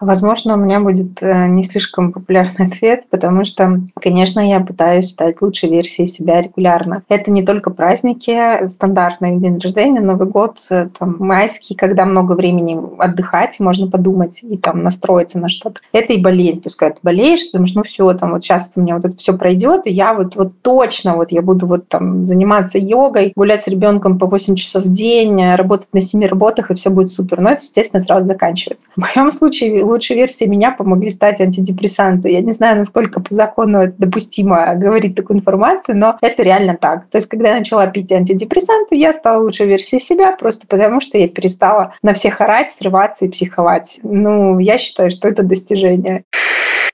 Возможно, 0.00 0.54
у 0.54 0.56
меня 0.58 0.78
будет 0.78 1.20
э, 1.22 1.48
не 1.48 1.64
слишком 1.64 2.12
популярный 2.12 2.66
ответ, 2.66 3.06
потому 3.10 3.44
что, 3.44 3.80
конечно, 4.00 4.38
я 4.38 4.60
пытаюсь 4.60 5.10
стать 5.10 5.42
лучшей 5.42 5.70
версией 5.70 6.06
себя 6.06 6.40
регулярно. 6.40 7.02
Это 7.08 7.32
не 7.32 7.44
только 7.44 7.70
праздники, 7.70 8.64
стандартный 8.68 9.38
день 9.38 9.58
рождения, 9.58 10.00
Новый 10.00 10.28
год, 10.28 10.58
э, 10.70 10.88
там, 10.96 11.16
майский, 11.18 11.74
когда 11.74 12.04
много 12.04 12.32
времени 12.32 12.78
отдыхать, 12.98 13.58
можно 13.58 13.90
подумать 13.90 14.38
и 14.42 14.56
там 14.56 14.84
настроиться 14.84 15.40
на 15.40 15.48
что-то. 15.48 15.80
Это 15.92 16.12
и 16.12 16.22
болезнь. 16.22 16.62
То 16.62 16.68
есть, 16.68 16.76
когда 16.76 16.94
ты 16.94 17.00
болеешь, 17.02 17.42
ты 17.42 17.54
думаешь, 17.54 17.74
ну 17.74 17.82
все, 17.82 18.12
там 18.14 18.30
вот 18.30 18.44
сейчас 18.44 18.70
у 18.76 18.80
меня 18.80 18.94
вот 18.94 19.04
это 19.04 19.16
все 19.16 19.36
пройдет, 19.36 19.86
и 19.86 19.90
я 19.90 20.14
вот, 20.14 20.36
вот 20.36 20.62
точно 20.62 21.16
вот 21.16 21.32
я 21.32 21.42
буду 21.42 21.66
вот 21.66 21.88
там 21.88 22.22
заниматься 22.22 22.78
йогой, 22.78 23.32
гулять 23.34 23.62
с 23.62 23.66
ребенком 23.66 24.16
по 24.20 24.26
8 24.26 24.54
часов 24.54 24.84
в 24.84 24.92
день, 24.92 25.54
работать 25.56 25.88
на 25.92 26.00
7 26.00 26.24
работах, 26.26 26.70
и 26.70 26.74
все 26.74 26.90
будет 26.90 27.10
супер. 27.10 27.40
Но 27.40 27.50
это, 27.50 27.62
естественно, 27.62 28.00
сразу 28.00 28.28
заканчивается. 28.28 28.86
В 28.94 29.00
моем 29.00 29.32
случае 29.32 29.87
лучшей 29.88 30.16
версией 30.16 30.50
меня 30.50 30.70
помогли 30.70 31.10
стать 31.10 31.40
антидепрессанты. 31.40 32.30
Я 32.30 32.40
не 32.40 32.52
знаю, 32.52 32.78
насколько 32.78 33.20
по 33.20 33.34
закону 33.34 33.78
это 33.78 33.94
допустимо 33.98 34.74
говорить 34.74 35.14
такую 35.14 35.38
информацию, 35.38 35.96
но 35.96 36.18
это 36.20 36.42
реально 36.42 36.76
так. 36.76 37.08
То 37.08 37.18
есть, 37.18 37.28
когда 37.28 37.50
я 37.50 37.58
начала 37.58 37.86
пить 37.86 38.12
антидепрессанты, 38.12 38.96
я 38.96 39.12
стала 39.12 39.42
лучшей 39.42 39.66
версией 39.66 40.00
себя 40.00 40.32
просто 40.32 40.66
потому, 40.66 41.00
что 41.00 41.18
я 41.18 41.28
перестала 41.28 41.94
на 42.02 42.14
всех 42.14 42.40
орать, 42.40 42.70
срываться 42.70 43.24
и 43.24 43.28
психовать. 43.28 44.00
Ну, 44.02 44.58
я 44.58 44.78
считаю, 44.78 45.10
что 45.10 45.28
это 45.28 45.42
достижение 45.42 46.24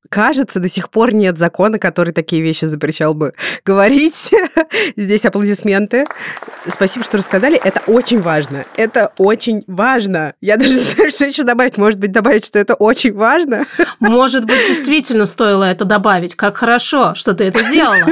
кажется, 0.09 0.61
до 0.61 0.69
сих 0.69 0.91
пор 0.91 1.15
нет 1.15 1.39
закона, 1.39 1.79
который 1.79 2.13
такие 2.13 2.43
вещи 2.43 2.65
запрещал 2.65 3.15
бы 3.15 3.35
говорить. 3.65 4.33
Здесь 4.97 5.25
аплодисменты. 5.25 6.07
Спасибо, 6.67 7.05
что 7.05 7.19
рассказали. 7.19 7.57
Это 7.57 7.81
очень 7.87 8.21
важно. 8.21 8.65
Это 8.77 9.13
очень 9.19 9.65
важно. 9.67 10.35
Я 10.41 10.57
даже 10.57 10.75
не 10.75 10.81
знаю, 10.81 11.11
что 11.11 11.27
еще 11.27 11.45
добавить. 11.45 11.77
Может 11.77 12.01
быть, 12.01 12.13
добавить, 12.13 12.45
что 12.45 12.59
это 12.59 12.75
очень 12.75 13.15
важно? 13.15 13.67
Может 14.01 14.45
быть, 14.45 14.69
действительно 14.69 15.27
стоило 15.27 15.65
это 15.65 15.85
добавить. 15.85 16.35
Как 16.35 16.57
хорошо, 16.57 17.15
что 17.15 17.35
ты 17.35 17.45
это 17.45 17.63
сделала. 17.63 18.07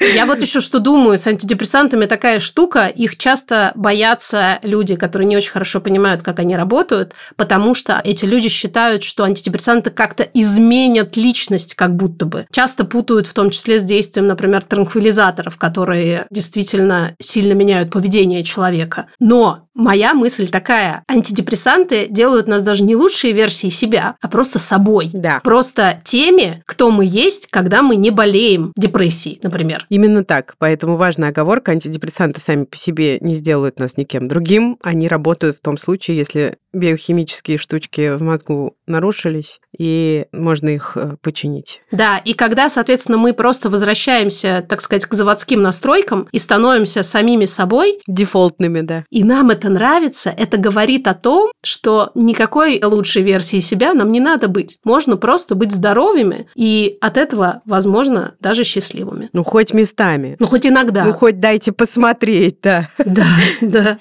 Я 0.00 0.26
вот 0.26 0.40
еще 0.40 0.60
что 0.60 0.78
думаю, 0.78 1.18
с 1.18 1.26
антидепрессантами 1.26 2.06
такая 2.06 2.40
штука, 2.40 2.86
их 2.86 3.16
часто 3.16 3.72
боятся 3.74 4.58
люди, 4.62 4.96
которые 4.96 5.26
не 5.26 5.36
очень 5.36 5.50
хорошо 5.50 5.80
понимают, 5.80 6.22
как 6.22 6.38
они 6.38 6.56
работают, 6.56 7.14
потому 7.36 7.74
что 7.74 8.00
эти 8.04 8.24
люди 8.24 8.48
считают, 8.48 9.02
что 9.02 9.24
антидепрессанты 9.24 9.90
как-то 9.90 10.22
изменят 10.34 11.16
личность, 11.16 11.74
как 11.74 11.96
будто 11.96 12.26
бы. 12.26 12.46
Часто 12.50 12.84
путают 12.84 13.26
в 13.26 13.34
том 13.34 13.50
числе 13.50 13.78
с 13.78 13.84
действием, 13.84 14.26
например, 14.26 14.62
транквилизаторов, 14.62 15.56
которые 15.56 16.26
действительно 16.30 17.14
сильно 17.18 17.52
меняют 17.52 17.90
поведение 17.90 18.44
человека. 18.44 19.06
Но 19.18 19.65
Моя 19.76 20.14
мысль 20.14 20.48
такая. 20.48 21.04
Антидепрессанты 21.06 22.06
делают 22.08 22.48
нас 22.48 22.62
даже 22.62 22.82
не 22.82 22.96
лучшие 22.96 23.34
версии 23.34 23.68
себя, 23.68 24.16
а 24.22 24.28
просто 24.28 24.58
собой. 24.58 25.10
Да. 25.12 25.40
Просто 25.44 26.00
теми, 26.02 26.62
кто 26.66 26.90
мы 26.90 27.04
есть, 27.04 27.46
когда 27.48 27.82
мы 27.82 27.96
не 27.96 28.10
болеем 28.10 28.72
депрессией, 28.74 29.38
например. 29.42 29.84
Именно 29.90 30.24
так. 30.24 30.54
Поэтому 30.58 30.96
важная 30.96 31.28
оговорка. 31.28 31.72
Антидепрессанты 31.72 32.40
сами 32.40 32.64
по 32.64 32.76
себе 32.76 33.18
не 33.20 33.34
сделают 33.34 33.78
нас 33.78 33.98
никем 33.98 34.28
другим. 34.28 34.78
Они 34.82 35.08
работают 35.08 35.58
в 35.58 35.60
том 35.60 35.76
случае, 35.76 36.16
если 36.16 36.56
биохимические 36.76 37.58
штучки 37.58 38.16
в 38.16 38.22
мозгу 38.22 38.76
нарушились, 38.86 39.60
и 39.76 40.26
можно 40.32 40.68
их 40.68 40.92
э, 40.96 41.16
починить. 41.22 41.80
Да, 41.90 42.18
и 42.18 42.34
когда, 42.34 42.68
соответственно, 42.68 43.18
мы 43.18 43.32
просто 43.32 43.70
возвращаемся, 43.70 44.64
так 44.68 44.80
сказать, 44.80 45.06
к 45.06 45.14
заводским 45.14 45.62
настройкам 45.62 46.28
и 46.32 46.38
становимся 46.38 47.02
самими 47.02 47.46
собой. 47.46 48.00
Дефолтными, 48.06 48.82
да. 48.82 49.04
И 49.10 49.24
нам 49.24 49.50
это 49.50 49.65
нравится, 49.68 50.32
это 50.36 50.56
говорит 50.56 51.06
о 51.08 51.14
том, 51.14 51.50
что 51.62 52.10
никакой 52.14 52.80
лучшей 52.82 53.22
версии 53.22 53.60
себя 53.60 53.94
нам 53.94 54.12
не 54.12 54.20
надо 54.20 54.48
быть. 54.48 54.78
Можно 54.84 55.16
просто 55.16 55.54
быть 55.54 55.72
здоровыми 55.72 56.48
и 56.54 56.98
от 57.00 57.16
этого, 57.16 57.62
возможно, 57.64 58.34
даже 58.40 58.64
счастливыми. 58.64 59.30
Ну, 59.32 59.42
хоть 59.42 59.72
местами. 59.74 60.36
Ну, 60.38 60.46
хоть 60.46 60.66
иногда. 60.66 61.04
Ну, 61.04 61.12
хоть 61.12 61.40
дайте 61.40 61.72
посмотреть, 61.72 62.60
да. 62.62 62.88
Да, 62.98 63.26
да. 63.60 63.98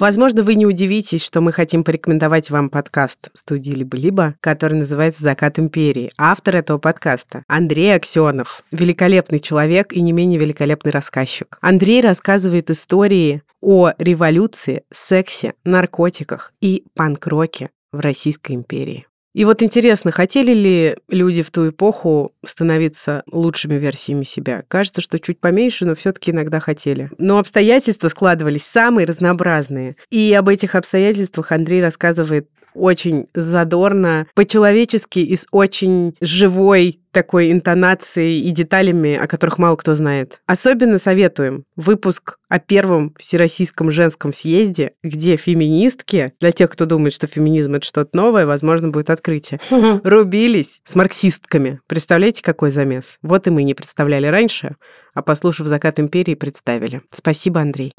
Возможно, 0.00 0.42
вы 0.42 0.54
не 0.54 0.64
удивитесь, 0.64 1.22
что 1.22 1.42
мы 1.42 1.52
хотим 1.52 1.84
порекомендовать 1.84 2.48
вам 2.48 2.70
подкаст 2.70 3.28
студии 3.34 3.72
«Либо-либо», 3.72 4.34
который 4.40 4.78
называется 4.78 5.22
«Закат 5.22 5.58
империи». 5.58 6.10
Автор 6.16 6.56
этого 6.56 6.78
подкаста– 6.78 7.44
Андрей 7.48 7.94
Аксенов. 7.94 8.62
Великолепный 8.72 9.40
человек 9.40 9.92
и 9.92 10.00
не 10.00 10.12
менее 10.12 10.40
великолепный 10.40 10.90
рассказчик. 10.90 11.58
Андрей 11.60 12.00
рассказывает 12.00 12.70
истории 12.70 13.42
о 13.60 13.90
революции, 13.98 14.84
сексе, 14.90 15.52
наркотиках 15.64 16.54
и 16.62 16.84
панк-роке 16.94 17.68
в 17.92 18.00
Российской 18.00 18.52
империи. 18.52 19.06
И 19.32 19.44
вот 19.44 19.62
интересно, 19.62 20.10
хотели 20.10 20.52
ли 20.52 20.96
люди 21.08 21.42
в 21.42 21.50
ту 21.50 21.70
эпоху 21.70 22.32
становиться 22.44 23.22
лучшими 23.30 23.74
версиями 23.74 24.24
себя? 24.24 24.64
Кажется, 24.66 25.00
что 25.00 25.20
чуть 25.20 25.38
поменьше, 25.38 25.86
но 25.86 25.94
все-таки 25.94 26.32
иногда 26.32 26.58
хотели. 26.58 27.10
Но 27.18 27.38
обстоятельства 27.38 28.08
складывались 28.08 28.64
самые 28.64 29.06
разнообразные. 29.06 29.96
И 30.10 30.32
об 30.34 30.48
этих 30.48 30.74
обстоятельствах 30.74 31.52
Андрей 31.52 31.80
рассказывает 31.80 32.48
очень 32.74 33.26
задорно, 33.34 34.26
по-человечески 34.34 35.18
и 35.18 35.36
с 35.36 35.46
очень 35.50 36.14
живой 36.20 37.00
такой 37.12 37.50
интонацией 37.52 38.40
и 38.40 38.50
деталями, 38.50 39.16
о 39.16 39.26
которых 39.26 39.58
мало 39.58 39.76
кто 39.76 39.94
знает. 39.94 40.40
Особенно 40.46 40.98
советуем 40.98 41.64
выпуск 41.76 42.36
о 42.48 42.58
первом 42.58 43.14
Всероссийском 43.18 43.90
женском 43.90 44.32
съезде, 44.32 44.92
где 45.02 45.36
феминистки, 45.36 46.32
для 46.40 46.52
тех, 46.52 46.70
кто 46.70 46.86
думает, 46.86 47.14
что 47.14 47.26
феминизм 47.26 47.74
это 47.74 47.86
что-то 47.86 48.16
новое, 48.16 48.46
возможно, 48.46 48.88
будет 48.88 49.10
открытие, 49.10 49.60
рубились 50.04 50.80
с 50.84 50.94
марксистками. 50.94 51.80
Представляете, 51.86 52.42
какой 52.42 52.70
замес? 52.70 53.18
Вот 53.22 53.46
и 53.46 53.50
мы 53.50 53.62
не 53.62 53.74
представляли 53.74 54.26
раньше, 54.26 54.76
а 55.14 55.22
послушав 55.22 55.66
«Закат 55.66 55.98
империи» 55.98 56.34
представили. 56.34 57.02
Спасибо, 57.10 57.60
Андрей. 57.60 57.92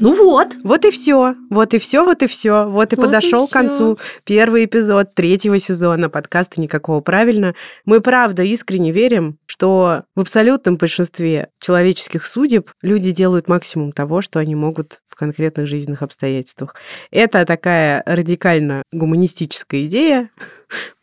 Ну 0.00 0.14
вот. 0.14 0.54
Вот 0.62 0.84
и 0.84 0.90
все. 0.90 1.34
Вот 1.50 1.74
и 1.74 1.78
все, 1.78 2.04
вот 2.04 2.22
и 2.22 2.26
все. 2.26 2.68
Вот 2.68 2.92
и 2.92 2.96
вот 2.96 3.06
подошел 3.06 3.46
и 3.46 3.48
к 3.48 3.52
концу 3.52 3.98
первый 4.24 4.64
эпизод 4.64 5.14
третьего 5.14 5.58
сезона 5.58 6.08
подкаста 6.08 6.60
«Никакого 6.60 7.00
правильно». 7.00 7.54
Мы 7.84 8.00
правда 8.00 8.42
искренне 8.42 8.92
верим, 8.92 9.38
что 9.46 10.04
в 10.14 10.20
абсолютном 10.20 10.76
большинстве 10.76 11.48
человеческих 11.60 12.26
судеб 12.26 12.70
люди 12.82 13.10
делают 13.10 13.48
максимум 13.48 13.92
того, 13.92 14.20
что 14.20 14.38
они 14.38 14.54
могут 14.54 15.00
в 15.06 15.16
конкретных 15.16 15.66
жизненных 15.66 16.02
обстоятельствах. 16.02 16.76
Это 17.10 17.44
такая 17.44 18.02
радикально 18.06 18.82
гуманистическая 18.92 19.86
идея, 19.86 20.30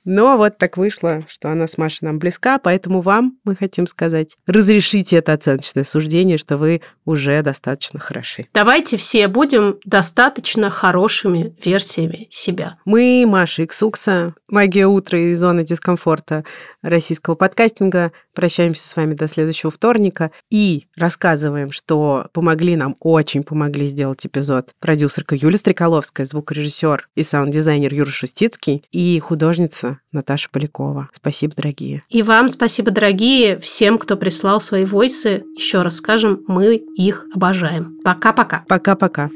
но 0.06 0.38
вот 0.38 0.58
так 0.58 0.78
вышло, 0.78 1.26
что 1.28 1.50
она 1.50 1.68
с 1.68 1.78
Машей 1.78 2.06
нам 2.08 2.20
близка, 2.20 2.60
поэтому 2.60 3.02
вам 3.02 3.38
мы 3.44 3.56
хотим 3.56 3.88
сказать, 3.88 4.38
разрешите 4.48 5.18
это 5.18 5.34
оценочное 5.34 5.84
суждение, 5.84 6.38
что 6.38 6.58
вы 6.58 6.82
уже 7.06 7.42
достаточно 7.42 8.00
хороши. 8.00 8.48
Давайте 8.54 8.98
все 8.98 9.28
будем 9.28 9.80
достаточно 9.84 10.70
хорошими 10.70 11.56
версиями 11.64 12.28
себя. 12.32 12.78
Мы, 12.86 13.26
Маша 13.28 13.64
Иксукса, 13.64 14.36
Магия 14.48 14.88
утра 14.88 15.20
и 15.20 15.34
зона 15.34 15.64
дискомфорта 15.64 16.46
российского 16.82 17.36
подкастинга, 17.36 18.12
прощаемся 18.34 18.88
с 18.88 18.96
вами 18.96 19.16
до 19.16 19.28
следующего 19.28 19.72
вторника 19.72 20.32
и 20.52 20.88
рассказываем, 20.96 21.72
что 21.72 22.28
помогли 22.32 22.76
нам, 22.76 22.96
очень 23.00 23.44
помогли 23.44 23.88
сделать 23.88 24.26
эпизод 24.26 24.70
продюсерка 24.80 25.36
Юлия 25.36 25.58
Стреколовская, 25.58 26.26
звукорежиссер 26.26 27.10
и 27.16 27.24
саунд-дизайнер 27.24 27.94
Юра 27.94 28.10
Шустицкий 28.10 28.84
и 28.92 29.20
художница 29.20 29.95
Наташа 30.12 30.50
Полякова. 30.52 31.10
Спасибо, 31.14 31.54
дорогие. 31.56 32.04
И 32.10 32.22
вам 32.22 32.50
спасибо, 32.50 32.92
дорогие, 32.92 33.60
всем, 33.60 33.98
кто 33.98 34.18
прислал 34.18 34.60
свои 34.60 34.86
войсы. 34.86 35.44
Еще 35.56 35.82
раз 35.82 35.98
скажем, 35.98 36.42
мы 36.48 36.76
их 36.76 37.26
обожаем. 37.34 37.98
Пока-пока. 38.04 38.64
Пока-пока. 38.68 39.30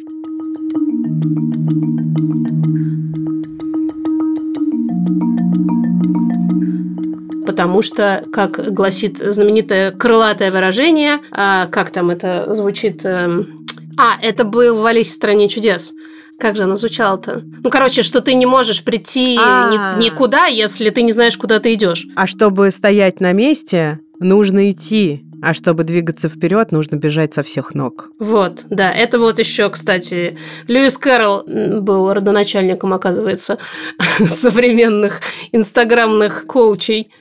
потому 7.60 7.82
что, 7.82 8.24
как 8.32 8.74
гласит 8.74 9.18
знаменитое 9.18 9.91
крылатое 9.91 10.49
выражение, 10.49 11.18
а, 11.30 11.68
как 11.68 11.89
там 11.89 12.10
это 12.10 12.53
звучит? 12.53 13.03
Эм, 13.03 13.66
а, 13.97 14.18
это 14.22 14.45
был 14.45 14.78
в 14.78 14.86
Алисе 14.86 15.10
в 15.10 15.14
стране 15.14 15.49
чудес. 15.49 15.93
Как 16.40 16.56
же 16.56 16.64
оно 16.64 16.76
звучало-то? 16.76 17.44
Ну, 17.64 17.70
короче, 17.70 18.02
что 18.02 18.22
ты 18.22 18.34
не 18.34 18.46
можешь 18.46 18.84
прийти 18.84 19.36
ни, 19.36 20.04
никуда, 20.04 20.46
если 20.46 20.90
ты 20.90 21.02
не 21.02 21.12
знаешь, 21.12 21.38
куда 21.38 21.60
ты 21.60 21.74
идешь. 21.74 22.06
А 22.16 22.28
чтобы 22.28 22.72
стоять 22.72 23.20
на 23.20 23.34
месте, 23.34 24.00
нужно 24.20 24.72
идти, 24.72 25.26
а 25.42 25.54
чтобы 25.54 25.84
двигаться 25.84 26.30
вперед, 26.30 26.72
нужно 26.72 26.96
бежать 26.96 27.34
со 27.34 27.44
всех 27.44 27.74
ног. 27.74 28.10
Вот, 28.20 28.66
да. 28.70 28.92
Это 28.92 29.20
вот 29.20 29.40
еще, 29.40 29.70
кстати, 29.70 30.38
Льюис 30.68 30.98
Кэрролл 30.98 31.44
был 31.46 32.14
родоначальником, 32.14 32.94
оказывается, 32.94 33.58
современных 34.26 35.22
инстаграмных 35.52 36.46
коучей. 36.46 37.12